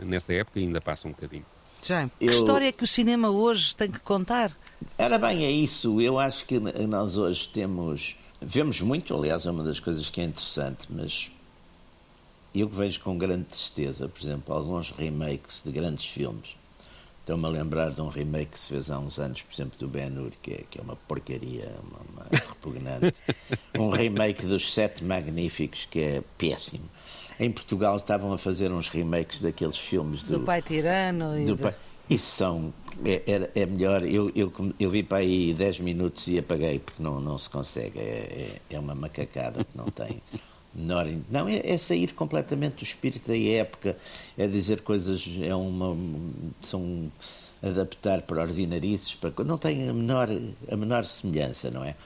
nessa 0.05 0.35
época 0.35 0.61
e 0.61 0.65
ainda 0.65 0.83
passa 0.83 1.09
um 1.09 1.13
bocadinho. 1.13 1.45
Já. 1.83 2.05
Eu... 2.05 2.11
Que 2.19 2.27
história 2.27 2.69
é 2.69 2.73
que 2.73 2.85
o 2.85 2.87
cinema 2.87 3.31
hoje 3.31 3.75
tem 3.75 3.91
que 3.91 4.01
contar? 4.01 4.53
Era 4.97 5.19
bem, 5.19 5.45
é 5.45 5.51
isso. 5.51 6.01
Eu 6.01 6.19
acho 6.19 6.45
que 6.45 6.59
nós 6.59 7.17
hoje 7.17 7.49
temos. 7.49 8.17
Vemos 8.41 8.81
muito, 8.81 9.15
aliás, 9.17 9.47
é 9.47 9.51
uma 9.51 9.65
das 9.65 9.81
coisas 9.81 10.09
que 10.11 10.21
é 10.21 10.25
interessante, 10.25 10.87
mas 10.89 11.31
eu 12.55 12.69
vejo 12.69 13.01
com 13.01 13.19
grande 13.19 13.45
tristeza, 13.45 14.09
por 14.09 14.23
exemplo, 14.23 14.55
alguns 14.55 14.91
remakes 14.91 15.63
de 15.65 15.73
grandes 15.73 16.07
filmes. 16.07 16.57
Estou-me 17.21 17.45
a 17.45 17.49
lembrar 17.49 17.91
de 17.91 18.01
um 18.01 18.09
remake 18.09 18.53
que 18.53 18.59
se 18.59 18.69
fez 18.69 18.91
há 18.91 18.99
uns 18.99 19.19
anos, 19.19 19.43
por 19.43 19.55
exemplo, 19.55 19.79
do 19.79 19.87
Ben-Hur, 19.87 20.33
que 20.41 20.53
é, 20.53 20.65
que 20.71 20.79
é 20.79 20.83
uma 20.83 20.97
porcaria, 20.97 21.71
uma, 21.83 22.01
uma 22.11 22.27
repugnante. 22.31 23.15
um 23.79 23.91
remake 23.91 24.47
dos 24.47 24.73
Sete 24.73 25.05
Magníficos, 25.05 25.87
que 25.91 26.01
é 26.01 26.23
péssimo. 26.39 26.89
Em 27.39 27.51
Portugal 27.51 27.97
estavam 27.97 28.33
a 28.33 28.39
fazer 28.39 28.73
uns 28.73 28.89
remakes 28.89 29.41
daqueles 29.41 29.77
filmes 29.77 30.25
do, 30.25 30.39
do 30.39 30.45
Pai 30.45 30.61
Tirano. 30.61 31.39
E 31.39 31.47
do 31.47 31.57
pai, 31.57 31.75
isso 32.11 32.37
são. 32.37 32.73
É, 33.05 33.23
é, 33.27 33.63
é, 33.63 33.67
melhor. 33.67 34.03
Eu, 34.03 34.33
eu, 34.35 34.53
eu 34.79 34.91
vi 34.91 35.03
para 35.03 35.19
aí 35.19 35.55
10 35.55 35.81
minutos 35.81 36.27
e 36.27 36.39
apaguei, 36.39 36.79
porque 36.79 37.03
não, 37.03 37.21
não 37.21 37.39
se 37.39 37.49
consegue. 37.49 37.99
É, 37.99 38.59
é, 38.71 38.75
é 38.75 38.79
uma 38.79 38.95
macacada 38.95 39.65
que 39.65 39.77
não 39.77 39.87
tem. 39.87 40.21
Menor, 40.75 41.07
não, 41.31 41.49
é, 41.49 41.61
é, 41.65 41.79
sair 41.79 42.13
completamente 42.13 42.77
do 42.77 42.85
espírito 42.85 43.29
da 43.29 43.37
época, 43.37 43.97
é 44.37 44.47
dizer 44.47 44.83
coisas, 44.83 45.27
é 45.41 45.55
uma. 45.55 45.97
são 46.63 47.11
adaptar 47.63 48.23
para 48.23 48.43
ordinarices, 48.43 49.15
para, 49.15 49.33
não 49.45 49.59
tem 49.59 49.89
a 49.89 49.93
menor, 49.93 50.29
a 50.71 50.77
menor 50.77 51.05
semelhança, 51.05 51.71
não 51.71 51.85
é? 51.85 51.97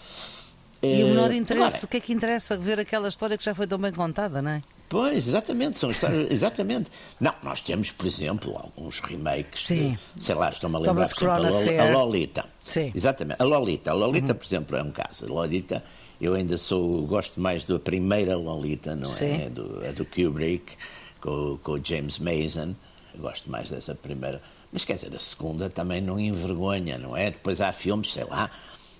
E 0.83 1.03
o 1.05 1.09
menor 1.09 1.31
eh, 1.31 1.37
interesse, 1.37 1.77
Agora, 1.77 1.85
o 1.85 1.89
que 1.89 1.97
é 1.97 2.01
que 2.01 2.13
interessa 2.13 2.57
ver 2.57 2.81
aquela 2.81 3.09
história 3.09 3.37
que 3.37 3.45
já 3.45 3.55
foi 3.55 3.67
tão 3.67 3.79
bem 3.79 3.93
contada, 3.93 4.41
não 4.41 4.51
é? 4.51 4.63
Pois, 4.93 5.27
exatamente, 5.27 5.79
são 5.79 5.91
histórias, 5.91 6.31
exatamente. 6.31 6.91
Não, 7.19 7.35
nós 7.43 7.63
temos, 7.63 7.91
por 7.91 8.07
exemplo, 8.07 8.55
alguns 8.59 9.01
remakes, 9.01 9.65
Sim. 9.65 9.97
De, 10.15 10.23
sei 10.23 10.35
lá, 10.35 10.51
estou-me 10.51 10.77
a 10.77 10.79
lembrar, 10.81 11.09
por 11.09 11.29
exemplo, 11.29 11.81
a, 11.81 11.93
Lolita. 11.99 12.45
Sim. 12.67 12.93
Exatamente, 12.95 13.41
a 13.41 13.45
Lolita. 13.45 13.91
A 13.91 13.95
Lolita, 13.95 14.33
uhum. 14.33 14.39
por 14.39 14.45
exemplo, 14.45 14.77
é 14.77 14.83
um 14.83 14.91
caso. 14.91 15.25
A 15.25 15.29
Lolita, 15.33 15.83
eu 16.21 16.35
ainda 16.35 16.59
sou, 16.59 17.07
gosto 17.07 17.41
mais 17.41 17.65
da 17.65 17.79
primeira 17.79 18.37
Lolita, 18.37 18.95
não 18.95 19.09
Sim. 19.09 19.45
é? 19.45 19.49
Do, 19.49 19.83
a 19.89 19.93
do 19.93 20.05
Kubrick, 20.05 20.77
com, 21.23 21.59
com 21.63 21.73
o 21.73 21.81
James 21.83 22.19
Mason. 22.19 22.75
Eu 23.15 23.23
gosto 23.23 23.51
mais 23.51 23.71
dessa 23.71 23.95
primeira. 23.95 24.43
Mas 24.71 24.85
quer 24.85 24.95
dizer, 24.95 25.15
a 25.17 25.19
segunda 25.19 25.71
também 25.71 26.03
não 26.03 26.21
envergonha, 26.21 26.99
não 26.99 27.17
é? 27.17 27.31
Depois 27.31 27.63
há 27.63 27.73
filmes, 27.73 28.13
sei 28.13 28.25
lá, 28.25 28.51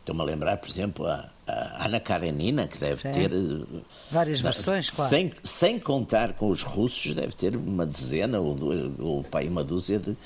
Estou-me 0.03 0.21
a 0.21 0.25
lembrar, 0.25 0.57
por 0.57 0.69
exemplo, 0.69 1.07
a, 1.07 1.31
a 1.47 1.87
Ana 1.87 2.01
Karenina, 2.01 2.67
que 2.67 2.77
deve 2.77 3.01
Sim. 3.01 3.13
ter. 3.13 3.31
Várias 4.11 4.41
versões, 4.41 4.91
claro. 4.91 5.09
Sem, 5.09 5.33
sem 5.45 5.79
contar 5.79 6.33
com 6.33 6.51
os 6.51 6.63
russos, 6.63 7.15
deve 7.15 7.33
ter 7.33 7.55
uma 7.55 7.87
dezena 7.87 8.41
ou, 8.41 8.59
ou 8.99 9.23
pai, 9.23 9.47
uma 9.47 9.63
dúzia 9.63 10.01
de. 10.01 10.17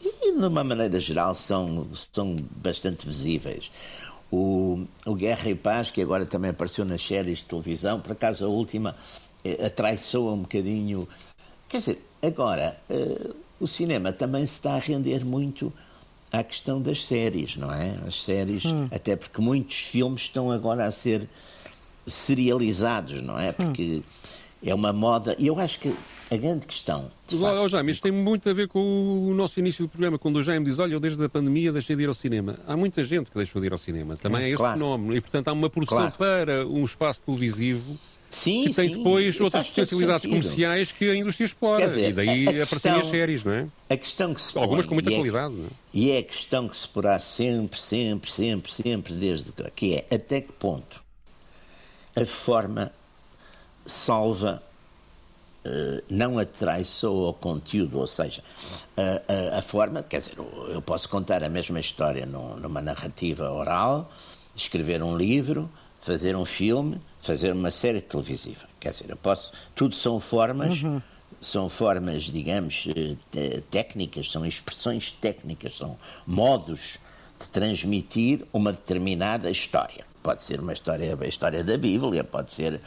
E, 0.00 0.38
de 0.38 0.46
uma 0.46 0.62
maneira 0.62 1.00
geral, 1.00 1.34
são, 1.34 1.88
são 2.12 2.36
bastante 2.62 3.08
visíveis. 3.08 3.72
O, 4.30 4.84
o 5.04 5.14
Guerra 5.16 5.50
e 5.50 5.54
Paz, 5.56 5.90
que 5.90 6.00
agora 6.00 6.24
também 6.26 6.50
apareceu 6.50 6.84
nas 6.84 7.04
séries 7.04 7.38
de 7.38 7.46
televisão, 7.46 8.00
por 8.00 8.12
acaso 8.12 8.44
a 8.44 8.48
última 8.48 8.94
eh, 9.44 9.66
atraiçoa 9.66 10.32
um 10.32 10.42
bocadinho. 10.42 11.08
Quer 11.68 11.78
dizer, 11.78 12.04
agora, 12.22 12.78
eh, 12.88 13.30
o 13.58 13.66
cinema 13.66 14.12
também 14.12 14.46
se 14.46 14.54
está 14.54 14.74
a 14.74 14.78
render 14.78 15.24
muito 15.24 15.72
à 16.38 16.42
questão 16.42 16.80
das 16.80 17.06
séries, 17.06 17.56
não 17.56 17.72
é? 17.72 17.96
As 18.06 18.22
séries, 18.22 18.64
hum. 18.64 18.88
até 18.90 19.16
porque 19.16 19.40
muitos 19.40 19.78
filmes 19.84 20.22
estão 20.22 20.50
agora 20.50 20.86
a 20.86 20.90
ser 20.90 21.28
serializados, 22.06 23.22
não 23.22 23.38
é? 23.38 23.52
Porque 23.52 24.02
hum. 24.02 24.02
é 24.64 24.74
uma 24.74 24.92
moda. 24.92 25.36
E 25.38 25.46
eu 25.46 25.58
acho 25.58 25.78
que 25.78 25.94
a 26.30 26.36
grande 26.36 26.66
questão. 26.66 27.10
Olha, 27.40 27.68
Jaime, 27.68 27.92
isto 27.92 28.02
tem 28.02 28.12
muito 28.12 28.48
a 28.48 28.52
ver 28.52 28.68
com 28.68 29.28
o 29.28 29.34
nosso 29.34 29.60
início 29.60 29.84
do 29.84 29.88
programa, 29.88 30.18
quando 30.18 30.36
o 30.36 30.42
Jaime 30.42 30.64
diz: 30.64 30.78
Olha, 30.78 30.94
eu 30.94 31.00
desde 31.00 31.22
a 31.24 31.28
pandemia 31.28 31.72
deixei 31.72 31.94
de 31.94 32.02
ir 32.02 32.08
ao 32.08 32.14
cinema. 32.14 32.58
Há 32.66 32.76
muita 32.76 33.04
gente 33.04 33.30
que 33.30 33.36
deixou 33.36 33.60
de 33.60 33.66
ir 33.66 33.72
ao 33.72 33.78
cinema. 33.78 34.16
Também 34.16 34.42
é, 34.42 34.44
é 34.44 34.48
esse 34.48 34.56
claro. 34.56 34.78
fenómeno. 34.78 35.16
E, 35.16 35.20
portanto, 35.20 35.48
há 35.48 35.52
uma 35.52 35.70
produção 35.70 36.10
claro. 36.10 36.14
para 36.46 36.66
um 36.66 36.84
espaço 36.84 37.20
televisivo 37.22 37.98
Sim, 38.34 38.64
que 38.64 38.74
tem 38.74 38.88
sim, 38.88 38.96
depois 38.96 39.40
outras 39.40 39.68
potencialidades 39.68 40.26
comerciais 40.28 40.90
que 40.90 41.08
a 41.08 41.14
indústria 41.14 41.46
explora. 41.46 41.86
Dizer, 41.86 42.10
e 42.10 42.12
daí 42.12 42.60
aparecem 42.60 42.92
as 42.92 43.06
séries, 43.06 43.44
não 43.44 43.52
é? 43.52 43.66
A 43.88 43.96
questão 43.96 44.34
que 44.34 44.42
se 44.42 44.52
põe, 44.52 44.62
Algumas 44.62 44.86
com 44.86 44.94
muita 44.94 45.10
é 45.10 45.14
qualidade. 45.14 45.54
É, 45.54 45.66
E 45.92 46.10
é 46.10 46.18
a 46.18 46.22
questão 46.22 46.68
que 46.68 46.76
se 46.76 46.88
porá 46.88 47.18
sempre, 47.20 47.80
sempre, 47.80 48.30
sempre, 48.30 48.72
sempre, 48.72 49.14
desde 49.14 49.52
que 49.74 49.94
é 49.94 50.14
até 50.14 50.40
que 50.40 50.52
ponto 50.52 51.02
a 52.16 52.24
forma 52.24 52.92
salva 53.86 54.62
Uh, 55.66 56.04
não 56.10 56.38
atraiçoa 56.38 57.28
ao 57.28 57.32
conteúdo, 57.32 57.98
ou 57.98 58.06
seja, 58.06 58.44
a, 58.98 59.54
a, 59.54 59.58
a, 59.60 59.62
forma, 59.62 60.02
quer 60.02 60.18
dizer, 60.18 60.34
eu 60.36 60.82
posso 60.82 61.08
contar 61.08 61.42
a 61.42 61.48
mesma 61.48 61.80
história 61.80 62.26
numa 62.26 62.82
narrativa 62.82 63.50
oral, 63.50 64.12
escrever 64.54 65.02
um 65.02 65.16
livro, 65.16 65.70
fazer 66.02 66.36
um 66.36 66.44
filme, 66.44 67.00
fazer 67.24 67.52
uma 67.52 67.70
série 67.70 68.00
televisiva. 68.00 68.68
Quer 68.78 68.90
dizer, 68.90 69.10
eu 69.10 69.16
posso. 69.16 69.52
Tudo 69.74 69.96
são 69.96 70.20
formas. 70.20 70.82
Uhum. 70.82 71.00
São 71.40 71.68
formas, 71.68 72.24
digamos, 72.24 72.86
eh, 73.36 73.60
técnicas, 73.70 74.30
são 74.30 74.46
expressões 74.46 75.12
técnicas, 75.12 75.76
são 75.76 75.98
modos 76.26 76.98
de 77.38 77.48
transmitir 77.50 78.46
uma 78.50 78.72
determinada 78.72 79.50
história. 79.50 80.06
Pode 80.22 80.42
ser 80.42 80.58
uma 80.58 80.72
história, 80.72 81.18
a 81.20 81.26
história 81.26 81.62
da 81.62 81.76
Bíblia, 81.76 82.24
pode 82.24 82.50
ser, 82.50 82.80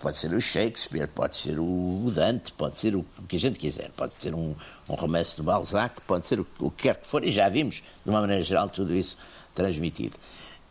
pode 0.00 0.16
ser 0.16 0.32
o 0.32 0.40
Shakespeare, 0.40 1.08
pode 1.08 1.36
ser 1.36 1.60
o 1.60 2.10
Dante, 2.14 2.54
pode 2.54 2.78
ser 2.78 2.96
o 2.96 3.04
que 3.28 3.36
a 3.36 3.38
gente 3.38 3.58
quiser, 3.58 3.90
pode 3.94 4.14
ser 4.14 4.34
um, 4.34 4.54
um 4.88 4.94
romance 4.94 5.36
de 5.36 5.42
Balzac, 5.42 6.00
pode 6.06 6.24
ser 6.24 6.40
o, 6.40 6.46
o 6.58 6.70
que 6.70 6.84
quer 6.84 6.94
que 6.94 7.06
for, 7.06 7.22
e 7.22 7.30
já 7.30 7.50
vimos, 7.50 7.82
de 8.02 8.08
uma 8.08 8.22
maneira 8.22 8.42
geral, 8.42 8.70
tudo 8.70 8.94
isso 8.94 9.18
transmitido. 9.54 10.16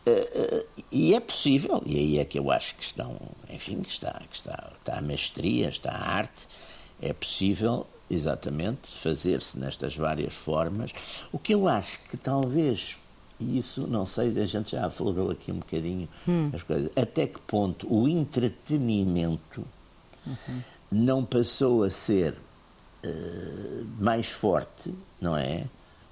Uh, 0.06 0.66
e 0.90 1.14
é 1.14 1.20
possível, 1.20 1.82
e 1.84 1.96
aí 1.96 2.18
é 2.18 2.24
que 2.24 2.38
eu 2.38 2.50
acho 2.50 2.74
que 2.74 2.82
estão, 2.82 3.16
enfim, 3.50 3.82
que 3.82 3.90
está, 3.90 4.20
que 4.30 4.34
está, 4.36 4.72
está 4.78 4.98
a 4.98 5.02
mestria, 5.02 5.68
está 5.68 5.92
a 5.92 6.14
arte, 6.14 6.48
é 7.00 7.12
possível 7.12 7.86
exatamente 8.10 8.88
fazer-se 8.96 9.58
nestas 9.58 9.96
várias 9.96 10.34
formas. 10.34 10.92
O 11.30 11.38
que 11.38 11.54
eu 11.54 11.68
acho 11.68 12.00
que 12.08 12.16
talvez, 12.16 12.98
e 13.38 13.58
isso 13.58 13.86
não 13.86 14.04
sei, 14.04 14.36
a 14.38 14.46
gente 14.46 14.72
já 14.72 14.90
falou 14.90 15.30
aqui 15.30 15.52
um 15.52 15.58
bocadinho 15.58 16.08
hum. 16.26 16.50
as 16.52 16.62
coisas, 16.62 16.90
até 16.96 17.26
que 17.26 17.40
ponto 17.40 17.86
o 17.92 18.08
entretenimento 18.08 19.64
uhum. 20.26 20.60
não 20.90 21.24
passou 21.24 21.84
a 21.84 21.90
ser 21.90 22.34
uh, 23.04 23.86
mais 23.98 24.30
forte, 24.30 24.92
não 25.20 25.36
é? 25.36 25.64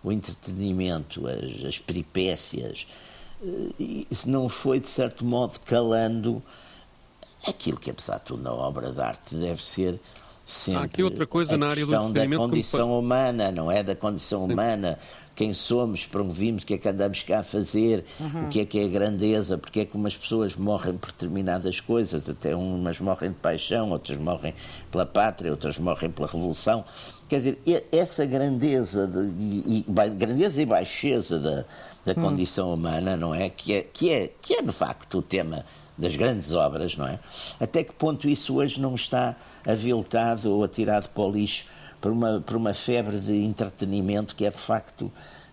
O 0.04 0.12
entretenimento, 0.12 1.26
as, 1.26 1.64
as 1.64 1.78
peripécias, 1.78 2.86
se 4.10 4.28
não 4.28 4.48
foi, 4.48 4.80
de 4.80 4.88
certo 4.88 5.24
modo, 5.24 5.58
calando 5.64 6.42
aquilo 7.46 7.78
que, 7.78 7.90
apesar 7.90 8.18
de 8.18 8.24
tudo, 8.24 8.42
na 8.42 8.52
obra 8.52 8.90
de 8.90 9.00
arte 9.00 9.34
deve 9.34 9.62
ser 9.62 10.00
sempre 10.44 10.82
Há 10.82 10.84
aqui 10.84 11.02
outra 11.02 11.26
coisa 11.26 11.54
a 11.54 11.58
na 11.58 11.68
área 11.68 11.84
do 11.84 12.12
da 12.12 12.36
condição 12.36 12.98
humana, 12.98 13.52
não 13.52 13.70
é? 13.70 13.82
Da 13.82 13.94
condição 13.94 14.46
Sim. 14.46 14.52
humana. 14.52 14.98
Quem 15.38 15.54
somos, 15.54 16.04
para 16.04 16.20
onde 16.20 16.32
vimos, 16.32 16.64
o 16.64 16.66
que 16.66 16.74
é 16.74 16.78
que 16.78 16.88
andamos 16.88 17.22
cá 17.22 17.38
a 17.38 17.42
fazer, 17.44 18.04
uhum. 18.18 18.46
o 18.46 18.48
que 18.48 18.58
é 18.58 18.64
que 18.64 18.80
é 18.80 18.86
a 18.86 18.88
grandeza, 18.88 19.56
porque 19.56 19.78
é 19.78 19.84
que 19.84 19.94
umas 19.94 20.16
pessoas 20.16 20.56
morrem 20.56 20.94
por 20.94 21.12
determinadas 21.12 21.78
coisas, 21.78 22.28
até 22.28 22.56
umas 22.56 22.98
morrem 22.98 23.30
de 23.30 23.36
paixão, 23.36 23.90
outras 23.90 24.18
morrem 24.18 24.52
pela 24.90 25.06
pátria, 25.06 25.52
outras 25.52 25.78
morrem 25.78 26.10
pela 26.10 26.26
revolução. 26.26 26.84
Quer 27.28 27.36
dizer, 27.36 27.58
essa 27.92 28.26
grandeza, 28.26 29.06
de, 29.06 29.20
e, 29.38 29.84
e, 29.88 30.10
grandeza 30.10 30.60
e 30.60 30.66
baixeza 30.66 31.38
da, 31.38 31.64
da 32.04 32.20
hum. 32.20 32.24
condição 32.24 32.74
humana, 32.74 33.16
não 33.16 33.32
é? 33.32 33.48
Que, 33.48 33.74
é? 33.74 33.82
que 33.82 34.10
é? 34.10 34.32
que 34.42 34.54
é, 34.54 34.60
de 34.62 34.72
facto, 34.72 35.18
o 35.18 35.22
tema 35.22 35.64
das 35.96 36.16
grandes 36.16 36.52
obras, 36.52 36.96
não 36.96 37.06
é? 37.06 37.20
Até 37.60 37.84
que 37.84 37.92
ponto 37.92 38.28
isso 38.28 38.56
hoje 38.56 38.80
não 38.80 38.96
está 38.96 39.36
aviltado 39.64 40.50
ou 40.52 40.64
atirado 40.64 41.08
para 41.10 41.22
o 41.22 41.30
lixo 41.30 41.64
por 42.00 42.12
uma, 42.12 42.40
por 42.40 42.56
uma 42.56 42.74
febre 42.74 43.18
de 43.18 43.44
entretenimento 43.44 44.34
que 44.34 44.44
é 44.44 44.50
de 44.50 44.58
facto 44.58 45.10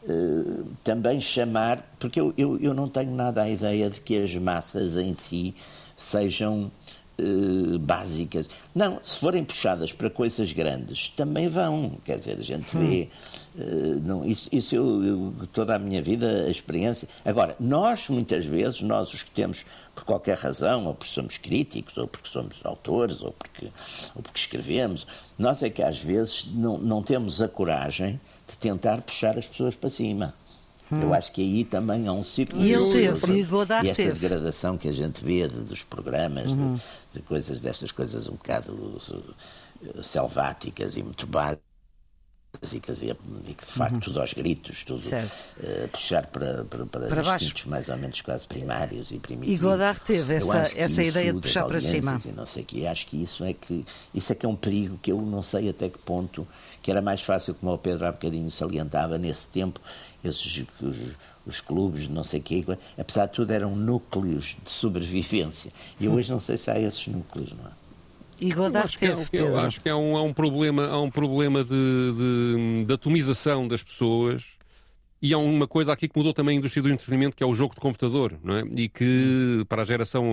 eh, 0.08 0.64
também 0.84 1.20
chamar, 1.20 1.84
porque 2.00 2.20
eu, 2.20 2.34
eu, 2.38 2.60
eu 2.60 2.74
não 2.74 2.88
tenho 2.88 3.12
nada 3.12 3.41
a 3.41 3.50
ideia 3.50 3.89
de 3.89 4.00
que 4.00 4.18
as 4.18 4.36
massas 4.36 4.96
em 4.98 5.14
si 5.16 5.56
sejam 5.98 6.72
eh, 7.18 7.78
básicas. 7.80 8.49
Não, 8.74 8.99
se 9.01 9.18
forem 9.18 9.41
puxadas 9.41 9.93
para 9.93 10.09
coisas 10.09 10.51
grandes, 10.51 11.13
também 11.16 11.47
vão. 11.47 11.93
Quer 12.03 12.18
dizer, 12.18 12.38
a 12.38 12.43
gente 12.43 12.76
vê. 12.76 13.07
Uh, 13.55 14.01
não, 14.03 14.26
isso 14.26 14.49
isso 14.51 14.76
eu, 14.76 15.01
eu, 15.01 15.34
toda 15.53 15.74
a 15.76 15.80
minha 15.80 16.01
vida, 16.01 16.43
a 16.45 16.49
experiência. 16.49 17.07
Agora, 17.24 17.55
nós, 17.57 18.09
muitas 18.09 18.45
vezes, 18.45 18.82
nós 18.82 19.13
os 19.13 19.24
que 19.24 19.32
temos, 19.32 19.66
por 19.93 20.03
qualquer 20.03 20.38
razão, 20.38 20.88
ou 20.88 20.93
porque 20.93 21.13
somos 21.13 21.38
críticos, 21.38 21.97
ou 21.97 22.05
porque 22.05 22.28
somos 22.28 22.57
autores, 22.66 23.22
ou 23.22 23.32
porque, 23.32 23.68
ou 24.13 24.22
porque 24.22 24.39
escrevemos, 24.39 25.07
nós 25.38 25.63
é 25.63 25.70
que 25.70 25.82
às 25.82 25.97
vezes 25.97 26.49
não, 26.53 26.78
não 26.78 27.01
temos 27.01 27.41
a 27.41 27.47
coragem 27.47 28.20
de 28.45 28.57
tentar 28.57 29.01
puxar 29.01 29.38
as 29.38 29.47
pessoas 29.47 29.74
para 29.74 29.89
cima. 29.89 30.34
Hum. 30.96 31.02
Eu 31.02 31.14
acho 31.14 31.32
que 31.32 31.41
aí 31.41 31.64
também 31.64 32.08
há 32.08 32.14
um 32.14 32.24
ciclo. 32.24 32.60
E 32.60 32.72
ele 32.72 32.91
teve, 32.91 33.39
e 33.39 33.43
Godard 33.43 33.86
E 33.86 33.91
esta 33.91 34.04
teve. 34.04 34.20
degradação 34.20 34.78
que 34.78 34.88
a 34.88 34.93
gente 34.93 35.24
vê 35.24 35.48
de, 35.48 35.58
dos 35.58 35.84
programas, 35.84 36.52
uhum. 36.52 36.76
de, 36.76 36.82
de, 37.14 37.22
coisas 37.22 37.60
dessas 37.60 37.91
coisas 37.91 38.28
um 38.28 38.36
bocado 38.36 38.72
uh, 38.74 40.04
selváticas 40.04 40.96
e 40.96 41.04
muito 41.04 41.28
básicas 41.28 41.62
e 42.72 42.80
que, 42.80 42.91
e 42.91 43.54
que 43.54 43.66
de 43.66 43.72
facto 43.72 43.96
uhum. 43.96 44.00
tudo 44.00 44.22
aos 44.22 44.34
gritos, 44.34 44.84
tudo 44.84 45.02
uh, 45.02 45.88
puxar 45.89 46.26
para, 46.28 46.64
para, 46.64 46.86
para, 46.86 47.08
para 47.08 47.36
instintos 47.36 47.66
mais 47.66 47.89
ou 47.89 47.98
menos 47.98 48.22
quase 48.22 48.48
primários 48.48 49.12
e 49.12 49.20
primitivos. 49.20 49.60
E 49.60 49.62
Godard 49.62 50.00
teve 50.00 50.36
essa, 50.36 50.72
essa 50.76 51.04
ideia 51.04 51.34
de 51.34 51.41
puxar 51.41 51.66
para 51.66 51.82
cima. 51.82 52.20
E 52.26 52.32
não 52.32 52.46
sei 52.46 52.64
que, 52.64 52.88
acho 52.88 53.06
que 53.08 53.22
isso 53.22 53.43
é 53.43 53.54
que 53.54 53.86
isso 54.14 54.32
é 54.32 54.36
que 54.36 54.46
é 54.46 54.50
um 54.50 54.56
perigo 54.56 54.98
que 55.02 55.12
eu 55.12 55.22
não 55.22 55.41
sei 55.41 55.70
até 55.70 55.89
que 55.89 55.98
ponto 56.00 56.48
que 56.82 56.91
era 56.91 57.02
mais 57.02 57.20
fácil, 57.20 57.56
como 57.56 57.74
o 57.74 57.80
Pedro 57.80 58.06
há 58.06 58.12
bocadinho 58.12 58.52
salientava, 58.52 59.18
nesse 59.18 59.48
tempo 59.48 59.82
esses 60.28 60.63
os, 60.82 60.97
os 61.45 61.61
clubes, 61.61 62.07
não 62.07 62.23
sei 62.23 62.39
o 62.39 62.43
quê, 62.43 62.65
apesar 62.97 63.28
de 63.28 63.34
tudo 63.34 63.51
eram 63.51 63.76
núcleos 63.76 64.55
de 64.63 64.71
sobrevivência. 64.71 65.71
E 65.99 66.07
hoje 66.07 66.30
não 66.30 66.39
sei 66.39 66.57
se 66.57 66.69
há 66.69 66.80
esses 66.80 67.07
núcleos, 67.07 67.51
não 67.51 67.65
é? 67.65 67.86
E 68.39 68.51
Godard 68.51 68.86
acho 68.86 68.99
que, 68.99 69.05
é, 69.05 69.15
eu 69.32 69.57
acho 69.57 69.80
que 69.80 69.88
há 69.88 69.95
um, 69.95 70.17
há 70.17 70.21
um 70.21 70.34
problema, 70.34 70.88
há 70.88 70.99
um 70.99 71.09
problema 71.09 71.63
de, 71.63 71.69
de, 71.69 72.86
de, 72.86 72.93
atomização 72.93 73.65
das 73.65 73.82
pessoas 73.82 74.43
e 75.21 75.34
há 75.34 75.38
uma 75.38 75.65
coisa 75.67 75.93
aqui 75.93 76.09
que 76.09 76.17
mudou 76.17 76.34
também 76.34 76.55
a 76.55 76.59
indústria 76.59 76.84
do 76.84 76.89
entretenimento, 76.89 77.36
que 77.36 77.41
é 77.41 77.47
o 77.47 77.55
jogo 77.55 77.73
de 77.73 77.80
computador, 77.80 78.38
não 78.43 78.57
é? 78.57 78.63
E 78.76 78.89
que 78.89 79.63
para 79.69 79.84
a 79.84 79.86
geração, 79.86 80.26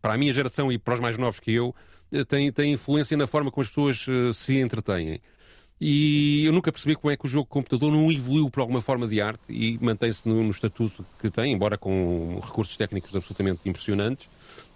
para 0.00 0.14
a 0.14 0.16
minha 0.16 0.32
geração 0.32 0.72
e 0.72 0.78
para 0.78 0.94
os 0.94 1.00
mais 1.00 1.18
novos 1.18 1.38
que 1.40 1.52
eu, 1.52 1.74
eh, 2.10 2.24
tem, 2.24 2.50
tem 2.50 2.72
influência 2.72 3.16
na 3.16 3.26
forma 3.26 3.50
como 3.50 3.62
as 3.62 3.68
pessoas 3.68 4.06
uh, 4.08 4.32
se 4.32 4.58
entretêm. 4.58 5.20
E 5.80 6.44
eu 6.44 6.52
nunca 6.52 6.70
percebi 6.70 6.94
como 6.94 7.10
é 7.10 7.16
que 7.16 7.24
o 7.24 7.28
jogo 7.28 7.44
de 7.44 7.50
computador 7.50 7.90
não 7.90 8.12
evoluiu 8.12 8.50
para 8.50 8.62
alguma 8.62 8.82
forma 8.82 9.08
de 9.08 9.18
arte 9.18 9.40
e 9.48 9.78
mantém-se 9.80 10.28
no, 10.28 10.42
no, 10.44 10.50
estatuto 10.50 11.06
que 11.18 11.30
tem, 11.30 11.54
embora 11.54 11.78
com 11.78 12.38
recursos 12.44 12.76
técnicos 12.76 13.14
absolutamente 13.16 13.60
impressionantes, 13.64 14.28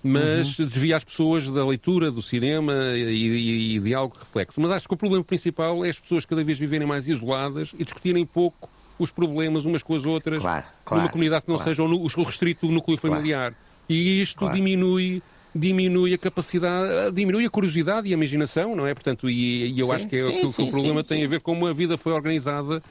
mas 0.02 0.58
uhum. 0.58 0.66
desvia 0.66 0.96
as 0.96 1.04
pessoas 1.04 1.50
da 1.50 1.66
leitura, 1.66 2.10
do 2.10 2.22
cinema 2.22 2.72
e, 2.94 3.02
e, 3.02 3.76
e, 3.76 3.80
de 3.80 3.94
algo 3.94 4.16
reflexo. 4.18 4.58
Mas 4.62 4.70
acho 4.70 4.88
que 4.88 4.94
o 4.94 4.96
problema 4.96 5.22
principal 5.22 5.84
é 5.84 5.90
as 5.90 6.00
pessoas 6.00 6.24
cada 6.24 6.42
vez 6.42 6.58
viverem 6.58 6.86
mais 6.88 7.06
isoladas 7.06 7.72
e 7.78 7.84
discutirem 7.84 8.24
pouco 8.24 8.70
os 8.98 9.10
problemas 9.10 9.66
umas 9.66 9.82
com 9.82 9.94
as 9.96 10.06
outras 10.06 10.40
claro, 10.40 10.64
claro, 10.84 11.02
numa 11.02 11.10
comunidade 11.10 11.44
que 11.44 11.50
não 11.50 11.56
claro. 11.56 11.70
seja 11.70 11.82
o 11.82 12.22
restrito 12.22 12.66
núcleo 12.68 12.96
familiar. 12.96 13.54
E 13.88 14.22
isto 14.22 14.48
diminui 14.50 15.22
diminui 15.54 16.12
a 16.12 16.18
capacidade, 16.18 17.12
diminui 17.12 17.46
a 17.46 17.50
curiosidade 17.50 18.08
e 18.08 18.12
a 18.12 18.14
imaginação, 18.14 18.76
não 18.76 18.86
é? 18.86 18.92
Portanto, 18.92 19.30
e, 19.30 19.72
e 19.72 19.80
eu 19.80 19.86
sim, 19.86 19.92
acho 19.92 20.08
que, 20.08 20.16
é, 20.16 20.22
sim, 20.22 20.40
que, 20.40 20.48
sim, 20.48 20.68
o 20.68 20.70
problema 20.70 21.02
tem 21.02 21.24
a 21.24 21.28
ver 21.28 21.40
com 21.40 21.54
como 21.54 21.68
a 21.68 21.72
vida 21.72 21.96
foi 21.96 22.12
organizada 22.12 22.82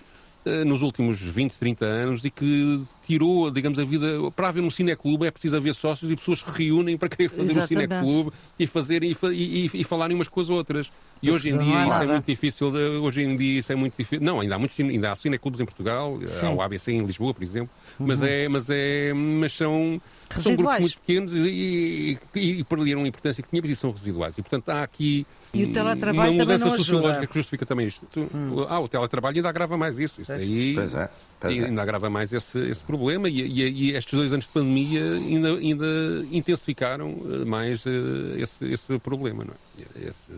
nos 0.65 0.81
últimos 0.81 1.19
20, 1.19 1.53
30 1.53 1.85
anos 1.85 2.25
e 2.25 2.29
que 2.29 2.81
tirou, 3.05 3.49
digamos, 3.51 3.79
a 3.79 3.85
vida. 3.85 4.07
Para 4.35 4.49
haver 4.49 4.61
um 4.63 4.71
cineclube 4.71 5.25
é 5.25 5.31
preciso 5.31 5.55
haver 5.55 5.73
sócios 5.73 6.09
e 6.11 6.15
pessoas 6.15 6.39
se 6.39 6.45
reúnem 6.49 6.97
para 6.97 7.09
querer 7.09 7.29
fazer 7.29 7.51
Exatamente. 7.51 7.93
um 7.93 7.97
cineclube 7.97 8.31
e, 8.59 8.67
fazer, 8.67 9.03
e, 9.03 9.17
e, 9.31 9.71
e 9.73 9.83
falarem 9.83 10.15
umas 10.15 10.27
com 10.27 10.41
as 10.41 10.49
outras. 10.49 10.91
E 11.21 11.31
hoje 11.31 11.51
em 11.51 11.57
dia 11.57 11.87
isso 11.87 12.01
é 12.01 12.05
muito 12.05 12.25
difícil. 12.25 12.67
Hoje 13.01 13.21
em 13.21 13.37
dia 13.37 13.59
isso 13.59 13.71
é 13.71 13.75
muito 13.75 13.93
difícil. 13.97 14.25
Não, 14.25 14.41
ainda 14.41 14.55
há 14.55 14.59
muitos 14.59 14.77
ainda 14.77 15.11
há 15.11 15.15
cineclubes 15.15 15.61
em 15.61 15.65
Portugal, 15.65 16.19
há 16.41 16.49
o 16.49 16.61
ABC 16.61 16.91
em 16.91 17.05
Lisboa, 17.05 17.33
por 17.33 17.43
exemplo, 17.43 17.69
uhum. 17.97 18.07
mas 18.07 18.21
é, 18.21 18.49
mas 18.49 18.69
é, 18.69 19.13
mas 19.13 19.53
são 19.53 20.01
são 20.37 20.55
grupos 20.55 20.79
muito 20.79 20.99
pequenos 20.99 21.31
e, 21.33 22.19
e, 22.35 22.59
e 22.59 22.63
perderam 22.65 23.03
a 23.03 23.07
importância 23.07 23.41
que 23.41 23.49
tinham 23.49 23.63
e 23.65 23.75
são 23.75 23.91
residuais. 23.91 24.37
E, 24.37 24.41
portanto, 24.41 24.67
há 24.69 24.83
aqui 24.83 25.25
e 25.53 25.65
o 25.65 25.71
teletrabalho 25.71 26.31
uma 26.31 26.39
mudança 26.39 26.65
não 26.65 26.75
sociológica 26.75 27.27
que 27.27 27.33
justifica 27.35 27.65
também 27.65 27.87
isto. 27.87 28.07
Hum. 28.17 28.65
Ah, 28.67 28.79
o 28.79 28.87
teletrabalho 28.87 29.37
ainda 29.37 29.49
agrava 29.49 29.77
mais 29.77 29.99
isso. 29.99 30.21
Isso 30.21 30.31
aí 30.31 30.73
pois 30.73 30.95
é, 30.95 31.09
pois 31.39 31.57
é. 31.57 31.65
ainda 31.65 31.81
agrava 31.81 32.09
mais 32.09 32.33
esse, 32.33 32.57
esse 32.57 32.79
problema 32.79 33.29
e, 33.29 33.41
e, 33.41 33.61
e, 33.61 33.91
estes 33.91 34.13
dois 34.13 34.33
anos 34.33 34.45
de 34.45 34.51
pandemia 34.51 35.01
ainda, 35.01 35.49
ainda 35.49 35.85
intensificaram 36.31 37.15
eh, 37.25 37.45
mais 37.45 37.85
uh, 37.85 38.35
esse, 38.35 38.65
esse 38.65 38.97
problema. 38.99 39.43
Não 39.43 39.53
é? 39.53 40.07
esse, 40.07 40.31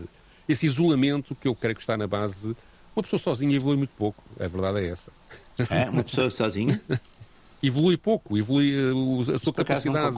esse 0.46 0.66
isolamento 0.66 1.34
que 1.34 1.48
eu 1.48 1.54
creio 1.54 1.74
que 1.74 1.80
está 1.80 1.96
na 1.96 2.06
base. 2.06 2.54
Uma 2.94 3.02
pessoa 3.02 3.20
sozinha 3.20 3.56
evolui 3.56 3.78
muito 3.78 3.94
pouco. 3.96 4.22
A 4.38 4.48
verdade 4.48 4.80
é 4.80 4.88
essa. 4.88 5.10
É, 5.70 5.88
uma 5.88 6.04
pessoa 6.04 6.30
sozinha? 6.30 6.80
evolui 7.62 7.96
pouco, 7.96 8.36
evolui 8.36 8.76
uh, 8.92 9.34
a 9.34 9.38
sua 9.38 9.52
capacidade 9.52 10.16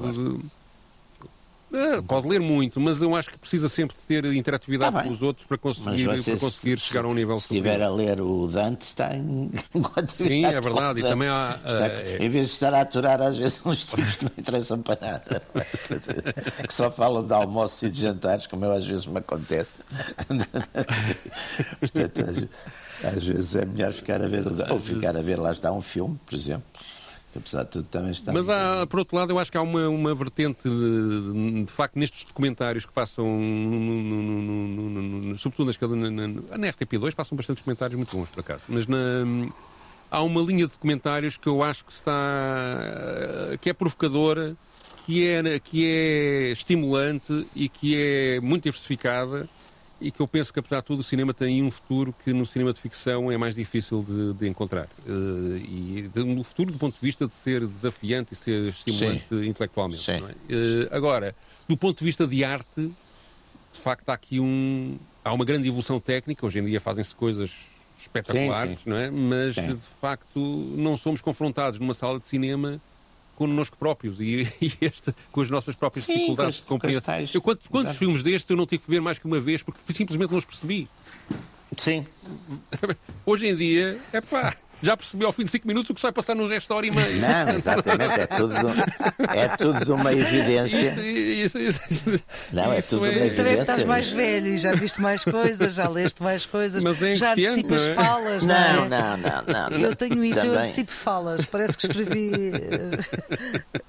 É, 1.72 2.00
pode 2.00 2.26
ler 2.26 2.40
muito, 2.40 2.80
mas 2.80 3.02
eu 3.02 3.14
acho 3.14 3.30
que 3.30 3.38
precisa 3.38 3.68
sempre 3.68 3.94
de 3.96 4.02
ter 4.02 4.24
interatividade 4.32 4.92
tá 4.92 5.02
com 5.02 5.10
os 5.10 5.20
outros 5.20 5.46
para 5.46 5.58
conseguir, 5.58 6.06
para 6.06 6.38
conseguir 6.38 6.78
chegar 6.78 7.04
a 7.04 7.08
um 7.08 7.14
nível 7.14 7.38
Se 7.38 7.46
estiver 7.46 7.82
a 7.82 7.90
ler 7.90 8.22
o 8.22 8.46
Dante, 8.46 8.82
está 8.82 9.14
em. 9.14 9.50
Sim, 10.14 10.46
é 10.46 10.60
verdade. 10.60 11.00
E 11.00 11.02
também 11.02 11.28
há. 11.28 11.58
Está, 11.64 11.86
é... 11.86 12.18
Em 12.20 12.28
vez 12.28 12.46
de 12.46 12.52
estar 12.54 12.72
a 12.72 12.80
aturar, 12.80 13.20
às 13.20 13.36
vezes, 13.36 13.60
uns 13.66 13.84
tipos 13.84 14.16
que 14.16 14.24
não 14.24 14.32
interessam 14.38 14.80
para 14.80 14.98
nada. 15.00 15.42
que 16.66 16.74
só 16.74 16.90
falam 16.90 17.26
de 17.26 17.32
almoços 17.34 17.82
e 17.82 17.90
de 17.90 18.00
jantares, 18.00 18.46
como 18.46 18.64
eu 18.64 18.72
às 18.72 18.86
vezes 18.86 19.06
me 19.06 19.18
acontece. 19.18 19.72
Portanto, 21.80 22.48
às, 23.02 23.14
às 23.14 23.24
vezes 23.24 23.56
é 23.56 23.66
melhor 23.66 23.92
ficar 23.92 24.22
a 24.22 24.28
ver 24.28 24.46
o 24.46 24.72
Ou 24.72 24.80
ficar 24.80 25.16
a 25.16 25.20
ver, 25.20 25.38
lá 25.38 25.52
está 25.52 25.70
um 25.70 25.82
filme, 25.82 26.18
por 26.24 26.34
exemplo 26.34 26.66
apesar 27.36 27.64
de 27.64 27.70
tudo 27.70 27.84
também 27.84 28.10
está. 28.10 28.32
Mas 28.32 28.48
há, 28.48 28.86
por 28.86 29.00
outro 29.00 29.16
lado, 29.16 29.32
eu 29.32 29.38
acho 29.38 29.50
que 29.50 29.58
há 29.58 29.62
uma, 29.62 29.88
uma 29.88 30.14
vertente, 30.14 30.68
de, 30.68 31.64
de 31.64 31.72
facto, 31.72 31.98
nestes 31.98 32.24
documentários 32.24 32.84
que 32.86 32.92
passam, 32.92 33.26
no, 33.26 33.80
no, 34.12 35.02
no, 35.02 35.38
sobretudo 35.38 35.96
na, 35.96 36.10
na, 36.10 36.28
na, 36.28 36.58
na 36.58 36.66
RTP2, 36.68 37.14
passam 37.14 37.36
bastantes 37.36 37.62
comentários 37.62 37.96
muito 37.96 38.16
bons, 38.16 38.28
por 38.28 38.40
acaso. 38.40 38.62
Mas 38.68 38.86
na, 38.86 38.98
há 40.10 40.22
uma 40.22 40.40
linha 40.42 40.66
de 40.66 40.72
documentários 40.72 41.36
que 41.36 41.48
eu 41.48 41.62
acho 41.62 41.84
que 41.84 41.92
está. 41.92 42.16
que 43.60 43.70
é 43.70 43.72
provocadora, 43.72 44.56
que 45.06 45.26
é, 45.26 45.58
que 45.58 45.86
é 45.86 46.50
estimulante 46.50 47.46
e 47.54 47.68
que 47.68 47.96
é 47.96 48.40
muito 48.40 48.64
diversificada 48.64 49.48
e 50.00 50.10
que 50.10 50.20
eu 50.20 50.28
penso 50.28 50.52
que, 50.52 50.60
apesar 50.60 50.80
de 50.80 50.86
tudo, 50.86 51.00
o 51.00 51.02
cinema 51.02 51.34
tem 51.34 51.62
um 51.62 51.70
futuro 51.70 52.14
que 52.24 52.32
no 52.32 52.46
cinema 52.46 52.72
de 52.72 52.80
ficção 52.80 53.30
é 53.32 53.36
mais 53.36 53.54
difícil 53.54 54.02
de, 54.02 54.32
de 54.34 54.48
encontrar. 54.48 54.88
Uh, 55.06 55.56
e 55.56 56.10
um 56.16 56.44
futuro 56.44 56.72
do 56.72 56.78
ponto 56.78 56.94
de 56.94 57.00
vista 57.00 57.26
de 57.26 57.34
ser 57.34 57.66
desafiante 57.66 58.32
e 58.32 58.36
ser 58.36 58.68
estimulante 58.68 59.26
Sim. 59.28 59.46
intelectualmente. 59.46 60.10
É? 60.10 60.20
Uh, 60.20 60.88
agora, 60.90 61.34
do 61.68 61.76
ponto 61.76 61.98
de 61.98 62.04
vista 62.04 62.26
de 62.26 62.44
arte, 62.44 62.92
de 63.72 63.80
facto 63.80 64.08
há 64.10 64.14
aqui 64.14 64.38
um... 64.38 64.98
Há 65.24 65.32
uma 65.32 65.44
grande 65.44 65.68
evolução 65.68 66.00
técnica, 66.00 66.46
hoje 66.46 66.60
em 66.60 66.64
dia 66.64 66.80
fazem-se 66.80 67.14
coisas 67.14 67.50
espetaculares, 68.00 68.78
sim, 68.78 68.84
sim. 68.84 68.90
não 68.90 68.96
é? 68.96 69.10
Mas, 69.10 69.56
sim. 69.56 69.74
de 69.74 70.00
facto, 70.00 70.38
não 70.76 70.96
somos 70.96 71.20
confrontados 71.20 71.78
numa 71.80 71.92
sala 71.92 72.18
de 72.18 72.24
cinema 72.24 72.80
connosco 73.38 73.76
próprios 73.76 74.18
e, 74.18 74.48
e 74.60 74.72
este, 74.80 75.14
com 75.30 75.40
as 75.40 75.48
nossas 75.48 75.76
próprias 75.76 76.04
Sim, 76.04 76.12
dificuldades 76.14 76.56
de 76.56 76.62
compreensão. 76.64 77.14
Eu, 77.32 77.40
quantos, 77.40 77.66
quantos 77.68 77.96
filmes 77.96 78.22
destes 78.22 78.50
eu 78.50 78.56
não 78.56 78.66
tive 78.66 78.82
que 78.82 78.90
ver 78.90 79.00
mais 79.00 79.18
que 79.18 79.26
uma 79.26 79.38
vez 79.38 79.62
porque 79.62 79.80
simplesmente 79.92 80.30
não 80.30 80.38
os 80.38 80.44
percebi? 80.44 80.88
Sim. 81.76 82.04
Hoje 83.24 83.46
em 83.46 83.54
dia, 83.54 83.96
é 84.12 84.20
pá, 84.20 84.56
já 84.82 84.96
percebi 84.96 85.24
ao 85.24 85.32
fim 85.32 85.44
de 85.44 85.50
5 85.50 85.66
minutos 85.66 85.90
o 85.90 85.94
que 85.94 86.00
vai 86.02 86.12
passar 86.12 86.34
no 86.34 86.46
resto 86.46 86.68
da 86.68 86.74
hora 86.76 86.86
e 86.86 86.90
meia. 86.90 87.44
Não, 87.46 87.54
exatamente, 87.54 88.20
é 88.20 88.26
tudo, 88.26 88.54
é 89.34 89.48
tudo 89.56 89.84
de 89.84 89.92
uma 89.92 90.12
evidência. 90.12 90.94
Isto, 90.94 91.58
isso, 91.58 91.80
isso, 91.80 92.22
não, 92.52 92.72
é 92.72 92.80
tudo 92.82 93.02
de 93.08 93.16
uma 93.18 93.24
Isso 93.26 93.36
também 93.36 93.52
é 93.52 93.56
que 93.56 93.60
estás 93.62 93.80
evidência. 93.80 93.86
mais 93.86 94.08
velho 94.08 94.46
e 94.48 94.58
já 94.58 94.72
viste 94.72 95.00
mais 95.00 95.24
coisas, 95.24 95.74
já 95.74 95.88
leste 95.88 96.22
mais 96.22 96.44
coisas, 96.46 96.82
Mas 96.82 97.02
é 97.02 97.16
já 97.16 97.32
antecipas 97.32 97.84
não 97.86 97.92
é? 97.92 97.94
falas, 97.94 98.42
não, 98.42 98.48
Não, 98.54 98.84
é? 98.84 98.88
não, 98.88 99.16
não, 99.16 99.70
não. 99.70 99.78
Eu 99.78 99.96
tenho 99.96 100.24
isso, 100.24 100.44
eu 100.46 100.58
antecipo 100.58 100.92
falas. 100.92 101.44
Parece 101.46 101.76
que 101.76 101.86
escrevi. 101.86 102.30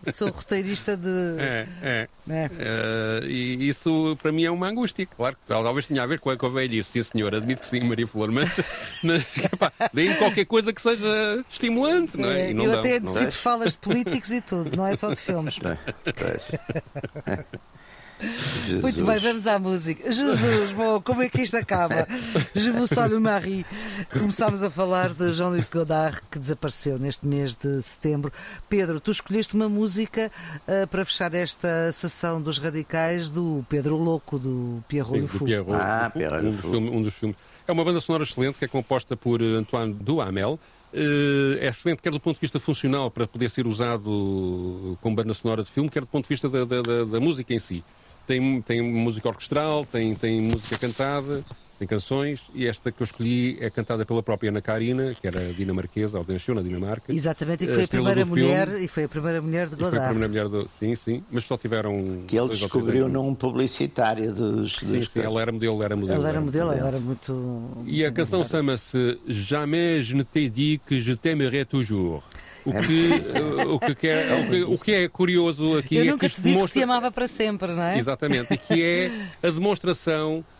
eh, 0.05 0.11
Sou 0.11 0.29
roteirista 0.29 0.95
de. 0.97 1.09
É, 1.37 1.67
é. 1.83 2.07
É. 2.29 2.49
Eh, 2.59 3.19
e 3.27 3.69
isso 3.69 4.17
para 4.21 4.31
mim 4.31 4.43
é 4.43 4.51
uma 4.51 4.67
angústia. 4.67 5.05
Claro 5.05 5.35
que 5.35 5.41
talvez 5.47 5.87
tenha 5.87 6.03
a 6.03 6.05
ver 6.05 6.19
com 6.19 6.29
a, 6.29 6.37
com 6.37 6.45
a 6.45 6.49
velhice. 6.49 6.91
Sim, 6.91 7.03
senhor, 7.03 7.33
admito 7.33 7.61
que 7.61 7.67
sim, 7.67 7.79
Maria 7.81 8.07
Flor, 8.07 8.31
mas, 8.31 8.49
mas 9.03 9.23
qualquer 10.17 10.45
coisa 10.45 10.71
que 10.73 10.78
seja 10.79 11.43
estimulante, 11.49 12.17
não 12.17 12.29
é? 12.29 12.41
É, 12.47 12.51
E 12.51 12.53
não 12.53 12.65
eu 12.65 12.71
dão, 12.71 12.79
até 12.79 12.99
não 12.99 13.11
antecipo 13.11 13.31
falas 13.33 13.71
de 13.73 13.77
políticos 13.77 14.31
e 14.31 14.41
tudo, 14.41 14.75
não 14.75 14.85
é 14.87 14.95
só 14.95 15.09
de 15.09 15.17
filmes. 15.17 15.59
Pois. 15.59 17.45
Muito 18.21 18.97
Jesus. 18.97 19.01
bem, 19.01 19.17
vamos 19.19 19.47
à 19.47 19.57
música. 19.57 20.11
Jesus, 20.11 20.71
bom, 20.73 20.99
como 21.01 21.21
é 21.21 21.29
que 21.29 21.41
isto 21.41 21.55
acaba? 21.55 22.05
Je 22.53 22.69
vous 22.69 22.89
salue 22.89 23.17
Marie. 23.17 23.65
Começámos 24.11 24.61
a 24.61 24.69
falar 24.69 25.13
de 25.13 25.31
Jean-Luc 25.31 25.67
Godard, 25.71 26.19
que 26.29 26.37
desapareceu 26.37 26.99
neste 26.99 27.25
mês 27.25 27.55
de 27.55 27.81
setembro. 27.81 28.29
Pedro, 28.67 28.99
tu 28.99 29.09
escolheste 29.11 29.53
uma 29.55 29.69
música 29.69 30.29
ah, 30.67 30.85
para 30.87 31.05
fechar 31.05 31.33
esta 31.33 31.89
sessão 31.93 32.41
dos 32.41 32.57
radicais 32.57 33.29
do 33.31 33.65
Pedro 33.69 33.95
Louco, 33.95 34.37
do 34.37 34.83
Pierrot 34.89 35.13
Sim, 35.13 35.21
Le 35.21 35.27
do 35.27 35.37
Fou. 35.37 35.47
Pierrot 35.47 35.71
Ah, 35.75 36.09
Fou, 36.11 36.19
Pierrot 36.19 36.41
Le 36.43 36.49
um, 36.49 36.51
dos 36.51 36.61
Fou. 36.61 36.71
filmes, 36.71 36.91
um 36.91 37.01
dos 37.01 37.13
filmes. 37.13 37.37
É 37.69 37.71
uma 37.71 37.83
banda 37.85 38.01
sonora 38.01 38.23
excelente 38.23 38.57
que 38.57 38.65
é 38.65 38.67
composta 38.67 39.15
por 39.15 39.39
eh, 39.43 39.45
Antoine 39.45 39.93
Duhamel. 39.93 40.59
Eh, 40.91 41.59
É 41.61 41.67
excelente 41.67 42.01
quer 42.01 42.11
do 42.11 42.19
ponto 42.19 42.33
de 42.37 42.41
vista 42.41 42.59
funcional 42.59 43.11
para 43.11 43.27
poder 43.27 43.47
ser 43.47 43.67
usado 43.67 44.97
como 45.01 45.15
banda 45.15 45.35
sonora 45.35 45.61
de 45.63 45.69
filme, 45.69 45.87
quer 45.87 45.99
do 46.01 46.07
ponto 46.07 46.23
de 46.25 46.29
vista 46.29 46.49
da, 46.49 46.65
da- 46.65 46.81
da- 47.05 47.19
música 47.19 47.53
em 47.53 47.59
si. 47.59 47.83
Tem, 48.25 48.59
tem 48.63 48.81
música 48.81 49.29
orquestral, 49.29 49.85
tem, 49.85 50.15
tem 50.15 50.41
música 50.41 50.79
cantada, 50.79 51.43
tem 51.79 51.87
canções, 51.87 52.41
e 52.53 52.67
esta 52.67 52.91
que 52.91 53.01
eu 53.01 53.05
escolhi 53.05 53.57
é 53.61 53.69
cantada 53.69 54.05
pela 54.05 54.21
própria 54.21 54.49
Ana 54.49 54.61
Karina, 54.61 55.09
que 55.13 55.25
era 55.25 55.53
dinamarquesa, 55.53 56.19
ou 56.19 56.25
nasceu 56.27 56.53
na 56.53 56.61
Dinamarca. 56.61 57.13
Exatamente, 57.13 57.63
e 57.63 57.67
que 57.67 57.73
foi 57.73 57.81
a 57.81 57.83
estrela 57.85 58.05
primeira 58.13 58.29
do 58.29 58.35
filme. 58.35 58.49
mulher, 58.51 58.81
e 58.83 58.87
foi 58.89 59.03
a 59.05 59.09
primeira 59.09 59.41
mulher 59.41 59.67
de 59.69 59.75
E 59.75 59.77
foi 59.77 59.87
a 59.87 59.89
Godard. 59.91 60.09
primeira 60.09 60.27
mulher 60.29 60.47
do... 60.49 60.67
Sim, 60.67 60.95
sim, 60.95 61.23
mas 61.31 61.45
só 61.45 61.57
tiveram. 61.57 62.23
Que 62.27 62.37
ele 62.37 62.49
descobriu 62.49 63.07
num 63.07 63.33
publicitário 63.33 64.33
dos. 64.33 64.75
Sim, 64.75 64.99
dos 64.99 65.09
sim, 65.09 65.19
ela 65.21 65.41
era 65.41 65.51
modelo, 65.51 65.81
era 65.81 65.95
modelo. 65.95 66.19
Ela 66.19 66.29
era 66.29 66.41
modelo, 66.41 66.71
ela 66.73 66.87
era 66.89 66.99
muito. 66.99 67.71
E 67.85 68.03
a 68.05 68.11
canção 68.11 68.43
chama-se 68.43 69.17
Jamais 69.27 70.05
je 70.05 70.15
ne 70.15 70.23
t'ai 70.23 70.49
dit 70.49 70.81
que 70.85 70.99
je 70.99 71.15
t'aimerai 71.15 71.63
toujours. 71.65 72.21
O 72.65 72.71
que, 72.73 73.09
o, 73.71 73.79
que 73.79 73.95
quer- 73.95 74.27
o, 74.37 74.49
que, 74.49 74.63
o 74.63 74.77
que 74.77 74.91
é 74.91 75.07
curioso 75.07 75.77
aqui 75.77 75.95
Eu 75.95 76.03
é 76.03 76.05
nunca 76.07 76.27
que 76.27 76.35
te 76.35 76.37
isto 76.37 76.41
disse 76.41 76.43
que 76.43 76.53
demonstra. 76.55 76.79
te 76.79 76.83
amava 76.83 77.09
para 77.11 77.25
sempre, 77.27 77.73
não 77.73 77.81
é? 77.83 77.97
Exatamente, 77.97 78.53
e 78.53 78.57
que 78.57 78.83
é 78.83 79.11
a 79.41 79.49
demonstração 79.49 80.43
eh, 80.43 80.58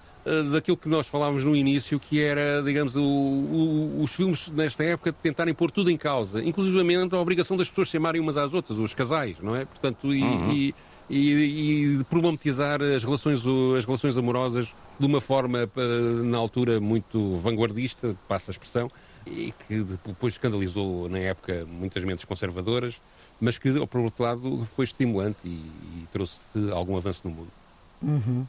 daquilo 0.51 0.77
que 0.77 0.87
nós 0.89 1.07
falávamos 1.07 1.43
no 1.43 1.55
início, 1.55 1.99
que 1.99 2.21
era, 2.21 2.61
digamos, 2.63 2.95
o- 2.95 3.01
o- 3.01 4.03
os 4.03 4.11
filmes 4.11 4.47
nesta 4.49 4.83
época 4.83 5.11
de 5.11 5.17
tentarem 5.17 5.53
pôr 5.53 5.71
tudo 5.71 5.89
em 5.89 5.97
causa, 5.97 6.43
inclusivamente 6.43 7.15
a 7.15 7.19
obrigação 7.19 7.57
das 7.57 7.67
pessoas 7.69 7.89
se 7.89 7.97
amarem 7.97 8.21
umas 8.21 8.37
às 8.37 8.53
outras, 8.53 8.77
os 8.77 8.93
casais, 8.93 9.35
não 9.41 9.55
é? 9.55 9.65
Portanto, 9.65 10.13
e, 10.13 10.21
e, 10.53 10.75
e, 11.09 11.95
e 11.99 12.03
problematizar 12.05 12.81
as 12.81 13.03
relações, 13.03 13.41
as 13.77 13.85
relações 13.85 14.17
amorosas 14.17 14.67
de 14.99 15.05
uma 15.05 15.21
forma, 15.21 15.59
eh, 15.77 16.23
na 16.23 16.37
altura, 16.37 16.79
muito 16.79 17.37
vanguardista, 17.37 18.15
passa 18.27 18.51
a 18.51 18.53
expressão, 18.53 18.87
e 19.25 19.53
que 19.67 19.81
depois 20.05 20.33
escandalizou, 20.33 21.07
na 21.09 21.19
época, 21.19 21.65
muitas 21.69 22.03
mentes 22.03 22.25
conservadoras, 22.25 22.95
mas 23.39 23.57
que, 23.57 23.71
por 23.87 24.01
outro 24.01 24.23
lado, 24.23 24.67
foi 24.75 24.83
estimulante 24.85 25.37
e, 25.45 25.49
e 25.49 26.07
trouxe 26.11 26.35
algum 26.73 26.97
avanço 26.97 27.21
no 27.23 27.31
mundo. 27.31 27.47
Uhum. 28.01 28.45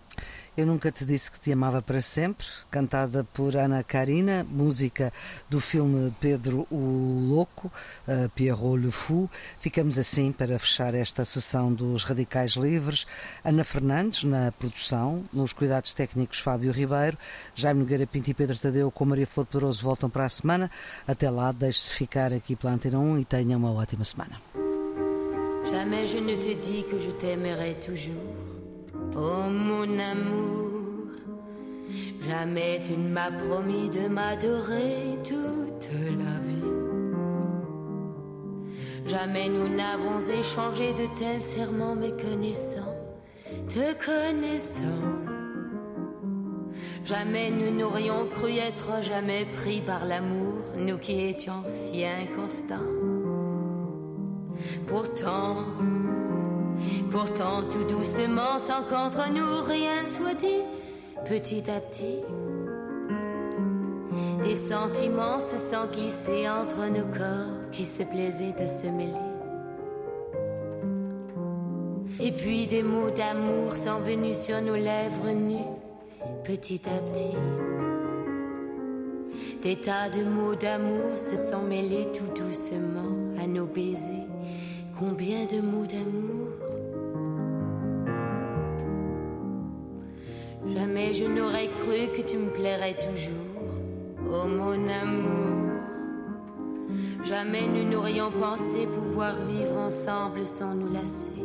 Eu 0.60 0.66
nunca 0.66 0.92
te 0.92 1.06
disse 1.06 1.32
que 1.32 1.40
te 1.40 1.50
amava 1.50 1.80
para 1.80 2.02
sempre, 2.02 2.46
cantada 2.70 3.24
por 3.32 3.56
Ana 3.56 3.82
Karina, 3.82 4.46
música 4.46 5.10
do 5.48 5.58
filme 5.58 6.14
Pedro 6.20 6.66
o 6.70 7.28
Louco, 7.30 7.72
uh, 8.06 8.28
Pierrot 8.34 8.78
Le 8.78 8.90
Fou. 8.90 9.30
Ficamos 9.58 9.96
assim 9.96 10.30
para 10.30 10.58
fechar 10.58 10.94
esta 10.94 11.24
sessão 11.24 11.72
dos 11.72 12.04
Radicais 12.04 12.56
Livres. 12.56 13.06
Ana 13.42 13.64
Fernandes 13.64 14.22
na 14.24 14.52
produção, 14.52 15.24
nos 15.32 15.54
cuidados 15.54 15.94
técnicos 15.94 16.40
Fábio 16.40 16.72
Ribeiro, 16.72 17.16
Jaime 17.54 17.80
Nogueira 17.80 18.06
Pinto 18.06 18.28
e 18.28 18.34
Pedro 18.34 18.58
Tadeu 18.58 18.90
com 18.90 19.06
Maria 19.06 19.26
Flor 19.26 19.46
Poderoso 19.46 19.82
voltam 19.82 20.10
para 20.10 20.26
a 20.26 20.28
semana. 20.28 20.70
Até 21.08 21.30
lá, 21.30 21.52
deixe-se 21.52 21.90
ficar 21.90 22.34
aqui 22.34 22.54
pela 22.54 22.74
Antena 22.74 22.98
1 22.98 23.18
e 23.20 23.24
tenha 23.24 23.56
uma 23.56 23.72
ótima 23.72 24.04
semana. 24.04 24.38
Jamais 25.72 26.06
je 26.06 26.20
ne 26.20 26.36
te 26.36 26.54
dis 26.54 26.82
que 26.82 26.98
je 26.98 27.12
t'aimerai 27.12 27.76
toujours. 27.76 28.49
Oh 29.16 29.50
mon 29.50 29.98
amour, 29.98 31.10
jamais 32.20 32.80
tu 32.84 32.92
ne 32.92 33.08
m'as 33.08 33.32
promis 33.32 33.88
de 33.90 34.08
m'adorer 34.08 35.18
toute 35.24 35.90
la 35.92 36.38
vie. 36.46 36.80
Jamais 39.06 39.48
nous 39.48 39.68
n'avons 39.68 40.20
échangé 40.20 40.92
de 40.92 41.06
tels 41.18 41.42
serments 41.42 41.96
méconnaissants, 41.96 42.96
te 43.68 43.92
connaissant. 44.04 44.84
Jamais 47.04 47.50
nous 47.50 47.76
n'aurions 47.76 48.26
cru 48.26 48.52
être 48.52 49.02
jamais 49.02 49.44
pris 49.56 49.80
par 49.80 50.04
l'amour, 50.04 50.62
nous 50.78 50.98
qui 50.98 51.20
étions 51.20 51.64
si 51.66 52.04
inconstants. 52.04 52.76
Pourtant, 54.86 55.64
pourtant 57.10 57.62
tout 57.70 57.84
doucement, 57.84 58.58
sans 58.58 58.82
qu'entre 58.84 59.30
nous 59.30 59.62
rien 59.62 60.02
ne 60.02 60.08
soit 60.08 60.34
dit, 60.34 60.62
petit 61.28 61.64
à 61.70 61.80
petit, 61.80 62.20
des 64.44 64.54
sentiments 64.54 65.40
se 65.40 65.58
sont 65.58 65.86
glissés 65.92 66.48
entre 66.48 66.86
nos 66.86 67.04
corps 67.06 67.70
qui 67.72 67.84
se 67.84 68.02
plaisaient 68.02 68.54
à 68.58 68.66
se 68.66 68.86
mêler. 68.86 69.12
Et 72.20 72.32
puis 72.32 72.66
des 72.66 72.82
mots 72.82 73.10
d'amour 73.10 73.74
sont 73.74 74.00
venus 74.00 74.36
sur 74.36 74.60
nos 74.60 74.76
lèvres 74.76 75.30
nues, 75.30 75.56
petit 76.44 76.80
à 76.86 76.98
petit. 77.00 77.36
Des 79.62 79.76
tas 79.76 80.08
de 80.08 80.24
mots 80.24 80.54
d'amour 80.54 81.16
se 81.16 81.38
sont 81.38 81.62
mêlés 81.62 82.08
tout 82.12 82.42
doucement 82.42 83.14
à 83.42 83.46
nos 83.46 83.66
baisers. 83.66 84.26
Combien 84.98 85.44
de 85.46 85.60
mots 85.60 85.86
d'amour 85.86 86.69
Jamais 90.80 91.12
je 91.12 91.26
n'aurais 91.26 91.68
cru 91.68 92.08
que 92.16 92.26
tu 92.26 92.38
me 92.38 92.48
plairais 92.48 92.94
toujours, 92.94 93.74
oh 94.32 94.48
mon 94.48 94.88
amour. 94.88 95.74
Jamais 97.22 97.66
nous 97.66 97.84
n'aurions 97.84 98.30
pensé 98.30 98.86
pouvoir 98.86 99.34
vivre 99.46 99.76
ensemble 99.76 100.46
sans 100.46 100.74
nous 100.74 100.90
lasser. 100.90 101.44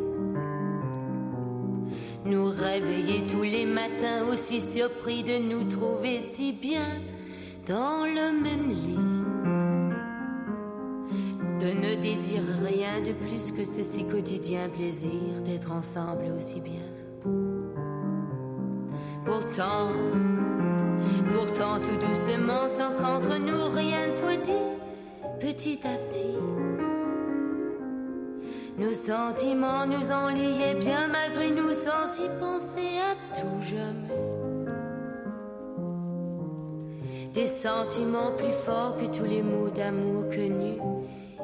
Nous 2.23 2.45
réveiller 2.45 3.25
tous 3.27 3.43
les 3.43 3.65
matins 3.65 4.25
aussi 4.31 4.61
surpris 4.61 5.23
de 5.23 5.37
nous 5.37 5.65
trouver 5.67 6.21
si 6.21 6.53
bien 6.53 7.01
dans 7.67 8.05
le 8.05 8.41
même 8.41 8.69
lit. 8.69 8.99
De 11.59 11.73
ne 11.73 12.01
désirer 12.01 12.67
rien 12.73 13.01
de 13.01 13.11
plus 13.11 13.51
que 13.51 13.65
ce 13.65 13.83
si 13.83 14.05
quotidien 14.05 14.69
plaisir 14.69 15.41
d'être 15.43 15.73
ensemble 15.73 16.31
aussi 16.37 16.61
bien. 16.61 16.94
Pourtant, 19.25 19.89
pourtant 21.33 21.79
tout 21.79 21.97
doucement, 21.97 22.69
sans 22.69 22.91
qu'entre 22.91 23.37
nous 23.37 23.69
rien 23.75 24.07
ne 24.07 24.11
soit 24.11 24.37
dit, 24.37 24.51
petit 25.39 25.79
à 25.83 25.97
petit, 25.97 26.37
nos 28.77 28.93
sentiments 28.93 29.87
nous 29.87 30.11
ont 30.11 30.27
liés 30.27 30.75
bien 30.77 31.07
malgré 31.07 31.49
nous 31.49 31.71
sans 31.71 32.13
y 32.23 32.29
penser 32.39 32.99
à 32.99 33.35
tout 33.39 33.61
jamais. 33.63 34.13
Des 37.33 37.47
sentiments 37.47 38.31
plus 38.37 38.51
forts 38.51 38.95
que 38.95 39.05
tous 39.05 39.25
les 39.25 39.41
mots 39.41 39.69
d'amour 39.69 40.25
connus 40.29 40.79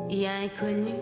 et 0.10 0.28
inconnus. 0.28 1.02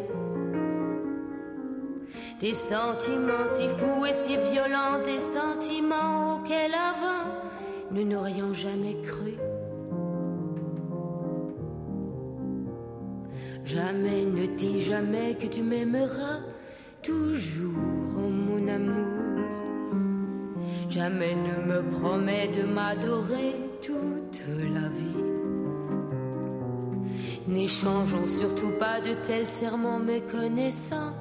Des 2.40 2.54
sentiments 2.54 3.48
si 3.48 3.68
fous 3.68 4.06
et 4.06 4.14
si 4.14 4.38
violents, 4.38 5.04
des 5.04 5.20
sentiments 5.20 6.29
auxquels 6.40 6.74
avant 6.74 7.32
nous 7.92 8.04
n'aurions 8.04 8.54
jamais 8.54 8.96
cru. 9.02 9.36
Jamais 13.66 14.26
ne 14.26 14.46
dis 14.46 14.82
jamais 14.82 15.36
que 15.36 15.48
tu 15.48 15.62
m'aimeras 15.62 16.40
toujours, 17.02 18.20
mon 18.20 18.68
amour. 18.68 19.06
Jamais 20.90 21.36
ne 21.36 21.66
me 21.72 21.90
promets 21.90 22.48
de 22.48 22.64
m'adorer 22.64 23.56
toute 23.82 24.44
la 24.74 24.90
vie. 24.90 25.24
N'échangeons 27.48 28.28
surtout 28.28 28.72
pas 28.80 29.02
de 29.02 29.14
tels 29.26 29.48
serments 29.48 30.00
méconnaissants, 30.00 31.14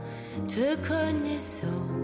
te 0.47 0.77
connaissant. 0.87 1.98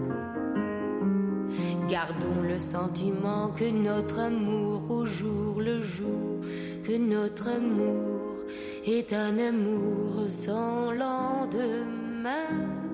Gardons 1.95 2.41
le 2.45 2.59
sentiment 2.59 3.51
que 3.57 3.71
notre 3.71 4.19
amour 4.19 4.91
au 4.91 5.05
jour 5.05 5.61
le 5.61 5.81
jour, 5.81 6.41
que 6.83 6.97
notre 6.97 7.47
amour 7.47 8.35
est 8.85 9.13
un 9.13 9.39
amour 9.39 10.27
sans 10.29 10.91
lendemain. 10.91 12.84